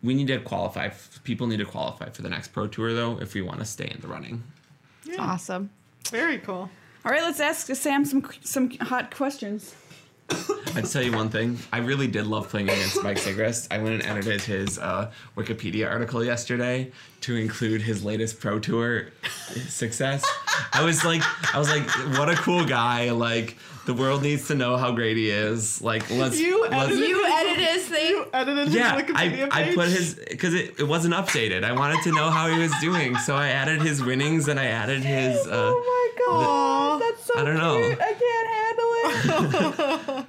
we 0.04 0.14
need 0.14 0.28
to 0.28 0.40
qualify. 0.40 0.90
People 1.24 1.48
need 1.48 1.58
to 1.58 1.66
qualify 1.66 2.10
for 2.10 2.22
the 2.22 2.30
next 2.30 2.50
Pro 2.50 2.68
Tour 2.68 2.94
though, 2.94 3.20
if 3.20 3.34
we 3.34 3.42
want 3.42 3.60
to 3.60 3.66
stay 3.66 3.88
in 3.94 4.02
the 4.02 4.08
running. 4.08 4.44
Yeah. 5.10 5.22
Awesome. 5.22 5.70
Very 6.12 6.38
cool. 6.39 6.70
All 7.05 7.12
right, 7.12 7.22
let's 7.22 7.39
ask 7.39 7.68
Sam 7.76 8.05
some 8.05 8.28
some 8.41 8.70
hot 8.82 9.16
questions. 9.16 9.76
I'd 10.76 10.86
tell 10.86 11.01
you 11.01 11.12
one 11.12 11.30
thing. 11.30 11.57
I 11.74 11.80
really 11.80 12.07
did 12.07 12.28
love 12.28 12.49
playing 12.49 12.70
against 12.70 13.03
Mike 13.03 13.18
Sigrist. 13.18 13.68
I 13.72 13.80
went 13.80 13.95
and 13.95 14.03
edited 14.03 14.41
his 14.41 14.78
uh, 14.78 15.12
Wikipedia 15.36 15.89
article 15.89 16.24
yesterday 16.24 16.91
to 17.22 17.36
include 17.36 17.82
his 17.82 18.03
latest 18.03 18.39
Pro 18.39 18.60
Tour 18.60 19.07
success. 19.68 20.24
I 20.74 20.84
was 20.84 21.03
like, 21.03 21.24
I 21.55 21.57
was 21.57 21.70
like, 21.70 21.88
what 22.18 22.30
a 22.30 22.36
cool 22.36 22.64
guy! 22.66 23.10
Like 23.12 23.57
the 23.90 23.96
world 23.96 24.22
needs 24.22 24.46
to 24.50 24.54
know 24.56 24.78
how 24.78 24.92
great 24.92 25.18
he 25.18 25.32
is. 25.32 25.82
Like 25.82 26.08
let's 26.12 26.40
You 26.40 26.62
let's 26.70 26.92
edited 26.92 27.10
You 27.10 27.26
edited 27.26 27.66
his 27.66 27.86
thing. 27.88 28.08
You 28.10 28.26
edited 28.32 28.66
his 28.68 28.76
yeah, 28.76 29.02
Wikipedia 29.02 29.50
I, 29.52 29.72
I 29.72 29.74
put 29.74 29.88
his 29.88 30.14
because 30.30 30.54
it, 30.54 30.80
it 30.80 30.88
wasn't 30.88 31.16
updated. 31.16 31.64
I 31.64 31.72
wanted 31.72 32.04
to 32.04 32.12
know 32.12 32.30
how 32.30 32.48
he 32.48 32.60
was 32.60 32.72
doing, 32.80 33.18
so 33.18 33.36
I 33.36 33.48
added 33.48 33.82
his 33.82 34.04
winnings 34.04 34.48
and 34.48 34.60
I 34.60 34.66
added 34.66 35.02
his. 35.04 35.36
Uh, 35.48 35.74
Oh 35.74 35.82
my 35.92 36.26
god, 36.26 37.02
The- 37.02 37.06
that's 37.06 37.26
so 37.26 37.34
I 37.40 37.44
don't 37.44 37.58
know. 37.58 37.78
cute. 37.88 38.00
I 38.00 38.14
can't 38.24 38.48
handle 38.58 40.18
it. 40.20 40.26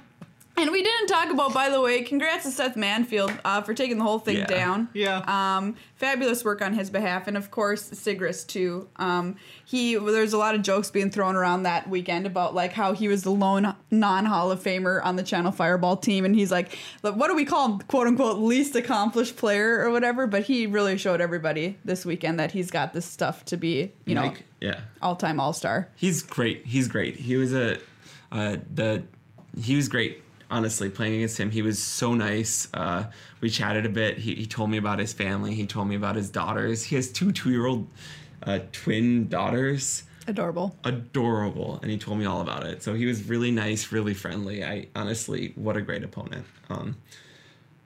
and 0.57 0.69
we 0.71 0.83
didn't 0.83 1.07
talk 1.07 1.29
about, 1.31 1.53
by 1.53 1.69
the 1.69 1.81
way, 1.81 2.01
congrats 2.03 2.43
to 2.45 2.51
Seth 2.51 2.75
Manfield 2.75 3.39
uh, 3.45 3.61
for 3.61 3.73
taking 3.73 3.97
the 3.97 4.03
whole 4.03 4.19
thing 4.19 4.37
Yeah. 4.37 4.45
down. 4.45 4.89
Yeah. 4.93 5.17
Um, 5.57 5.75
fabulous 5.95 6.43
work 6.43 6.61
on 6.61 6.73
his 6.73 6.89
behalf, 6.89 7.27
and 7.27 7.37
of 7.37 7.51
course 7.51 7.89
Sigrist 7.91 8.47
too. 8.47 8.87
Um, 8.97 9.35
he 9.65 9.95
there's 9.95 10.33
a 10.33 10.37
lot 10.37 10.55
of 10.55 10.61
jokes 10.61 10.91
being 10.91 11.09
thrown 11.09 11.35
around 11.35 11.63
that 11.63 11.89
weekend 11.89 12.25
about 12.25 12.53
like 12.53 12.73
how 12.73 12.93
he 12.93 13.07
was 13.07 13.23
the 13.23 13.31
lone 13.31 13.75
non 13.91 14.25
Hall 14.25 14.51
of 14.51 14.61
Famer 14.61 15.03
on 15.03 15.15
the 15.15 15.23
Channel 15.23 15.51
Fireball 15.51 15.97
team, 15.97 16.25
and 16.25 16.35
he's 16.35 16.51
like, 16.51 16.77
what 17.01 17.27
do 17.27 17.35
we 17.35 17.45
call 17.45 17.71
him, 17.73 17.79
quote 17.79 18.07
unquote, 18.07 18.37
least 18.39 18.75
accomplished 18.75 19.37
player 19.37 19.79
or 19.81 19.89
whatever. 19.91 20.27
But 20.27 20.43
he 20.43 20.67
really 20.67 20.97
showed 20.97 21.21
everybody 21.21 21.77
this 21.85 22.05
weekend 22.05 22.39
that 22.39 22.51
he's 22.51 22.69
got 22.71 22.93
this 22.93 23.05
stuff 23.05 23.45
to 23.45 23.57
be, 23.57 23.93
you 24.05 24.15
know, 24.15 24.27
Mike- 24.27 24.43
yeah. 24.59 24.81
all 25.01 25.15
time 25.15 25.39
all 25.39 25.53
star. 25.53 25.87
He's 25.95 26.21
great. 26.23 26.65
He's 26.65 26.87
great. 26.87 27.15
He 27.15 27.35
was 27.37 27.53
a 27.53 27.77
uh, 28.31 28.57
the 28.73 29.03
he 29.61 29.75
was 29.75 29.87
great. 29.87 30.23
Honestly, 30.51 30.89
playing 30.89 31.15
against 31.15 31.39
him, 31.39 31.49
he 31.49 31.61
was 31.61 31.81
so 31.81 32.13
nice. 32.13 32.67
Uh, 32.73 33.05
we 33.39 33.49
chatted 33.49 33.85
a 33.85 33.89
bit. 33.89 34.17
He, 34.17 34.35
he 34.35 34.45
told 34.45 34.69
me 34.69 34.77
about 34.77 34.99
his 34.99 35.13
family. 35.13 35.55
He 35.55 35.65
told 35.65 35.87
me 35.87 35.95
about 35.95 36.15
his 36.15 36.29
daughters. 36.29 36.83
He 36.83 36.95
has 36.97 37.11
two 37.11 37.31
two 37.31 37.51
year 37.51 37.65
old 37.65 37.87
uh, 38.43 38.59
twin 38.71 39.29
daughters. 39.29 40.03
Adorable. 40.27 40.75
Adorable, 40.83 41.79
and 41.81 41.89
he 41.89 41.97
told 41.97 42.19
me 42.19 42.25
all 42.25 42.41
about 42.41 42.65
it. 42.65 42.83
So 42.83 42.93
he 42.93 43.05
was 43.05 43.23
really 43.27 43.49
nice, 43.49 43.91
really 43.91 44.13
friendly. 44.13 44.63
I 44.63 44.87
honestly, 44.95 45.53
what 45.55 45.77
a 45.77 45.81
great 45.81 46.03
opponent. 46.03 46.45
Um, 46.69 46.97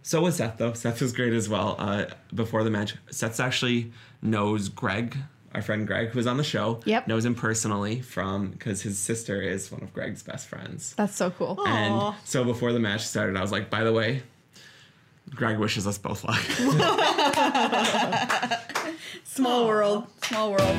so 0.01 0.22
was 0.22 0.36
Seth 0.36 0.57
though. 0.57 0.74
Seth 0.74 1.01
was 1.01 1.13
great 1.13 1.34
as 1.34 1.47
well. 1.47 1.76
Uh, 1.80 2.05
before 2.34 2.63
the 2.63 2.70
match, 2.70 2.95
Seth 3.09 3.39
actually 3.39 3.91
knows 4.22 4.70
Greg, 4.70 5.18
our 5.55 5.61
friend 5.61 5.87
Greg, 5.87 6.09
who 6.09 6.19
was 6.19 6.27
on 6.27 6.35
the 6.35 6.43
show. 6.43 6.81
Yep. 6.83 7.07
Knows 7.07 7.23
him 7.25 7.33
personally 7.33 8.01
from 8.01 8.49
because 8.51 8.81
his 8.81 8.99
sister 8.99 9.41
is 9.41 9.71
one 9.71 9.81
of 9.81 9.93
Greg's 9.93 10.21
best 10.21 10.47
friends. 10.47 10.93
That's 10.97 11.15
so 11.15 11.31
cool. 11.31 11.55
Aw. 11.59 11.65
And 11.65 12.15
so 12.25 12.43
before 12.43 12.73
the 12.73 12.79
match 12.79 13.05
started, 13.05 13.37
I 13.37 13.41
was 13.41 13.53
like, 13.53 13.69
by 13.69 13.85
the 13.85 13.93
way, 13.93 14.21
Greg 15.33 15.57
wishes 15.57 15.87
us 15.87 15.97
both 15.97 16.25
luck. 16.25 16.41
Small 19.23 19.65
world. 19.65 20.07
Small 20.23 20.51
world. 20.51 20.77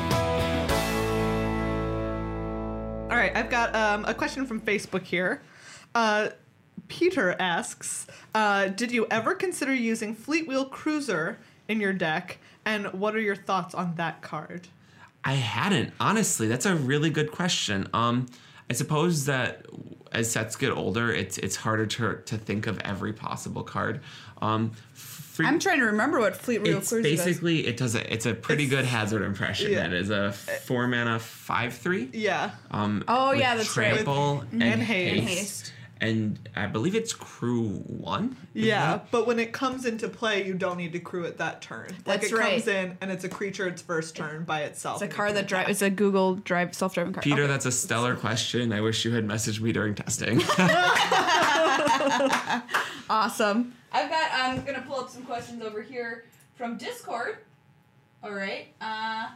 All 3.09 3.17
right, 3.17 3.35
I've 3.35 3.49
got 3.49 3.73
um, 3.75 4.05
a 4.05 4.13
question 4.13 4.45
from 4.45 4.61
Facebook 4.61 5.03
here. 5.03 5.41
Uh, 5.95 6.29
Peter 6.87 7.35
asks, 7.39 8.05
uh, 8.35 8.67
"Did 8.67 8.91
you 8.91 9.07
ever 9.09 9.33
consider 9.33 9.73
using 9.73 10.15
Fleetwheel 10.15 10.69
Cruiser 10.69 11.39
in 11.67 11.81
your 11.81 11.93
deck, 11.93 12.37
and 12.67 12.87
what 12.93 13.15
are 13.15 13.19
your 13.21 13.35
thoughts 13.35 13.73
on 13.73 13.95
that 13.95 14.21
card?" 14.21 14.67
I 15.23 15.33
hadn't 15.33 15.93
honestly. 15.99 16.47
That's 16.47 16.65
a 16.65 16.75
really 16.75 17.09
good 17.09 17.31
question. 17.31 17.87
Um, 17.93 18.27
I 18.69 18.73
suppose 18.73 19.25
that 19.25 19.65
as 20.11 20.31
sets 20.31 20.55
get 20.55 20.71
older, 20.71 21.11
it's 21.11 21.37
it's 21.39 21.55
harder 21.55 21.85
to 21.85 22.21
to 22.25 22.37
think 22.37 22.67
of 22.67 22.79
every 22.81 23.13
possible 23.13 23.63
card. 23.63 24.01
Um, 24.41 24.71
free- 24.93 25.45
I'm 25.47 25.59
trying 25.59 25.79
to 25.79 25.85
remember 25.85 26.19
what 26.19 26.33
Fleetwheel 26.33 26.77
it's 26.77 26.89
Cruiser 26.89 27.01
does. 27.01 27.25
basically 27.25 27.65
it 27.67 27.75
does 27.77 27.95
a 27.95 28.13
it's 28.13 28.25
a 28.25 28.33
pretty 28.33 28.65
It's- 28.65 28.75
good 28.75 28.85
Hazoret 28.93 29.25
impression. 29.25 29.71
yeah. 29.71 29.83
That 29.87 29.93
is 29.93 30.09
a 30.09 30.31
four 30.31 30.87
mana 30.87 31.19
five 31.19 31.73
three. 31.75 32.09
Yeah, 32.13 32.51
Um, 32.71 33.03
Oh, 33.07 33.31
yeah, 33.33 33.55
that's 33.55 33.75
right. 33.77 33.93
trample 33.93 34.43
and, 34.51 34.63
And 34.63 34.81
haste. 34.81 35.27
haste. 35.27 35.73
Haste. 35.99 36.11
And 36.11 36.49
I 36.55 36.67
believe 36.67 36.95
it's 36.95 37.13
crew 37.13 37.69
one. 37.87 38.37
yeah, 38.53 38.91
that? 38.93 39.11
but 39.11 39.27
when 39.27 39.39
it 39.39 39.51
comes 39.51 39.85
into 39.85 40.07
play, 40.07 40.45
you 40.45 40.53
don't 40.53 40.77
need 40.77 40.93
to 40.93 40.99
crew 40.99 41.23
it 41.23 41.37
that 41.37 41.61
turn. 41.61 41.87
Like 42.05 42.21
That's 42.21 42.31
it 42.31 42.35
comes 42.37 42.67
in 42.67 42.97
and 43.01 43.11
it's 43.11 43.23
a 43.23 43.29
creature 43.29 43.67
its 43.67 43.81
first 43.81 44.15
turn 44.15 44.43
by 44.43 44.61
itself. 44.63 45.01
It's 45.01 45.13
a 45.13 45.15
car 45.15 45.31
that 45.33 45.47
drives. 45.47 45.69
It's 45.69 45.81
a 45.81 45.89
Google 45.89 46.35
Drive 46.35 46.73
self-driving 46.75 47.13
car. 47.13 47.23
Peter, 47.23 47.43
Okay. 47.43 47.51
that's 47.51 47.65
a 47.65 47.71
stellar 47.71 48.15
question. 48.15 48.71
I 48.73 48.81
wish 48.81 49.05
you 49.05 49.11
had 49.11 49.27
messaged 49.27 49.61
me 49.61 49.71
during 49.71 49.95
testing. 49.95 50.41
awesome. 53.09 53.73
I've 53.91 54.09
got. 54.09 54.29
I'm 54.33 54.63
gonna 54.65 54.83
pull 54.87 54.99
up 54.99 55.09
some 55.09 55.23
questions 55.23 55.63
over 55.63 55.81
here 55.81 56.25
from 56.55 56.77
Discord. 56.77 57.37
All 58.23 58.33
right. 58.33 58.67
Uh, 58.81 59.29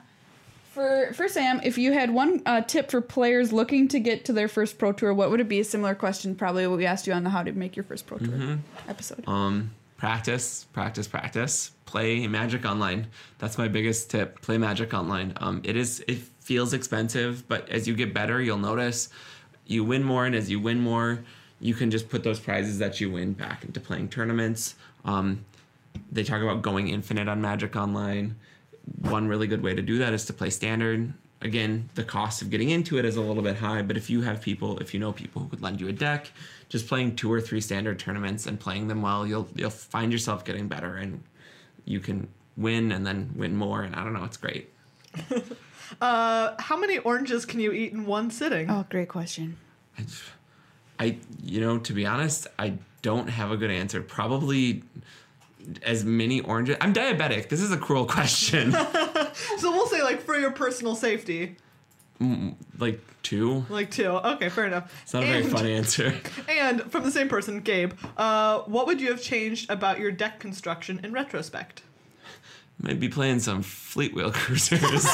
for 0.71 1.11
for 1.13 1.27
Sam, 1.27 1.59
if 1.63 1.77
you 1.77 1.91
had 1.93 2.11
one 2.11 2.41
uh, 2.45 2.61
tip 2.61 2.89
for 2.89 3.01
players 3.01 3.51
looking 3.51 3.87
to 3.89 3.99
get 3.99 4.25
to 4.25 4.33
their 4.33 4.47
first 4.47 4.77
pro 4.77 4.91
tour, 4.93 5.13
what 5.13 5.29
would 5.29 5.39
it 5.39 5.47
be? 5.49 5.59
A 5.59 5.63
similar 5.63 5.95
question, 5.95 6.35
probably 6.35 6.65
what 6.67 6.77
we 6.77 6.85
asked 6.85 7.07
you 7.07 7.13
on 7.13 7.23
the 7.23 7.29
how 7.29 7.43
to 7.43 7.51
make 7.51 7.75
your 7.75 7.83
first 7.83 8.07
pro 8.07 8.17
tour 8.17 8.27
Mm-hmm. 8.29 8.55
episode. 8.89 9.27
um, 9.27 9.71
practice, 9.97 10.65
practice, 10.73 11.07
practice. 11.07 11.71
Play 11.85 12.25
Magic 12.25 12.63
Online. 12.65 13.07
That's 13.39 13.57
my 13.57 13.67
biggest 13.67 14.09
tip. 14.09 14.39
Play 14.41 14.57
Magic 14.57 14.93
Online. 14.93 15.33
Um, 15.37 15.59
it 15.65 15.75
is. 15.75 16.01
It 16.07 16.19
feels 16.39 16.71
expensive, 16.73 17.45
but 17.49 17.67
as 17.67 17.85
you 17.87 17.93
get 17.95 18.13
better, 18.13 18.41
you'll 18.41 18.57
notice 18.57 19.09
you 19.67 19.83
win 19.83 20.01
more, 20.03 20.25
and 20.25 20.33
as 20.33 20.49
you 20.49 20.59
win 20.59 20.79
more, 20.79 21.19
you 21.59 21.73
can 21.73 21.91
just 21.91 22.07
put 22.09 22.23
those 22.23 22.39
prizes 22.39 22.79
that 22.79 23.01
you 23.01 23.11
win 23.11 23.33
back 23.33 23.65
into 23.65 23.79
playing 23.81 24.07
tournaments. 24.09 24.75
Um, 25.03 25.43
they 26.11 26.23
talk 26.23 26.41
about 26.41 26.61
going 26.61 26.87
infinite 26.87 27.27
on 27.27 27.41
Magic 27.41 27.75
Online. 27.75 28.35
One 29.01 29.27
really 29.27 29.47
good 29.47 29.61
way 29.61 29.73
to 29.75 29.81
do 29.81 29.97
that 29.99 30.13
is 30.13 30.25
to 30.25 30.33
play 30.33 30.49
standard. 30.49 31.13
Again, 31.41 31.89
the 31.95 32.03
cost 32.03 32.41
of 32.41 32.49
getting 32.51 32.69
into 32.69 32.99
it 32.99 33.05
is 33.05 33.15
a 33.15 33.21
little 33.21 33.41
bit 33.41 33.57
high, 33.57 33.81
but 33.81 33.97
if 33.97 34.09
you 34.09 34.21
have 34.21 34.41
people, 34.41 34.77
if 34.79 34.93
you 34.93 34.99
know 34.99 35.11
people 35.11 35.41
who 35.41 35.47
could 35.47 35.61
lend 35.61 35.81
you 35.81 35.87
a 35.87 35.91
deck, 35.91 36.31
just 36.69 36.87
playing 36.87 37.15
two 37.15 37.31
or 37.31 37.41
three 37.41 37.61
standard 37.61 37.97
tournaments 37.97 38.45
and 38.45 38.59
playing 38.59 38.87
them 38.87 39.01
well, 39.01 39.25
you'll 39.25 39.47
you'll 39.55 39.71
find 39.71 40.11
yourself 40.11 40.45
getting 40.45 40.67
better 40.67 40.97
and 40.97 41.23
you 41.85 41.99
can 41.99 42.27
win 42.57 42.91
and 42.91 43.05
then 43.07 43.31
win 43.35 43.55
more 43.55 43.81
and 43.81 43.95
I 43.95 44.03
don't 44.03 44.13
know, 44.13 44.23
it's 44.23 44.37
great. 44.37 44.71
Uh, 45.99 46.55
how 46.59 46.77
many 46.77 46.99
oranges 46.99 47.45
can 47.45 47.59
you 47.59 47.71
eat 47.71 47.91
in 47.91 48.05
one 48.05 48.31
sitting? 48.31 48.69
Oh, 48.69 48.85
great 48.89 49.09
question. 49.09 49.57
I, 49.97 50.05
I 50.99 51.17
you 51.43 51.59
know, 51.59 51.79
to 51.79 51.93
be 51.93 52.05
honest, 52.05 52.47
I 52.57 52.75
don't 53.01 53.27
have 53.27 53.51
a 53.51 53.57
good 53.57 53.71
answer. 53.71 54.01
Probably 54.01 54.83
as 55.83 56.03
many 56.05 56.41
oranges. 56.41 56.77
I'm 56.81 56.93
diabetic. 56.93 57.49
This 57.49 57.61
is 57.61 57.71
a 57.71 57.77
cruel 57.77 58.05
question. 58.05 58.75
So 59.59 59.71
we'll 59.71 59.87
say 59.87 60.03
like 60.03 60.21
for 60.21 60.35
your 60.37 60.51
personal 60.51 60.93
safety, 60.95 61.55
like 62.79 62.99
two. 63.23 63.65
like 63.69 63.89
two. 63.91 64.07
Okay, 64.09 64.49
fair 64.49 64.65
enough. 64.65 64.91
It's 65.03 65.13
not 65.13 65.23
a 65.23 65.25
very 65.25 65.43
And- 65.43 65.51
fun 65.51 65.65
answer. 65.65 66.13
And 66.49 66.81
from 66.91 67.03
the 67.03 67.11
same 67.11 67.29
person, 67.29 67.61
Gabe, 67.61 67.93
uh, 68.17 68.59
what 68.61 68.87
would 68.87 68.99
you 68.99 69.09
have 69.09 69.21
changed 69.21 69.69
about 69.71 69.99
your 69.99 70.11
deck 70.11 70.39
construction 70.39 70.99
in 71.03 71.13
retrospect? 71.13 71.81
Might 72.79 72.99
be 72.99 73.07
playing 73.09 73.39
some 73.39 73.63
Fleetwheel 73.63 74.33
Cruisers. 74.33 75.05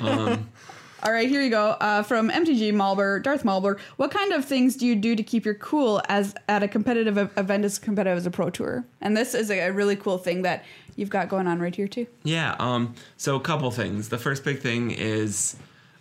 All 1.02 1.12
right, 1.12 1.28
here 1.28 1.40
you 1.40 1.48
go. 1.48 1.70
Uh, 1.80 2.02
from 2.02 2.30
MTG 2.30 2.74
Malber, 2.74 3.22
Darth 3.22 3.42
Malber. 3.42 3.78
What 3.96 4.10
kind 4.10 4.32
of 4.32 4.44
things 4.44 4.76
do 4.76 4.86
you 4.86 4.94
do 4.94 5.16
to 5.16 5.22
keep 5.22 5.46
your 5.46 5.54
cool 5.54 6.02
as 6.10 6.34
at 6.46 6.62
a 6.62 6.68
competitive 6.68 7.16
event 7.38 7.64
as 7.64 7.78
competitive 7.78 8.18
as 8.18 8.26
a 8.26 8.30
pro 8.30 8.50
tour? 8.50 8.84
And 9.00 9.16
this 9.16 9.34
is 9.34 9.50
a, 9.50 9.70
really 9.70 9.96
cool 9.96 10.18
thing 10.18 10.42
that 10.42 10.64
you've 10.96 11.08
got 11.08 11.30
going 11.30 11.46
on 11.46 11.58
right 11.58 11.74
here 11.74 11.88
too. 11.88 12.06
Yeah. 12.22 12.54
Um. 12.58 12.94
So 13.16 13.36
a 13.36 13.40
couple 13.40 13.70
things. 13.70 14.10
The 14.10 14.18
first 14.18 14.44
big 14.44 14.60
thing 14.60 14.90
is, 14.90 15.56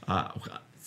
uh, 0.08 0.32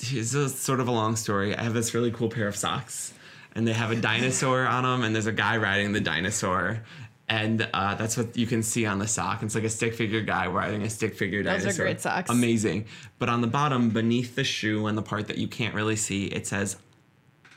it's 0.01 0.35
a 0.35 0.49
sort 0.51 0.81
of 0.81 0.89
a 0.89 0.93
long 0.93 1.17
story. 1.17 1.57
I 1.57 1.63
have 1.63 1.73
this 1.73 1.95
really 1.95 2.11
cool 2.11 2.29
pair 2.29 2.49
of 2.49 2.57
socks, 2.57 3.15
and 3.55 3.67
they 3.67 3.73
have 3.73 3.93
a 3.93 3.97
dinosaur 3.97 4.67
on 4.67 4.83
them, 4.83 5.05
and 5.05 5.15
there's 5.15 5.27
a 5.27 5.33
guy 5.33 5.57
riding 5.57 5.93
the 5.93 6.01
dinosaur. 6.01 6.83
And 7.29 7.68
uh, 7.73 7.95
that's 7.95 8.16
what 8.16 8.37
you 8.37 8.47
can 8.47 8.62
see 8.62 8.85
on 8.85 8.99
the 8.99 9.07
sock. 9.07 9.43
It's 9.43 9.55
like 9.55 9.64
a 9.64 9.70
stick 9.70 9.95
figure 9.95 10.20
guy 10.20 10.49
wearing 10.49 10.83
a 10.83 10.91
stick 10.91 11.16
figure 11.16 11.43
dinosaur. 11.43 11.66
Those 11.66 11.81
are 11.81 11.83
great 11.83 12.01
socks. 12.01 12.31
Amazing. 12.31 12.87
But 13.18 13.29
on 13.29 13.41
the 13.41 13.47
bottom, 13.47 13.91
beneath 13.91 14.35
the 14.35 14.45
shoe 14.45 14.87
and 14.87 14.99
the 14.99 15.03
part 15.03 15.29
that 15.29 15.39
you 15.39 15.49
can't 15.49 15.75
really 15.75 15.97
see, 15.97 16.27
it 16.27 16.47
says, 16.47 16.77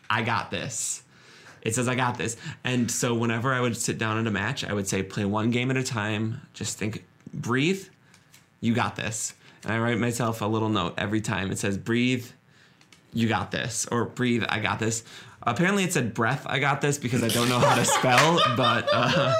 I 0.09 0.21
got 0.21 0.51
this. 0.51 1.03
It 1.61 1.73
says 1.73 1.87
I 1.87 1.95
got 1.95 2.17
this. 2.17 2.37
And 2.63 2.89
so 2.89 3.15
whenever 3.15 3.53
I 3.53 3.59
would 3.59 3.75
sit 3.75 3.97
down 3.97 4.19
at 4.19 4.27
a 4.27 4.31
match, 4.31 4.63
I 4.63 4.71
would 4.71 4.87
say 4.87 5.01
play 5.01 5.25
one 5.25 5.49
game 5.49 5.71
at 5.71 5.77
a 5.77 5.83
time. 5.83 6.41
Just 6.53 6.77
think, 6.77 7.03
breathe. 7.33 7.85
You 8.61 8.73
got 8.73 8.95
this. 8.95 9.33
And 9.63 9.73
I 9.73 9.79
write 9.79 9.97
myself 9.97 10.41
a 10.41 10.45
little 10.45 10.69
note 10.69 10.93
every 10.97 11.21
time. 11.21 11.51
It 11.51 11.57
says 11.57 11.77
breathe. 11.77 12.27
You 13.13 13.27
got 13.27 13.49
this. 13.49 13.87
Or 13.91 14.05
breathe. 14.05 14.43
I 14.47 14.59
got 14.59 14.77
this. 14.77 15.03
Apparently 15.41 15.83
it 15.83 15.93
said 15.93 16.13
breath. 16.13 16.45
I 16.47 16.59
got 16.59 16.81
this 16.81 16.97
because 16.97 17.23
I 17.23 17.29
don't 17.29 17.49
know 17.49 17.59
how 17.59 17.75
to 17.75 17.85
spell. 17.85 18.39
But 18.55 18.87
uh, 18.93 19.33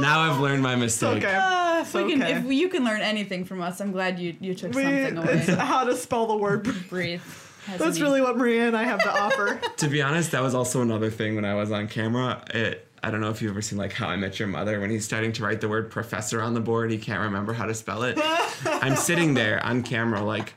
now 0.00 0.20
I've 0.20 0.40
learned 0.40 0.62
my 0.62 0.76
mistake. 0.76 1.24
Okay. 1.24 1.34
Uh, 1.34 1.80
if, 1.80 1.86
It's 1.86 1.94
we 1.94 2.12
can, 2.12 2.22
if 2.22 2.44
you 2.52 2.68
can 2.68 2.84
learn 2.84 3.00
anything 3.00 3.44
from 3.44 3.60
us, 3.62 3.80
I'm 3.80 3.92
glad 3.92 4.18
you, 4.18 4.36
you 4.40 4.54
took 4.54 4.72
We, 4.74 4.82
something 4.82 5.18
it's 5.38 5.48
away. 5.48 5.56
how 5.58 5.84
to 5.84 5.96
spell 5.96 6.26
the 6.26 6.36
word. 6.36 6.68
Breathe. 6.88 7.20
That's 7.78 8.00
really 8.00 8.20
what 8.20 8.36
Maria 8.36 8.68
and 8.68 8.76
I 8.76 8.84
have 8.84 9.02
to 9.02 9.10
offer. 9.10 9.60
To 9.78 9.88
be 9.88 10.00
honest, 10.00 10.30
that 10.30 10.42
was 10.42 10.54
also 10.54 10.82
another 10.82 11.10
thing 11.10 11.34
when 11.34 11.44
I 11.44 11.54
was 11.54 11.70
on 11.72 11.88
camera. 11.88 12.42
It, 12.54 12.86
I 13.02 13.10
don't 13.10 13.20
know 13.20 13.30
if 13.30 13.42
you've 13.42 13.50
ever 13.50 13.60
seen 13.62 13.78
like 13.78 13.92
How 13.92 14.08
I 14.08 14.16
Met 14.16 14.38
Your 14.38 14.48
Mother 14.48 14.80
when 14.80 14.90
he's 14.90 15.04
starting 15.04 15.32
to 15.32 15.42
write 15.44 15.60
the 15.60 15.68
word 15.68 15.90
professor 15.90 16.40
on 16.40 16.54
the 16.54 16.60
board, 16.60 16.90
he 16.90 16.98
can't 16.98 17.20
remember 17.20 17.52
how 17.52 17.66
to 17.66 17.74
spell 17.74 18.02
it. 18.04 18.18
I'm 18.64 18.96
sitting 18.96 19.34
there 19.34 19.62
on 19.64 19.82
camera 19.82 20.22
like, 20.24 20.54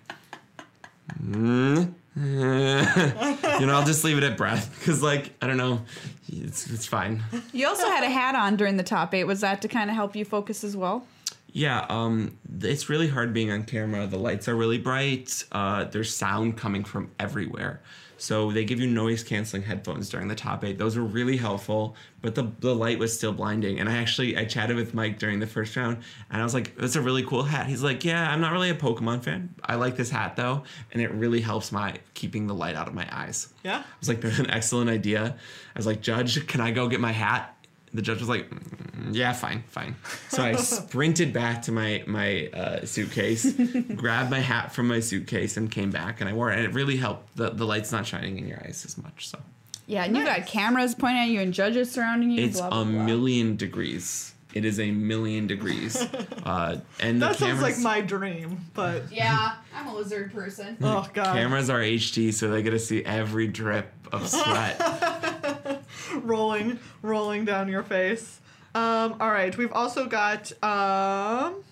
"Mm, 1.22 1.94
you 2.16 2.26
know, 2.26 3.74
I'll 3.76 3.86
just 3.86 4.04
leave 4.04 4.18
it 4.18 4.24
at 4.24 4.36
breath 4.36 4.76
because 4.80 5.02
like 5.02 5.34
I 5.42 5.48
don't 5.48 5.58
know, 5.58 5.82
it's 6.28 6.70
it's 6.70 6.86
fine. 6.86 7.24
You 7.54 7.68
also 7.68 7.86
had 7.86 8.04
a 8.04 8.10
hat 8.10 8.36
on 8.36 8.56
during 8.56 8.78
the 8.78 8.84
top 8.84 9.14
eight. 9.14 9.26
Was 9.26 9.42
that 9.42 9.62
to 9.62 9.68
kind 9.68 9.90
of 9.90 9.96
help 9.96 10.16
you 10.16 10.26
focus 10.26 10.64
as 10.64 10.76
well? 10.76 11.06
Yeah, 11.52 11.86
um, 11.90 12.38
it's 12.62 12.90
really 12.90 13.08
hard 13.08 13.34
being 13.34 13.52
on 13.52 13.64
camera. 13.64 14.06
The 14.06 14.20
lights 14.20 14.48
are 14.48 14.56
really 14.56 14.78
bright. 14.78 15.44
Uh, 15.52 15.86
there's 15.86 16.14
sound 16.16 16.58
coming 16.58 16.84
from 16.84 17.12
everywhere. 17.20 17.82
So 18.20 18.52
they 18.52 18.66
give 18.66 18.80
you 18.80 18.88
noise 18.88 19.24
canceling 19.24 19.64
headphones 19.64 20.10
during 20.10 20.28
the 20.28 20.36
top 20.36 20.64
eight. 20.64 20.78
Those 20.78 20.98
were 20.98 21.04
really 21.04 21.38
helpful, 21.38 21.96
but 22.22 22.36
the, 22.36 22.52
the 22.60 22.76
light 22.76 23.00
was 23.00 23.16
still 23.16 23.32
blinding. 23.32 23.80
And 23.80 23.88
I 23.88 23.98
actually 23.98 24.38
I 24.38 24.46
chatted 24.46 24.76
with 24.76 24.94
Mike 24.94 25.18
during 25.20 25.40
the 25.40 25.48
first 25.48 25.76
round, 25.76 25.98
and 26.30 26.42
I 26.42 26.44
was 26.44 26.54
like, 26.54 26.76
"That's 26.76 26.96
a 26.96 27.02
really 27.02 27.24
cool 27.24 27.44
hat." 27.44 27.68
He's 27.68 27.82
like, 27.82 28.04
"Yeah, 28.04 28.30
I'm 28.30 28.42
not 28.42 28.52
really 28.52 28.70
a 28.70 28.76
Pokemon 28.76 29.24
fan. 29.24 29.56
I 29.64 29.76
like 29.76 29.96
this 29.96 30.10
hat 30.10 30.36
though, 30.36 30.64
and 30.92 31.02
it 31.02 31.12
really 31.12 31.42
helps 31.42 31.72
my 31.72 31.96
keeping 32.14 32.48
the 32.48 32.56
light 32.56 32.76
out 32.76 32.88
of 32.88 32.94
my 32.94 33.08
eyes." 33.12 33.48
Yeah. 33.64 33.78
I 33.80 33.84
was 34.00 34.10
like, 34.10 34.22
"That's 34.22 34.40
an 34.40 34.50
excellent 34.50 34.90
idea." 34.90 35.36
I 35.76 35.80
was 35.80 35.86
like, 35.86 36.02
"Judge, 36.02 36.46
can 36.48 36.62
I 36.62 36.72
go 36.72 36.88
get 36.88 37.00
my 37.00 37.12
hat?" 37.12 37.56
The 37.94 38.02
judge 38.02 38.20
was 38.20 38.30
like, 38.30 38.50
"Mm, 38.50 39.16
"Yeah, 39.16 39.34
fine, 39.34 39.64
fine." 39.68 39.96
So 40.30 40.44
I 40.44 40.56
sprinted 40.56 41.34
back 41.34 41.64
to 41.64 41.72
my 41.72 42.04
my 42.06 42.48
uh, 42.54 42.86
suitcase, 42.86 43.52
grabbed 43.96 44.30
my 44.30 44.40
hat 44.40 44.72
from 44.74 44.88
my 44.88 45.00
suitcase, 45.00 45.58
and 45.58 45.72
came 45.72 45.90
back, 45.90 46.22
and 46.22 46.30
I 46.30 46.34
wore 46.34 46.52
it. 46.52 46.58
And 46.60 46.66
it 46.66 46.74
really 46.74 46.98
helped. 46.98 47.36
the 47.36 47.50
The 47.50 47.66
light's 47.66 47.92
not 47.92 48.06
shining 48.06 48.38
in 48.38 48.48
your 48.48 48.60
eyes 48.64 48.84
as 48.86 48.98
much. 48.98 49.28
So 49.30 49.40
Yeah, 49.88 50.04
and 50.06 50.16
you've 50.16 50.26
got 50.28 50.46
cameras 50.46 50.94
pointing 50.94 51.24
at 51.24 51.30
you 51.30 51.40
and 51.42 51.54
judges 51.54 51.92
surrounding 51.92 52.30
you. 52.32 52.44
it's 52.44 52.60
blah, 52.60 52.70
blah, 52.70 52.82
a 52.82 52.86
blah. 52.86 53.04
million 53.06 53.56
degrees. 53.56 54.34
It 54.54 54.66
is 54.66 54.80
a 54.80 54.90
million 54.92 55.46
degrees, 55.46 55.96
uh, 56.44 56.78
and 57.00 57.22
the 57.22 57.28
That 57.28 57.36
sounds 57.38 57.60
cameras. 57.60 57.62
like 57.62 57.78
my 57.80 58.02
dream, 58.02 58.66
but 58.74 59.12
Yeah, 59.12 59.56
I'm 59.76 59.88
a 59.88 59.94
lizard 59.96 60.34
person. 60.34 60.76
oh 60.82 61.08
god, 61.14 61.36
Cameras 61.36 61.70
are 61.70 61.80
HD, 61.82 62.34
so 62.34 62.50
they 62.50 62.64
get 62.64 62.72
to 62.72 62.80
see 62.80 63.06
every 63.06 63.48
drip 63.48 63.92
of 64.12 64.28
sweat. 64.28 65.84
rolling, 66.24 66.80
rolling 67.02 67.46
down 67.46 67.68
your 67.70 67.84
face. 67.84 68.40
Um, 68.76 69.16
all 69.20 69.30
right, 69.32 69.56
we've 69.58 69.72
also 69.74 70.06
got. 70.08 70.52
Um, 70.64 71.64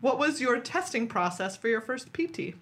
what 0.00 0.18
was 0.18 0.40
your 0.40 0.60
testing 0.60 1.08
process 1.08 1.56
for 1.56 1.68
your 1.68 1.80
first 1.80 2.12
PT? 2.12 2.36
this 2.36 2.54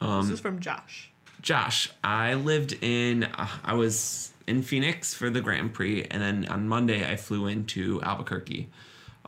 Um, 0.00 0.32
is 0.32 0.38
from 0.40 0.60
Josh. 0.60 1.10
Josh, 1.42 1.90
I 2.04 2.34
lived 2.34 2.72
in, 2.82 3.24
uh, 3.24 3.48
I 3.64 3.74
was 3.74 4.32
in 4.48 4.62
Phoenix 4.62 5.14
for 5.14 5.30
the 5.30 5.40
Grand 5.40 5.74
Prix, 5.74 6.04
and 6.10 6.22
then 6.22 6.46
on 6.48 6.66
Monday 6.66 7.08
I 7.08 7.16
flew 7.16 7.46
into 7.46 8.02
Albuquerque. 8.02 8.68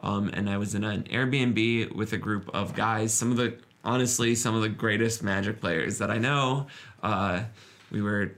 Um, 0.03 0.31
and 0.33 0.49
I 0.49 0.57
was 0.57 0.75
in 0.75 0.83
an 0.83 1.03
Airbnb 1.05 1.93
with 1.95 2.13
a 2.15 2.17
group 2.17 2.49
of 2.55 2.75
guys, 2.75 3.13
some 3.13 3.31
of 3.31 3.37
the, 3.37 3.55
honestly, 3.85 4.35
some 4.35 4.55
of 4.55 4.63
the 4.63 4.69
greatest 4.71 5.23
Magic 5.23 5.61
players 5.61 5.99
that 5.99 6.11
I 6.11 6.19
know. 6.19 6.67
Uh, 7.03 7.43
we 7.91 8.01
were 8.01 8.33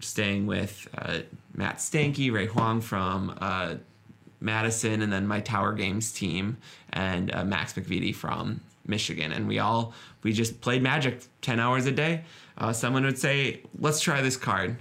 staying 0.00 0.46
with 0.46 0.88
uh, 0.96 1.18
Matt 1.54 1.78
Stanky, 1.78 2.32
Ray 2.32 2.46
Huang 2.46 2.80
from 2.80 3.36
uh, 3.40 3.74
Madison, 4.40 5.02
and 5.02 5.12
then 5.12 5.26
my 5.26 5.40
Tower 5.40 5.72
Games 5.72 6.12
team, 6.12 6.56
and 6.92 7.34
uh, 7.34 7.44
Max 7.44 7.72
McVety 7.72 8.14
from 8.14 8.60
Michigan. 8.86 9.32
And 9.32 9.48
we 9.48 9.58
all 9.58 9.92
we 10.22 10.32
just 10.32 10.60
played 10.60 10.82
Magic 10.82 11.22
ten 11.42 11.58
hours 11.58 11.86
a 11.86 11.92
day. 11.92 12.22
Uh, 12.56 12.72
someone 12.72 13.04
would 13.04 13.18
say, 13.18 13.62
"Let's 13.78 14.00
try 14.00 14.20
this 14.20 14.36
card," 14.36 14.76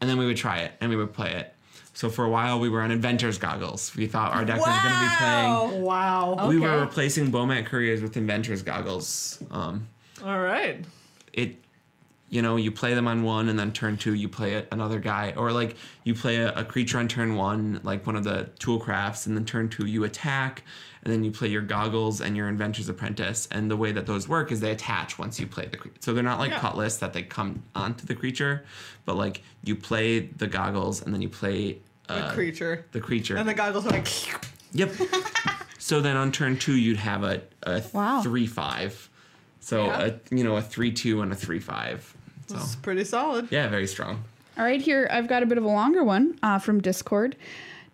and 0.00 0.08
then 0.08 0.18
we 0.18 0.26
would 0.26 0.36
try 0.36 0.58
it 0.60 0.72
and 0.80 0.90
we 0.90 0.96
would 0.96 1.12
play 1.12 1.32
it. 1.32 1.54
So 1.94 2.08
for 2.08 2.24
a 2.24 2.30
while 2.30 2.60
we 2.60 2.68
were 2.68 2.82
on 2.82 2.90
Inventor's 2.90 3.38
goggles. 3.38 3.94
We 3.96 4.06
thought 4.06 4.32
our 4.32 4.44
deck 4.44 4.58
was 4.58 4.66
going 4.66 4.94
to 4.94 5.00
be 5.00 5.16
playing. 5.18 5.82
Wow. 5.82 6.48
We 6.48 6.58
were 6.58 6.80
replacing 6.80 7.32
Bomat 7.32 7.66
Couriers 7.66 8.00
with 8.02 8.14
Inventor's 8.14 8.62
goggles. 8.62 9.42
Um, 9.50 9.88
All 10.24 10.38
right. 10.40 10.84
it 11.32 11.56
you 12.30 12.42
know 12.42 12.56
you 12.56 12.70
play 12.70 12.92
them 12.94 13.08
on 13.08 13.22
one 13.22 13.48
and 13.48 13.58
then 13.58 13.72
turn 13.72 13.96
two 13.96 14.12
you 14.14 14.28
play 14.28 14.54
it 14.54 14.68
another 14.70 14.98
guy 14.98 15.32
or 15.36 15.50
like 15.52 15.76
you 16.04 16.14
play 16.14 16.36
a, 16.36 16.52
a 16.54 16.64
creature 16.64 16.98
on 16.98 17.08
turn 17.08 17.36
one 17.36 17.80
like 17.82 18.06
one 18.06 18.16
of 18.16 18.24
the 18.24 18.48
tool 18.58 18.78
crafts 18.78 19.26
and 19.26 19.36
then 19.36 19.44
turn 19.46 19.68
two 19.68 19.86
you 19.86 20.04
attack 20.04 20.62
and 21.04 21.12
then 21.12 21.24
you 21.24 21.30
play 21.30 21.48
your 21.48 21.62
goggles 21.62 22.20
and 22.20 22.36
your 22.36 22.48
inventor's 22.48 22.88
apprentice 22.88 23.48
and 23.50 23.70
the 23.70 23.76
way 23.76 23.92
that 23.92 24.04
those 24.04 24.28
work 24.28 24.52
is 24.52 24.60
they 24.60 24.72
attach 24.72 25.18
once 25.18 25.40
you 25.40 25.46
play 25.46 25.64
the 25.66 25.76
creature 25.76 25.96
so 26.00 26.12
they're 26.12 26.22
not 26.22 26.38
like 26.38 26.50
Yeah. 26.50 26.58
cutlass 26.58 26.98
that 26.98 27.12
they 27.14 27.22
come 27.22 27.62
onto 27.74 28.04
the 28.04 28.14
creature 28.14 28.64
but 29.06 29.16
like 29.16 29.42
you 29.64 29.74
play 29.74 30.20
the 30.20 30.46
goggles 30.46 31.00
and 31.02 31.14
then 31.14 31.22
you 31.22 31.28
play 31.30 31.78
The 32.08 32.14
uh, 32.14 32.32
creature. 32.34 32.84
the 32.92 33.00
creature 33.00 33.36
And 33.36 33.48
the 33.48 33.54
goggles 33.54 33.86
are 33.86 33.90
like. 33.90 34.08
Yep. 34.72 34.92
so 35.78 36.00
then 36.02 36.16
on 36.18 36.30
turn 36.30 36.58
two, 36.58 36.76
you'd 36.76 36.98
have 36.98 37.22
a, 37.22 37.40
a 37.62 37.82
Wow. 37.94 38.20
three 38.22 38.46
five. 38.46 39.08
So 39.60 39.86
Yeah. 39.86 40.10
a 40.30 40.34
you 40.34 40.44
know 40.44 40.56
a 40.56 40.62
three 40.62 40.92
two 40.92 41.22
and 41.22 41.32
a 41.32 41.34
three 41.34 41.58
five. 41.60 42.14
So 42.48 42.56
It's 42.56 42.76
pretty 42.76 43.04
solid. 43.04 43.48
yeah, 43.50 43.68
very 43.68 43.86
strong. 43.86 44.24
All 44.56 44.64
right, 44.64 44.80
here 44.80 45.06
I've 45.10 45.28
got 45.28 45.42
a 45.42 45.46
bit 45.46 45.58
of 45.58 45.64
a 45.64 45.68
longer 45.68 46.02
one 46.02 46.38
uh, 46.42 46.58
from 46.58 46.80
Discord. 46.80 47.36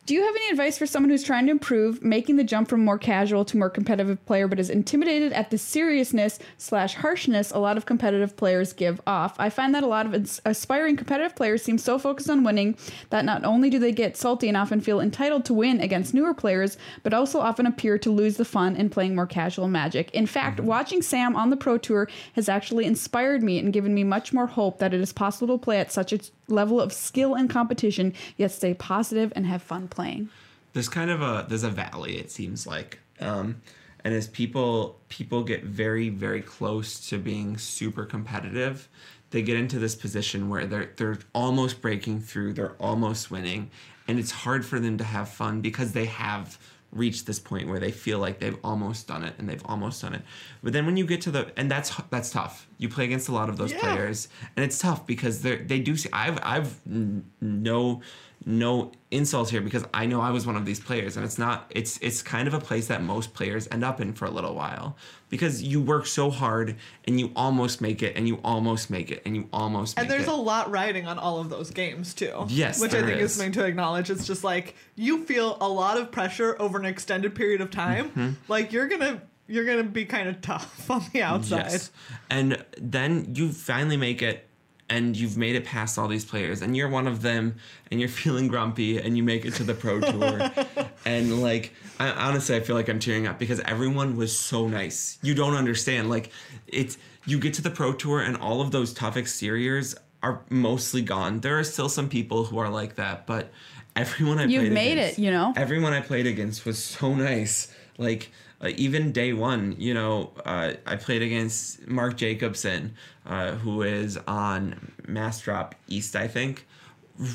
Do 0.07 0.12
you 0.12 0.22
have 0.22 0.36
any 0.36 0.50
advice 0.50 0.76
for 0.76 0.84
someone 0.84 1.09
who's 1.09 1.22
trying 1.22 1.46
to 1.46 1.50
improve, 1.50 2.05
making 2.05 2.36
the 2.36 2.44
jump 2.44 2.68
from 2.68 2.84
more 2.84 2.98
casual 2.98 3.42
to 3.46 3.57
more 3.57 3.70
competitive 3.70 4.22
player, 4.26 4.46
but 4.46 4.61
is 4.61 4.68
intimidated 4.68 5.32
at 5.32 5.48
the 5.48 5.57
seriousness 5.57 6.38
slash 6.59 6.96
harshness 6.96 7.50
a 7.50 7.59
lot 7.59 7.78
of 7.78 7.86
competitive 7.86 8.36
players 8.36 8.74
give 8.74 9.00
off? 9.07 9.34
I 9.38 9.48
find 9.48 9.74
that 9.74 9.82
a 9.82 9.86
lot 9.86 10.05
of 10.05 10.40
aspiring 10.44 10.98
competitive 10.98 11.34
players 11.34 11.62
seem 11.62 11.78
so 11.78 11.98
focused 11.98 12.28
on 12.28 12.44
winning 12.44 12.76
that 13.09 13.24
not 13.24 13.46
only 13.46 13.70
do 13.70 13.78
they 13.78 13.92
get 13.92 14.18
salty 14.18 14.46
and 14.46 14.59
often 14.59 14.82
feel 14.82 15.00
entitled 15.00 15.46
to 15.46 15.55
win 15.55 15.80
against 15.80 16.12
newer 16.12 16.34
players, 16.34 16.76
but 17.02 17.14
also 17.14 17.40
often 17.40 17.64
appear 17.64 17.96
to 17.96 18.11
lose 18.11 18.36
the 18.36 18.44
fun 18.44 18.76
in 18.76 18.90
playing 18.90 19.14
more 19.14 19.26
casual 19.26 19.68
Magic. 19.68 20.11
In 20.11 20.26
fact, 20.26 20.59
mm-hmm. 20.59 20.66
watching 20.66 21.00
Sam 21.00 21.34
on 21.34 21.48
the 21.48 21.57
Pro 21.57 21.78
Tour 21.78 22.11
has 22.34 22.50
actually 22.50 22.84
inspired 22.84 23.42
me 23.42 23.59
and 23.59 23.72
given 23.72 23.94
me 23.94 24.05
much 24.05 24.34
more 24.34 24.48
hope 24.48 24.80
that 24.80 24.92
it 24.92 25.00
is 25.00 25.14
possible 25.14 25.57
to 25.57 25.64
play 25.64 25.78
at 25.78 25.90
such 25.90 26.12
a 26.12 26.20
level 26.48 26.78
of 26.78 26.92
skill 26.92 27.34
and 27.34 27.48
competition, 27.48 28.12
yet 28.36 28.52
stay 28.52 28.74
positive 28.74 29.32
and 29.34 29.46
have 29.46 29.62
fun 29.62 29.88
playing. 29.95 30.28
There's 30.72 30.88
kind 30.88 31.11
of 31.11 31.22
a 31.22 31.47
there's 31.49 31.62
a 31.62 31.70
valley. 31.70 32.18
It 32.18 32.30
seems 32.30 32.66
like. 32.66 32.99
Um, 33.20 33.62
and 34.05 34.12
as 34.12 34.26
people 34.28 34.99
people 35.09 35.42
get 35.45 35.64
very 35.64 36.09
very 36.09 36.42
close 36.42 37.09
to 37.09 37.18
being 37.18 37.57
super 37.57 38.05
competitive, 38.05 38.88
they 39.30 39.40
get 39.42 39.57
into 39.57 39.78
this 39.78 39.95
position 39.95 40.49
where 40.49 40.66
they're 40.66 40.90
they're 40.97 41.18
almost 41.32 41.80
breaking 41.80 42.20
through. 42.20 42.53
They're 42.55 42.74
almost 42.80 43.30
winning, 43.30 43.70
and 44.09 44.18
it's 44.18 44.30
hard 44.32 44.66
for 44.66 44.78
them 44.80 44.99
to 44.99 45.05
have 45.05 45.28
fun 45.28 45.61
because 45.61 45.92
they 45.92 46.07
have 46.07 46.59
reached 46.92 47.26
this 47.26 47.40
point 47.40 47.66
where 47.66 47.80
they 47.80 47.90
feel 47.90 48.20
like 48.20 48.38
they've 48.38 48.59
almost 48.62 49.09
done 49.09 49.24
it 49.24 49.34
and 49.38 49.49
they've 49.49 49.64
almost 49.64 50.01
done 50.03 50.14
it. 50.14 50.22
But 50.62 50.72
then 50.72 50.86
when 50.86 50.97
you 50.97 51.05
get 51.07 51.20
to 51.22 51.30
the 51.32 51.51
and 51.57 51.70
that's 51.70 51.90
that's 52.11 52.30
tough. 52.30 52.68
You 52.78 52.88
play 52.88 53.05
against 53.05 53.28
a 53.28 53.32
lot 53.32 53.49
of 53.49 53.57
those 53.57 53.72
Yeah. 53.72 53.80
players 53.80 54.28
and 54.57 54.64
it's 54.64 54.78
tough 54.78 55.07
because 55.07 55.42
they 55.42 55.57
they 55.57 55.78
do 55.80 55.97
see 55.97 56.09
I've 56.12 56.38
I've 56.42 56.78
n- 56.86 57.24
no 57.40 58.01
no 58.47 58.92
insults 59.11 59.51
here 59.51 59.61
because 59.62 59.84
I 59.95 60.07
know 60.07 60.20
I 60.20 60.30
was 60.30 60.47
one 60.47 60.57
of 60.57 60.66
these 60.66 60.78
players 60.78 61.16
and 61.16 61.24
it's 61.24 61.38
not 61.38 61.66
it's 61.70 61.99
it's 62.03 62.20
kind 62.22 62.47
of 62.47 62.53
a 62.53 62.61
place 62.61 62.88
that 62.88 63.03
most 63.03 63.32
players 63.32 63.66
end 63.70 63.82
up 63.84 64.01
in 64.01 64.12
for 64.12 64.26
a 64.26 64.30
little 64.30 64.55
while 64.55 64.97
because 65.30 65.62
you 65.62 65.80
work 65.80 66.07
so 66.07 66.30
hard 66.30 66.76
and 67.07 67.18
you 67.18 67.32
almost 67.34 67.80
make 67.80 68.03
it 68.03 68.16
and 68.16 68.28
you 68.28 68.38
almost 68.45 68.90
make 68.90 69.11
it 69.11 69.22
and 69.24 69.34
you 69.34 69.49
almost 69.53 69.97
make 69.97 70.03
And 70.03 70.11
there's 70.11 70.26
it. 70.28 70.32
a 70.32 70.36
lot 70.36 70.70
riding 70.70 71.07
on 71.07 71.18
all 71.18 71.38
of 71.40 71.49
those 71.49 71.70
games 71.70 72.12
too. 72.12 72.45
Yes, 72.49 72.80
which 72.80 72.92
I 72.92 73.01
think 73.03 73.20
is 73.20 73.30
is. 73.30 73.34
something 73.36 73.53
to 73.53 73.64
acknowledge. 73.64 74.11
It's 74.11 74.26
just 74.26 74.45
like 74.45 74.74
you 74.95 75.24
feel 75.24 75.57
a 75.61 75.68
lot 75.68 75.97
of 75.97 76.12
pressure 76.12 76.55
over 76.61 76.78
an 76.78 76.84
extended 76.84 77.34
period 77.34 77.61
of 77.62 77.70
time. 77.70 78.11
Mm-hmm. 78.11 78.30
Like 78.49 78.72
you're 78.72 78.88
gonna 78.88 79.22
you're 79.47 79.64
gonna 79.64 79.84
be 79.84 80.05
kind 80.05 80.28
of 80.28 80.40
tough 80.42 80.90
on 80.90 81.03
the 81.12 81.22
outside. 81.22 81.70
Yes. 81.70 81.90
And 82.28 82.62
then 82.78 83.34
you 83.34 83.53
finally 83.53 83.97
make 83.97 84.20
it 84.22 84.47
and 84.95 85.16
you've 85.16 85.36
made 85.36 85.57
it 85.57 85.64
past 85.64 85.99
all 85.99 86.07
these 86.07 86.24
players 86.24 86.62
and 86.62 86.76
you're 86.76 86.88
one 86.88 87.09
of 87.09 87.20
them 87.22 87.57
and 87.90 87.99
you're 88.01 88.09
feeling 88.22 88.47
grumpy 88.49 88.99
and 88.99 89.16
you 89.16 89.22
make 89.24 89.45
it 89.45 89.55
to 89.55 89.64
the 89.64 89.74
pro 89.74 90.01
tour 90.01 90.51
and 91.05 91.42
like 91.42 91.72
I, 91.99 92.11
honestly 92.11 92.55
i 92.57 92.61
feel 92.61 92.76
like 92.76 92.88
i'm 92.88 93.01
tearing 93.01 93.26
up 93.26 93.38
because 93.38 93.61
everyone 93.61 94.16
was 94.16 94.38
so 94.38 94.68
nice 94.68 95.18
you 95.22 95.34
don't 95.34 95.55
understand 95.55 96.09
like 96.09 96.30
it's 96.68 96.97
you 97.26 97.38
get 97.38 97.55
to 97.55 97.62
the 97.62 97.70
pro 97.70 97.92
tour 97.92 98.20
and 98.20 98.36
all 98.36 98.61
of 98.61 98.70
those 98.70 98.92
tough 98.92 99.16
exteriors 99.16 99.97
are 100.22 100.42
mostly 100.49 101.03
gone 101.03 101.40
there 101.40 101.59
are 101.59 101.64
still 101.64 101.88
some 101.88 102.09
people 102.09 102.45
who 102.45 102.59
are 102.59 102.70
like 102.70 102.95
that 102.95 103.26
but 103.26 103.53
everyone 103.97 104.38
i 104.38 104.45
You've 104.45 104.72
made 104.72 104.92
against- 104.92 105.18
it, 105.18 105.22
you 105.22 105.30
know? 105.30 105.53
everyone 105.57 105.92
I 105.92 106.01
played 106.01 106.26
against 106.26 106.64
was 106.66 106.82
so 106.82 107.14
nice. 107.14 107.72
Like 107.97 108.30
uh, 108.65 108.71
even 108.77 109.12
day 109.12 109.33
one, 109.33 109.75
you 109.79 109.93
know, 109.95 110.33
uh, 110.45 110.73
I 110.87 110.97
played 110.97 111.23
against 111.23 111.87
Mark 111.87 112.17
Jacobson, 112.17 112.95
uh, 113.27 113.53
who 113.53 113.83
is 113.83 114.17
on 114.27 114.93
Mass 115.07 115.41
Drop 115.43 115.75
East, 115.89 116.17
I 116.17 116.29
think. 116.29 116.67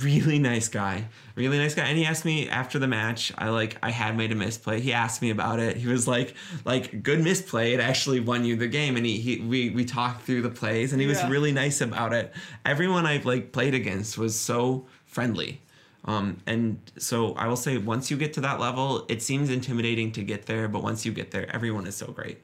Really 0.03 0.39
nice 0.39 0.67
guy, 0.67 1.05
really 1.35 1.57
nice 1.57 1.73
guy. 1.73 1.85
And 1.85 1.97
he 1.97 2.03
asked 2.05 2.25
me 2.25 2.49
after 2.49 2.79
the 2.79 2.87
match. 2.87 3.31
I 3.37 3.47
like 3.47 3.77
I 3.81 3.91
had 3.91 4.17
made 4.17 4.29
a 4.33 4.35
misplay. 4.35 4.81
He 4.81 4.91
asked 4.91 5.21
me 5.21 5.29
about 5.29 5.59
it. 5.61 5.77
He 5.77 5.87
was 5.87 6.05
like, 6.05 6.35
like 6.65 7.01
good 7.01 7.23
misplay. 7.23 7.73
It 7.73 7.79
actually 7.79 8.19
won 8.19 8.43
you 8.43 8.57
the 8.57 8.67
game. 8.67 8.97
And 8.97 9.05
he, 9.05 9.19
he 9.21 9.39
we 9.39 9.69
we 9.69 9.85
talked 9.85 10.23
through 10.23 10.41
the 10.41 10.49
plays, 10.49 10.91
and 10.91 10.99
he 10.99 11.07
was 11.07 11.19
Yeah. 11.19 11.29
really 11.29 11.53
nice 11.53 11.79
about 11.79 12.11
it. 12.11 12.33
Everyone 12.65 13.05
I've 13.05 13.25
like 13.25 13.53
played 13.53 13.73
against 13.73 14.17
was 14.17 14.37
so 14.37 14.85
friendly. 15.05 15.61
Um, 16.09 16.37
and 16.47 16.79
so 16.97 17.33
I 17.35 17.45
will 17.45 17.55
say, 17.55 17.77
once 17.77 18.09
you 18.09 18.17
get 18.17 18.33
to 18.33 18.41
that 18.41 18.59
level, 18.59 19.05
it 19.09 19.21
seems 19.21 19.51
intimidating 19.51 20.11
to 20.13 20.23
get 20.23 20.47
there, 20.47 20.67
but 20.67 20.81
once 20.81 21.05
you 21.05 21.11
get 21.11 21.29
there, 21.29 21.47
everyone 21.53 21.85
is 21.85 21.95
so 21.95 22.07
great. 22.07 22.39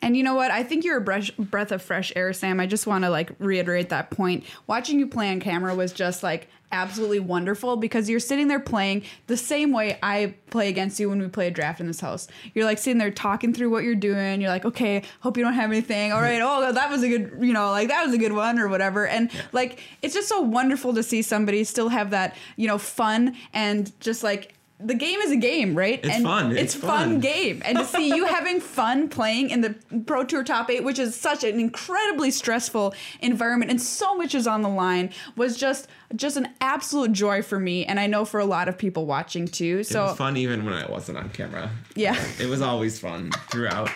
And 0.00 0.16
you 0.16 0.22
know 0.22 0.34
what? 0.34 0.50
I 0.50 0.62
think 0.62 0.86
you're 0.86 0.96
a 0.96 1.00
breath, 1.02 1.36
breath 1.36 1.70
of 1.70 1.82
fresh 1.82 2.14
air, 2.16 2.32
Sam. 2.32 2.60
I 2.60 2.66
just 2.66 2.86
want 2.86 3.04
to 3.04 3.10
like 3.10 3.32
reiterate 3.38 3.90
that 3.90 4.10
point. 4.10 4.44
Watching 4.66 4.98
you 4.98 5.06
play 5.06 5.30
on 5.30 5.38
camera 5.38 5.74
was 5.74 5.92
just 5.92 6.22
like 6.22 6.48
absolutely 6.72 7.20
wonderful 7.20 7.76
because 7.76 8.08
you're 8.08 8.20
sitting 8.20 8.48
there 8.48 8.60
playing 8.60 9.02
the 9.26 9.36
same 9.36 9.72
way 9.72 9.98
I 10.02 10.34
play 10.50 10.68
against 10.68 11.00
you 11.00 11.08
when 11.08 11.20
we 11.20 11.28
play 11.28 11.46
a 11.46 11.50
draft 11.50 11.80
in 11.80 11.86
this 11.86 12.00
house. 12.00 12.28
You're 12.54 12.64
like 12.64 12.78
sitting 12.78 12.98
there 12.98 13.10
talking 13.10 13.54
through 13.54 13.70
what 13.70 13.84
you're 13.84 13.94
doing. 13.94 14.40
You're 14.40 14.50
like, 14.50 14.64
okay, 14.64 15.02
hope 15.20 15.36
you 15.36 15.44
don't 15.44 15.54
have 15.54 15.70
anything. 15.70 16.12
All 16.12 16.20
right, 16.20 16.40
oh, 16.42 16.72
that 16.72 16.90
was 16.90 17.02
a 17.02 17.08
good, 17.08 17.38
you 17.40 17.52
know, 17.52 17.70
like 17.70 17.88
that 17.88 18.04
was 18.04 18.14
a 18.14 18.18
good 18.18 18.32
one 18.32 18.58
or 18.58 18.68
whatever. 18.68 19.06
And 19.06 19.30
like, 19.52 19.80
it's 20.02 20.14
just 20.14 20.28
so 20.28 20.40
wonderful 20.40 20.94
to 20.94 21.02
see 21.02 21.22
somebody 21.22 21.64
still 21.64 21.88
have 21.88 22.10
that, 22.10 22.36
you 22.56 22.66
know, 22.66 22.78
fun 22.78 23.36
and 23.52 23.98
just 24.00 24.22
like, 24.22 24.54
the 24.80 24.94
game 24.94 25.18
is 25.20 25.32
a 25.32 25.36
game, 25.36 25.74
right? 25.74 25.98
It's 26.04 26.14
and 26.14 26.24
fun. 26.24 26.52
It's, 26.52 26.60
It's 26.62 26.74
fun 26.74 27.08
fun. 27.10 27.20
game, 27.20 27.62
and 27.64 27.78
to 27.78 27.84
see 27.84 28.08
you 28.14 28.24
having 28.36 28.60
fun 28.60 29.08
playing 29.08 29.50
in 29.50 29.60
the 29.60 29.74
Pro 30.06 30.22
Tour 30.24 30.44
Top 30.44 30.70
Eight, 30.70 30.84
which 30.84 30.98
is 30.98 31.16
such 31.16 31.42
an 31.44 31.58
incredibly 31.58 32.30
stressful 32.30 32.94
environment, 33.20 33.70
and 33.70 33.82
so 33.82 34.14
much 34.16 34.34
is 34.34 34.46
on 34.46 34.62
the 34.62 34.68
line, 34.68 35.10
was 35.36 35.56
just 35.56 35.88
just 36.16 36.36
an 36.36 36.48
absolute 36.60 37.12
joy 37.12 37.42
for 37.42 37.58
me, 37.58 37.84
and 37.84 37.98
I 37.98 38.06
know 38.06 38.24
for 38.24 38.38
a 38.40 38.44
lot 38.46 38.68
of 38.68 38.78
people 38.78 39.04
watching 39.06 39.46
too. 39.48 39.78
It 39.80 39.86
So 39.88 40.04
was 40.06 40.16
fun 40.16 40.36
even 40.36 40.64
when 40.64 40.74
I 40.74 40.86
wasn't 40.88 41.18
on 41.18 41.30
camera. 41.30 41.70
Yeah. 41.96 42.16
It 42.38 42.46
was 42.48 42.62
always 42.62 42.98
fun 43.00 43.30
throughout. 43.50 43.90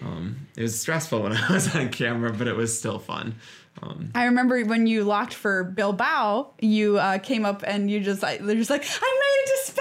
Um, 0.00 0.46
it 0.56 0.62
was 0.62 0.78
stressful 0.80 1.20
when 1.22 1.32
I 1.36 1.52
was 1.52 1.74
on 1.74 1.88
camera, 1.88 2.32
but 2.32 2.46
it 2.46 2.56
was 2.56 2.78
still 2.78 2.98
fun. 3.00 3.34
Um, 3.82 4.10
I 4.14 4.24
remember 4.24 4.64
when 4.64 4.86
you 4.88 5.04
locked 5.04 5.34
for 5.34 5.62
Bilbao, 5.64 6.50
you 6.60 6.98
uh, 6.98 7.18
came 7.18 7.44
up 7.44 7.62
and 7.66 7.88
you 7.90 8.00
just 8.00 8.22
like 8.22 8.40
they're 8.44 8.56
just 8.56 8.70
like, 8.70 8.82
I 8.84 9.20
made 9.20 9.42
it 9.44 9.66
to 9.66 9.72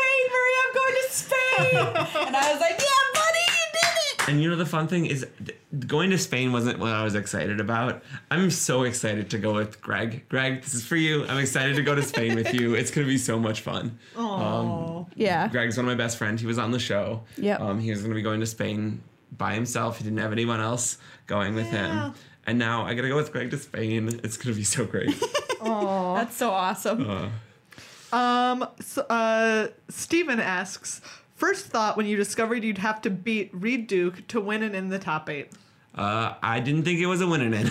and 1.59 2.35
I 2.35 2.51
was 2.51 2.61
like, 2.61 2.79
yeah, 2.79 3.13
buddy, 3.13 3.39
you 3.47 3.65
did 3.73 4.21
it. 4.21 4.29
and 4.29 4.41
you 4.41 4.49
know 4.49 4.55
the 4.55 4.65
fun 4.65 4.87
thing 4.87 5.05
is 5.05 5.25
th- 5.45 5.57
going 5.87 6.09
to 6.11 6.17
Spain 6.17 6.51
wasn't 6.51 6.79
what 6.79 6.91
I 6.91 7.03
was 7.03 7.15
excited 7.15 7.59
about. 7.59 8.03
I'm 8.31 8.49
so 8.51 8.83
excited 8.83 9.29
to 9.31 9.37
go 9.37 9.53
with 9.53 9.81
Greg. 9.81 10.27
Greg, 10.29 10.61
this 10.61 10.73
is 10.73 10.85
for 10.85 10.95
you. 10.95 11.25
I'm 11.27 11.37
excited 11.39 11.75
to 11.75 11.83
go 11.83 11.95
to 11.95 12.03
Spain 12.03 12.35
with 12.35 12.53
you. 12.53 12.73
It's 12.75 12.91
gonna 12.91 13.07
be 13.07 13.17
so 13.17 13.39
much 13.39 13.61
fun. 13.61 13.97
Oh, 14.15 15.07
Yeah. 15.15 15.47
Greg's 15.47 15.77
one 15.77 15.85
of 15.85 15.89
my 15.97 16.01
best 16.03 16.17
friends. 16.17 16.41
He 16.41 16.47
was 16.47 16.57
on 16.57 16.71
the 16.71 16.79
show. 16.79 17.23
Yeah. 17.37 17.55
Um, 17.57 17.79
he 17.79 17.89
was 17.91 17.99
going 18.01 18.11
to 18.11 18.15
be 18.15 18.21
going 18.21 18.39
to 18.39 18.45
Spain 18.45 19.01
by 19.37 19.53
himself. 19.53 19.97
He 19.97 20.03
didn't 20.03 20.19
have 20.19 20.31
anyone 20.31 20.59
else 20.61 20.97
going 21.27 21.55
with 21.55 21.71
Yeah. 21.71 22.07
him. 22.07 22.13
And 22.45 22.57
now 22.59 22.85
I 22.85 22.93
got 22.93 23.01
to 23.01 23.09
go 23.09 23.15
with 23.17 23.31
Greg 23.31 23.51
to 23.51 23.57
Spain. 23.57 24.07
It's 24.23 24.37
going 24.37 24.53
to 24.53 24.57
be 24.57 24.63
so 24.63 24.85
great. 24.85 25.13
That's 25.63 26.35
so 26.37 26.49
awesome. 26.51 27.09
Uh, 27.09 28.15
Um, 28.15 28.65
so, 28.79 29.01
uh, 29.09 29.67
Steven 29.89 30.39
asks, 30.39 31.01
first 31.37 31.67
thought 31.67 31.95
when 31.95 32.05
you 32.05 32.17
discovered 32.17 32.63
you'd 32.63 32.79
have 32.79 33.01
to 33.03 33.09
beat 33.09 33.49
Reid 33.53 33.87
Duke 33.87 34.27
to 34.27 34.41
win 34.41 34.61
and 34.63 34.75
in 34.75 34.89
the 34.89 34.99
top 34.99 35.29
eight. 35.29 35.51
uh, 35.95 36.33
I 36.43 36.59
didn't 36.59 36.83
think 36.83 36.99
it 36.99 37.05
was 37.07 37.21
a 37.21 37.27
win 37.27 37.41
and 37.41 37.55
in. 37.55 37.67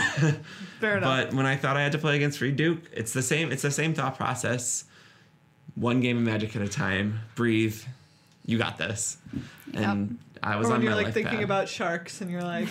Fair 0.81 0.97
enough. 0.99 1.29
but 1.29 1.35
when 1.37 1.47
I 1.47 1.57
thought 1.57 1.77
I 1.77 1.83
had 1.83 1.93
to 1.93 1.99
play 1.99 2.17
against 2.17 2.41
Reid 2.41 2.57
Duke, 2.57 2.81
it's 2.93 3.13
the 3.13 3.23
same. 3.23 3.53
It's 3.53 3.63
the 3.63 3.71
same 3.71 3.93
thought 3.95 4.17
process. 4.17 4.85
One 5.75 6.01
game 6.01 6.17
of 6.17 6.23
Magic 6.23 6.57
at 6.57 6.63
a 6.63 6.69
time. 6.69 7.21
Breathe. 7.35 7.79
You 8.47 8.57
got 8.59 8.79
this. 8.79 9.19
And 9.75 10.19
I 10.43 10.57
was 10.57 10.69
or 10.69 10.73
on 10.73 10.79
when 10.79 10.83
you're 10.83 10.91
my 10.93 10.97
like 10.97 11.05
life 11.07 11.15
thinking 11.15 11.35
pad. 11.37 11.45
about 11.45 11.69
sharks 11.69 12.21
and 12.21 12.31
you're 12.31 12.43
like, 12.43 12.69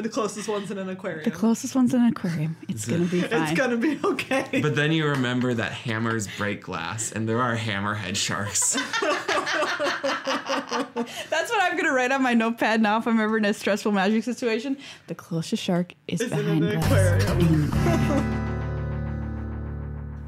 the 0.00 0.08
closest 0.08 0.48
one's 0.48 0.70
in 0.70 0.78
an 0.78 0.88
aquarium. 0.88 1.24
The 1.24 1.30
closest 1.30 1.74
one's 1.74 1.92
in 1.92 2.00
an 2.00 2.08
aquarium. 2.08 2.56
It's 2.68 2.86
gonna 2.86 3.04
be 3.04 3.20
fine. 3.20 3.42
it's 3.42 3.52
gonna 3.52 3.76
be 3.76 3.98
okay. 4.02 4.60
But 4.62 4.74
then 4.74 4.92
you 4.92 5.06
remember 5.06 5.52
that 5.54 5.72
hammers 5.72 6.26
break 6.38 6.62
glass, 6.62 7.12
and 7.12 7.28
there 7.28 7.40
are 7.42 7.56
hammerhead 7.56 8.16
sharks. 8.16 8.72
That's 11.30 11.50
what 11.50 11.62
I'm 11.62 11.76
gonna 11.76 11.92
write 11.92 12.12
on 12.12 12.22
my 12.22 12.34
notepad 12.34 12.80
now 12.80 12.98
if 12.98 13.06
I'm 13.06 13.20
ever 13.20 13.36
in 13.36 13.44
a 13.44 13.52
stressful 13.54 13.92
magic 13.92 14.24
situation. 14.24 14.76
The 15.08 15.14
closest 15.14 15.62
shark 15.62 15.92
is 16.08 16.20
It's 16.20 16.32
in 16.32 16.38
behind 16.38 16.64
an 16.64 16.80
glass. 16.80 17.22
aquarium. 17.24 18.38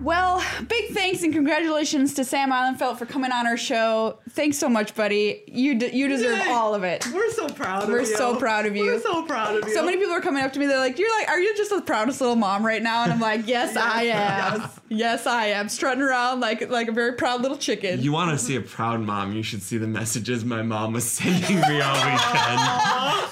Well, 0.05 0.45
big 0.69 0.91
thanks 0.91 1.23
and 1.23 1.33
congratulations 1.33 2.13
to 2.15 2.27
Sam 2.27 2.51
Ihlenfeldt 2.51 2.99
for 2.99 3.07
coming 3.07 3.33
on 3.33 3.47
our 3.47 3.57
show. 3.57 4.19
Thanks 4.31 4.59
so 4.59 4.69
much, 4.69 4.95
buddy. 4.95 5.43
You 5.47 5.79
d- 5.79 5.93
you 5.97 6.09
deserve 6.09 6.37
Yay. 6.45 6.51
all 6.53 6.75
of 6.75 6.85
it. 6.85 7.07
We're 7.15 7.31
so 7.31 7.49
proud 7.49 7.89
We're 7.89 8.01
of 8.01 8.09
you. 8.09 8.15
so 8.17 8.37
proud 8.37 8.67
of 8.67 8.77
you. 8.77 8.85
We're 8.85 9.01
so 9.01 9.23
proud 9.25 9.57
of 9.57 9.67
you. 9.67 9.73
So 9.75 9.83
many 9.83 9.97
people 9.97 10.13
are 10.13 10.21
coming 10.21 10.45
up 10.45 10.53
to 10.53 10.59
me. 10.59 10.67
They're 10.67 10.77
like, 10.79 10.99
"You're 10.99 11.09
like, 11.19 11.29
are 11.31 11.39
you 11.41 11.57
just 11.57 11.71
the 11.71 11.81
proudest 11.81 12.21
little 12.21 12.37
mom 12.37 12.67
right 12.67 12.83
now?" 12.83 13.05
And 13.05 13.13
I'm 13.15 13.21
like, 13.21 13.47
"Yes, 13.47 13.77
I 13.79 14.03
am. 14.03 14.61
yes. 14.61 14.81
Yes. 14.91 15.27
I 15.27 15.47
am. 15.47 15.71
Strutting 15.71 16.03
around 16.03 16.41
like 16.41 16.69
like 16.69 16.89
a 16.89 16.93
very 16.93 17.13
proud 17.15 17.41
little 17.41 17.57
chicken." 17.57 18.03
You 18.03 18.13
want 18.13 18.31
to 18.31 18.45
see 18.45 18.57
a 18.57 18.61
proud 18.61 19.01
mom? 19.01 19.33
You 19.33 19.43
should 19.43 19.63
see 19.63 19.79
the 19.79 19.87
messages 19.87 20.45
my 20.45 20.61
mom 20.61 20.93
was 20.93 21.11
sending 21.11 21.61
me 21.61 21.81
all 21.81 21.95
weekend. 22.05 22.61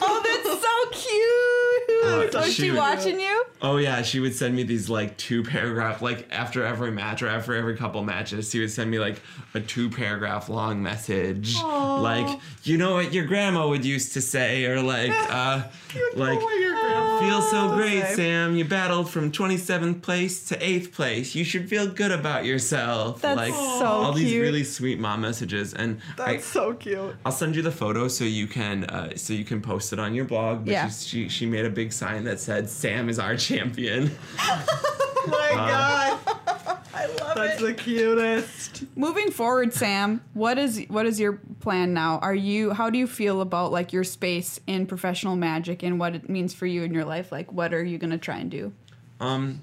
oh, 0.01 0.23
that's 0.25 0.63
so 0.63 0.91
cute. 1.11 2.33
Uh, 2.35 2.39
Was 2.41 2.47
she 2.55 2.63
she 2.63 2.71
would- 2.71 2.79
watching 2.79 3.21
you? 3.21 3.45
Oh 3.65 3.77
yeah, 3.77 4.03
she 4.03 4.19
would 4.19 4.35
send 4.35 4.57
me 4.57 4.65
these 4.65 4.91
like 4.91 5.17
two 5.17 5.45
paragraph, 5.45 6.03
like 6.03 6.27
after 6.33 6.62
every 6.65 6.91
match 6.91 7.23
or 7.23 7.29
after 7.29 7.55
every 7.55 7.77
couple 7.77 8.03
matches, 8.05 8.51
he 8.53 8.61
would 8.61 8.71
send 8.71 8.91
me 8.91 8.99
like 8.99 9.21
a 9.55 9.61
two 9.61 9.91
paragraph 9.91 10.49
long 10.49 10.83
message, 10.83 11.61
like 11.63 12.41
you 12.65 12.77
know 12.79 12.95
what 12.95 13.13
your 13.13 13.27
grandma 13.27 13.69
would 13.69 13.85
used 13.85 14.13
to 14.15 14.21
say, 14.21 14.65
or 14.67 14.81
like 14.83 15.13
uh, 15.31 15.63
like. 16.15 16.41
Feel 17.21 17.41
so 17.43 17.77
great. 17.77 18.05
Sam. 18.17 18.57
You 18.57 18.65
battled 18.65 19.09
from 19.09 19.31
27th 19.31 20.03
place 20.03 20.45
to 20.49 20.57
8th 20.59 20.91
place. 20.93 21.37
You 21.37 21.45
should 21.45 21.69
feel 21.69 21.87
good 21.87 22.11
about 22.11 22.45
yourself. 22.45 23.21
That's 23.21 23.37
like 23.37 23.55
so 23.55 23.85
all 23.87 24.13
these 24.13 24.35
really 24.35 24.65
sweet 24.65 24.99
mom 24.99 25.21
messages 25.21 25.73
and 25.73 26.01
I, 26.19 26.33
That's 26.33 26.47
so 26.47 26.75
cute. 26.75 27.15
I'll 27.25 27.31
send 27.31 27.55
you 27.55 27.63
the 27.63 27.71
photo 27.71 28.09
so 28.09 28.25
you 28.25 28.49
can 28.49 28.85
uh, 28.85 29.17
so 29.17 29.35
you 29.35 29.45
can 29.45 29.63
post 29.63 29.93
it 29.93 30.01
on 30.01 30.15
your 30.15 30.25
blog. 30.25 30.65
But 30.65 30.73
Yeah. 30.73 30.89
she, 30.89 31.29
she 31.29 31.29
she 31.29 31.47
made 31.47 31.65
a 31.65 31.71
big 31.71 31.93
sign 31.93 32.25
that 32.25 32.41
said 32.41 32.69
Sam 32.69 33.09
is 33.09 33.19
our 33.21 33.37
champion. 33.37 34.11
Oh 35.25 35.29
my 35.29 35.51
god. 35.55 36.12
I 37.37 37.39
love 37.39 37.49
That's 37.49 37.61
the 37.63 37.75
cutest. 37.75 38.85
Moving 38.97 39.31
forward, 39.31 39.73
Sam, 39.73 40.23
what 40.35 40.59
is 40.59 40.85
what 40.89 41.07
is 41.07 41.19
your 41.21 41.41
plan 41.61 41.95
now? 41.95 42.19
Are 42.21 42.35
you 42.35 42.73
how 42.73 42.91
do 42.91 42.99
you 42.99 43.07
feel 43.07 43.41
about 43.41 43.73
like 43.73 43.93
your 43.93 44.05
space 44.05 44.61
in 44.67 44.87
professional 44.87 45.37
magic 45.37 45.83
and 45.83 45.99
what 45.99 46.15
it 46.15 46.29
means 46.29 46.55
for 46.55 46.67
you 46.67 46.83
in 46.83 46.93
your 46.93 47.05
life? 47.05 47.33
Like 47.33 47.53
what 47.53 47.73
are 47.75 47.83
you 47.85 47.99
going 47.99 48.11
to 48.11 48.19
try 48.19 48.39
and 48.39 48.51
do? 48.51 48.73
Um 49.21 49.61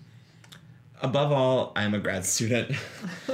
above 1.02 1.32
all, 1.32 1.72
I'm 1.76 1.94
a 1.94 2.00
grad 2.00 2.26
student. 2.26 2.76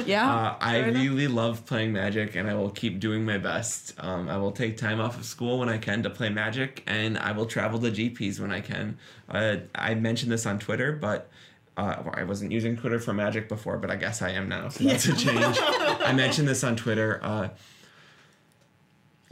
Yeah. 0.06 0.30
Uh, 0.30 0.56
I 0.60 0.78
enough. 0.80 1.02
really 1.02 1.28
love 1.28 1.66
playing 1.66 1.94
Magic, 1.94 2.36
and 2.36 2.50
I 2.50 2.54
will 2.54 2.70
keep 2.70 3.00
doing 3.00 3.24
my 3.26 3.38
best. 3.38 3.94
Um, 3.98 4.28
I 4.28 4.38
will 4.38 4.52
take 4.52 4.78
time 4.78 5.00
off 5.00 5.18
of 5.18 5.24
school 5.26 5.58
when 5.58 5.70
I 5.70 5.78
can 5.78 6.04
to 6.04 6.10
play 6.10 6.30
Magic, 6.30 6.84
and 6.86 7.18
I 7.18 7.32
will 7.32 7.46
travel 7.46 7.80
to 7.80 7.90
GPs 7.90 8.40
when 8.40 8.52
I 8.52 8.60
can. 8.60 8.98
Uh, 9.30 9.58
I 9.74 9.96
mentioned 9.96 10.32
this 10.34 10.46
on 10.46 10.60
Twitter, 10.60 10.92
but 10.92 11.30
uh, 11.78 12.02
well, 12.06 12.14
I 12.16 12.24
wasn't 12.24 12.52
using 12.52 12.78
Twitter 12.78 13.00
for 13.00 13.14
Magic 13.14 13.50
before, 13.50 13.78
but 13.78 13.92
I 13.92 13.96
guess 13.98 14.22
I 14.22 14.30
am 14.32 14.48
now, 14.50 14.70
so 14.70 14.84
that's 14.84 15.06
a 15.08 15.16
change. 15.16 15.58
I 15.60 16.14
mentioned 16.14 16.48
this 16.48 16.64
on 16.64 16.76
Twitter. 16.76 17.20
Uh, 17.24 17.50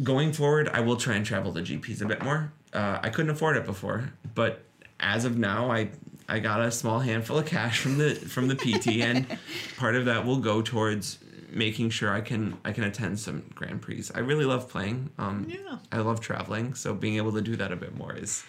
going 0.02 0.34
forward, 0.34 0.70
I 0.74 0.82
will 0.82 0.98
try 0.98 1.16
and 1.16 1.26
travel 1.26 1.54
to 1.54 1.62
GPs 1.62 2.02
a 2.02 2.06
bit 2.06 2.22
more. 2.24 2.52
Uh, 2.74 3.00
I 3.02 3.10
couldn't 3.10 3.32
afford 3.32 3.58
it 3.58 3.66
before, 3.66 4.12
but 4.36 4.64
as 5.00 5.26
of 5.26 5.38
now, 5.38 5.72
I 5.72 5.90
I 6.28 6.40
got 6.40 6.62
a 6.62 6.72
small 6.72 7.00
handful 7.00 7.38
of 7.38 7.46
cash 7.46 7.80
from 7.80 7.98
the 7.98 8.16
from 8.16 8.48
the 8.48 8.56
PT, 8.56 9.02
and 9.02 9.26
part 9.78 9.96
of 9.96 10.06
that 10.06 10.26
will 10.26 10.38
go 10.40 10.62
towards 10.62 11.20
making 11.52 11.92
sure 11.92 12.12
I 12.12 12.22
can 12.22 12.58
I 12.66 12.72
can 12.72 12.84
attend 12.84 13.20
some 13.20 13.44
Grand 13.54 13.82
Prix. 13.82 14.06
I 14.16 14.20
really 14.20 14.46
love 14.46 14.68
playing. 14.70 15.12
Um, 15.20 15.46
Yeah. 15.48 15.78
I 15.92 16.00
love 16.00 16.20
traveling, 16.20 16.74
so 16.74 16.94
being 16.96 17.18
able 17.18 17.32
to 17.34 17.42
do 17.42 17.56
that 17.58 17.72
a 17.72 17.76
bit 17.76 17.96
more 17.96 18.16
is 18.16 18.44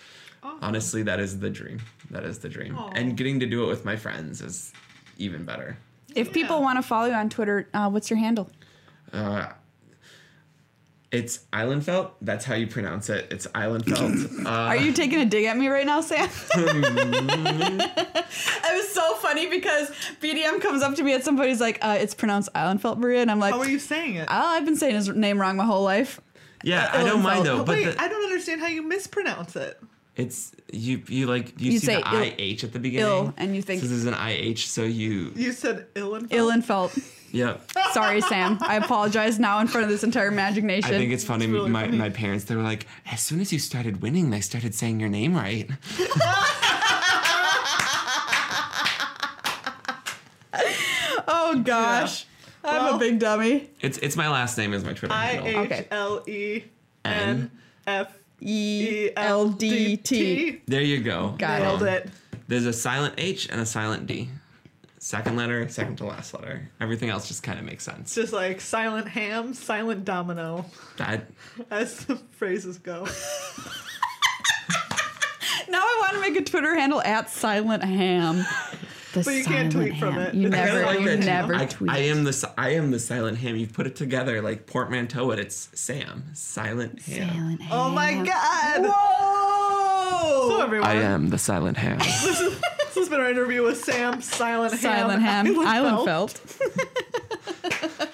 honestly 0.62 1.02
that 1.04 1.20
is 1.20 1.38
the 1.40 1.50
dream. 1.50 1.80
That 2.10 2.24
is 2.24 2.38
the 2.38 2.48
dream, 2.48 2.76
Aw. 2.78 2.90
and 2.94 3.16
getting 3.16 3.40
to 3.40 3.46
do 3.46 3.64
it 3.64 3.68
with 3.68 3.84
my 3.84 3.96
friends 3.96 4.40
is 4.40 4.72
even 5.18 5.44
better. 5.44 5.76
if 6.14 6.32
people 6.32 6.60
want 6.60 6.78
to 6.78 6.82
follow 6.82 7.06
you 7.06 7.14
on 7.14 7.28
Twitter, 7.28 7.68
uh, 7.74 7.88
what's 7.90 8.10
your 8.10 8.18
handle? 8.18 8.50
Uh, 9.12 9.46
it's 11.12 11.40
Ihlenfeldt. 11.52 12.10
That's 12.20 12.44
how 12.44 12.54
you 12.56 12.66
pronounce 12.66 13.08
it. 13.08 13.28
It's 13.30 13.46
Ihlenfeldt. 13.48 14.40
Uh, 14.46 14.48
Are 14.48 14.76
you 14.76 14.92
taking 14.92 15.20
a 15.20 15.24
dig 15.24 15.44
at 15.44 15.56
me 15.56 15.68
right 15.68 15.86
now, 15.86 16.00
Sam? 16.00 16.28
it 16.56 18.24
was 18.76 18.88
so 18.92 19.14
funny 19.16 19.46
because 19.48 19.90
BDM 20.20 20.60
comes 20.60 20.82
up 20.82 20.94
to 20.96 21.02
me 21.02 21.14
at 21.14 21.24
some 21.24 21.36
point. 21.36 21.48
He's 21.50 21.60
like, 21.60 21.78
uh, 21.82 21.96
"It's 22.00 22.14
pronounced 22.14 22.50
Ihlenfeldt, 22.54 22.98
Maria," 22.98 23.22
and 23.22 23.30
I'm 23.30 23.38
like, 23.38 23.54
How 23.54 23.60
are 23.60 23.68
you 23.68 23.78
saying 23.78 24.16
it? 24.16 24.26
"Oh, 24.30 24.34
I've 24.34 24.64
been 24.64 24.76
saying 24.76 24.94
his 24.96 25.08
name 25.08 25.40
wrong 25.40 25.56
my 25.56 25.64
whole 25.64 25.82
life." 25.84 26.20
yeah, 26.62 26.90
I 26.92 27.04
don't 27.04 27.22
mind 27.22 27.46
though. 27.46 27.58
But 27.64 27.76
Wait, 27.76 27.84
the- 27.84 28.02
I 28.02 28.08
don't 28.08 28.24
understand 28.24 28.60
how 28.60 28.66
you 28.68 28.82
mispronounce 28.82 29.54
it. 29.56 29.80
It's 30.16 30.52
you. 30.72 31.02
You 31.08 31.26
like 31.26 31.60
you, 31.60 31.72
You 31.72 31.78
see 31.80 31.86
say 31.86 31.94
the 31.96 32.00
ill- 32.08 32.22
I 32.22 32.34
H 32.38 32.62
at 32.64 32.72
the 32.72 32.78
beginning. 32.78 33.06
ill, 33.08 33.34
and 33.36 33.56
you 33.56 33.62
think- 33.62 33.82
this 33.82 33.90
is 33.90 34.06
an 34.06 34.14
I 34.14 34.30
H. 34.32 34.70
So 34.70 34.82
you. 34.82 35.32
You 35.34 35.52
said 35.52 35.92
Illenfeld. 35.94 36.30
Illenfelt. 36.30 36.98
Yep. 37.32 37.68
Sorry, 37.92 38.20
Sam. 38.20 38.58
I 38.60 38.76
apologize 38.76 39.40
now 39.40 39.58
in 39.58 39.66
front 39.66 39.84
of 39.86 39.90
this 39.90 40.04
entire 40.04 40.30
Magic 40.30 40.62
Nation. 40.62 40.94
I 40.94 40.98
think 40.98 41.12
it's 41.12 41.24
funny. 41.24 41.48
really 41.48 41.68
my 41.68 41.86
funny. 41.86 41.98
my 41.98 42.10
parents 42.10 42.44
they 42.44 42.54
were 42.54 42.62
like, 42.62 42.86
as 43.10 43.20
soon 43.22 43.40
as 43.40 43.52
you 43.52 43.58
started 43.58 44.02
winning, 44.02 44.30
they 44.30 44.40
started 44.40 44.72
saying 44.72 45.00
your 45.00 45.08
name 45.08 45.34
right. 45.34 45.68
oh 51.28 51.60
gosh, 51.64 52.26
I'm 52.62 52.84
Well- 52.84 52.96
a 52.96 52.98
big 52.98 53.18
dummy. 53.18 53.70
It's 53.80 53.98
it's 53.98 54.16
my 54.16 54.28
last 54.28 54.56
name 54.58 54.72
is 54.72 54.84
my 54.84 54.92
Twitter 54.92 55.14
I 55.14 55.26
handle. 55.26 55.72
H 55.78 55.86
L 55.90 56.22
E 56.28 56.64
N 57.04 57.50
F 57.86 58.16
E 58.44 59.10
L 59.16 59.40
L 59.40 59.48
D 59.50 59.68
D 59.70 59.96
T. 59.96 60.50
T. 60.52 60.62
There 60.66 60.82
you 60.82 61.02
go. 61.02 61.34
Got 61.38 61.60
Nailed 61.62 61.82
Um, 61.82 61.88
it. 61.88 62.10
There's 62.46 62.66
a 62.66 62.72
silent 62.72 63.14
H 63.18 63.48
and 63.50 63.60
a 63.60 63.66
silent 63.66 64.06
D. 64.06 64.28
Second 64.98 65.36
letter, 65.36 65.68
second 65.68 65.96
to 65.96 66.06
last 66.06 66.32
letter. 66.34 66.70
Everything 66.80 67.10
else 67.10 67.28
just 67.28 67.42
kind 67.42 67.58
of 67.58 67.64
makes 67.64 67.84
sense. 67.84 68.14
Just 68.14 68.32
like 68.32 68.60
silent 68.60 69.06
ham, 69.08 69.52
silent 69.52 70.04
domino, 70.04 70.64
That 70.96 71.26
as 71.70 72.04
the 72.06 72.16
phrases 72.32 72.78
go. 72.78 73.06
Now 75.68 75.80
I 75.80 75.98
want 76.02 76.12
to 76.14 76.20
make 76.20 76.40
a 76.40 76.44
Twitter 76.44 76.74
handle 76.74 77.00
at 77.02 77.30
Silent 77.30 77.82
Ham. 77.82 78.44
The 79.14 79.22
But 79.22 79.34
you 79.34 79.44
can't 79.44 79.72
Silent 79.72 79.90
tweet 79.90 80.00
from 80.00 80.18
it. 80.18 80.34
You 80.34 80.48
It's 80.48 80.56
never, 80.56 80.82
like 80.86 80.98
you 81.00 81.06
that, 81.06 81.18
never 81.20 81.54
I, 81.54 81.66
tweet. 81.66 81.90
I 81.90 81.98
am 81.98 82.24
the 82.24 82.52
I 82.58 82.70
am 82.70 82.90
the 82.90 82.98
silent 82.98 83.38
ham. 83.38 83.54
You've 83.54 83.72
put 83.72 83.86
it 83.86 83.94
together 83.94 84.42
like 84.42 84.66
portmanteau 84.66 85.30
it. 85.30 85.38
It's 85.38 85.68
Sam, 85.72 86.24
silent 86.32 87.00
ham. 87.02 87.28
Silent 87.28 87.60
oh 87.62 87.64
Ham. 87.64 87.72
Oh 87.72 87.90
my 87.90 88.14
god! 88.24 88.92
Whoa! 88.92 90.48
So 90.48 90.62
everyone, 90.62 90.88
I 90.88 90.94
am 90.94 91.30
the 91.30 91.38
silent 91.38 91.76
ham. 91.76 91.98
this 91.98 92.94
has 92.96 93.08
been 93.08 93.20
our 93.20 93.30
interview 93.30 93.62
with 93.62 93.84
Sam 93.84 94.20
Silent 94.20 94.72
Ham. 94.72 94.80
Silent 94.80 95.22
Ham. 95.28 95.46
Ihlenfeldt. 95.46 96.40
Ihlenfeldt. 96.42 98.10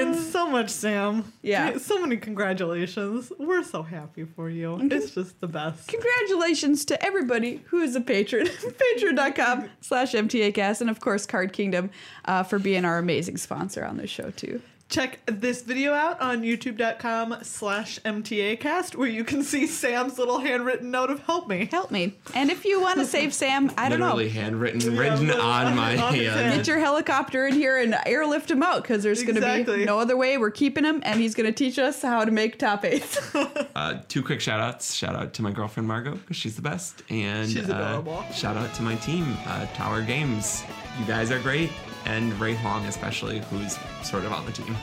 Again 0.00 0.14
so 0.14 0.48
much, 0.48 0.70
Sam. 0.70 1.32
Yeah. 1.42 1.78
So 1.78 2.00
many 2.00 2.16
congratulations. 2.16 3.32
We're 3.38 3.62
so 3.62 3.82
happy 3.82 4.24
for 4.24 4.50
you. 4.50 4.78
It's 4.82 5.14
just 5.14 5.40
the 5.40 5.46
best. 5.48 5.88
Congratulations 5.88 6.84
to 6.86 7.04
everybody 7.04 7.62
who 7.66 7.80
is 7.80 7.96
a 7.96 8.00
patron. 8.00 8.46
Patreon.com 8.96 9.68
slash 9.80 10.12
MTAcast. 10.12 10.80
And 10.80 10.90
of 10.90 11.00
course, 11.00 11.26
Card 11.26 11.52
Kingdom 11.52 11.90
uh, 12.26 12.42
for 12.42 12.58
being 12.58 12.84
our 12.84 12.98
amazing 12.98 13.36
sponsor 13.36 13.84
on 13.84 13.96
this 13.96 14.10
show, 14.10 14.30
too. 14.30 14.60
Check 14.88 15.18
this 15.26 15.62
video 15.62 15.92
out 15.94 16.20
on 16.20 16.42
youtube.com 16.42 17.38
slash 17.42 17.98
MTAcast 18.02 18.94
where 18.94 19.08
you 19.08 19.24
can 19.24 19.42
see 19.42 19.66
Sam's 19.66 20.16
little 20.16 20.38
handwritten 20.38 20.92
note 20.92 21.10
of 21.10 21.20
help 21.24 21.48
me. 21.48 21.66
Help 21.66 21.90
me. 21.90 22.14
And 22.34 22.50
if 22.52 22.64
you 22.64 22.80
want 22.80 23.00
to 23.00 23.04
save 23.04 23.34
Sam, 23.34 23.72
I 23.76 23.88
don't 23.88 23.98
know. 23.98 24.14
Literally 24.14 24.26
know. 24.26 24.40
handwritten, 24.40 24.96
written 24.96 25.30
on 25.32 25.74
my 25.74 25.96
on 25.96 26.14
hand. 26.14 26.26
hand. 26.28 26.56
Get 26.58 26.68
your 26.68 26.78
helicopter 26.78 27.48
in 27.48 27.54
here 27.54 27.78
and 27.78 27.96
airlift 28.06 28.48
him 28.48 28.62
out 28.62 28.82
because 28.82 29.02
there's 29.02 29.24
going 29.24 29.34
to 29.34 29.64
be 29.64 29.84
no 29.84 29.98
other 29.98 30.16
way. 30.16 30.38
We're 30.38 30.52
keeping 30.52 30.84
him, 30.84 31.00
and 31.04 31.20
he's 31.20 31.34
going 31.34 31.46
to 31.46 31.52
teach 31.52 31.80
us 31.80 32.00
how 32.00 32.24
to 32.24 32.30
make 32.30 32.58
top 32.58 32.84
eights. 32.84 33.18
Uh, 33.76 34.00
two 34.08 34.22
quick 34.22 34.40
shout 34.40 34.58
outs. 34.58 34.94
Shout 34.94 35.14
out 35.14 35.34
to 35.34 35.42
my 35.42 35.50
girlfriend 35.50 35.86
Margot 35.86 36.14
because 36.14 36.36
she's 36.36 36.56
the 36.56 36.62
best. 36.62 37.02
And 37.10 37.50
She's 37.50 37.68
uh, 37.68 38.32
shout 38.32 38.56
out 38.56 38.72
to 38.76 38.82
my 38.82 38.94
team, 38.96 39.36
uh, 39.46 39.66
Tower 39.74 40.00
Games. 40.00 40.62
You 40.98 41.04
guys 41.04 41.30
are 41.30 41.38
great. 41.40 41.70
And 42.06 42.32
Ray 42.40 42.54
Huang, 42.54 42.86
especially, 42.86 43.40
who's 43.50 43.78
sort 44.02 44.24
of 44.24 44.32
on 44.32 44.46
the 44.46 44.52
team. 44.52 44.74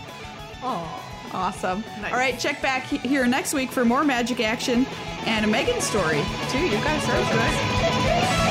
Aw. 0.63 1.03
awesome. 1.33 1.83
Nice. 2.01 2.11
All 2.11 2.17
right, 2.17 2.39
check 2.39 2.61
back 2.61 2.83
here 2.83 3.25
next 3.27 3.53
week 3.53 3.71
for 3.71 3.83
more 3.85 4.03
magic 4.03 4.39
action 4.39 4.85
and 5.25 5.45
a 5.45 5.47
Megan 5.47 5.81
story, 5.81 6.21
too. 6.49 6.59
You 6.59 6.77
guys 6.77 7.05
That's 7.05 7.35
right. 7.35 8.42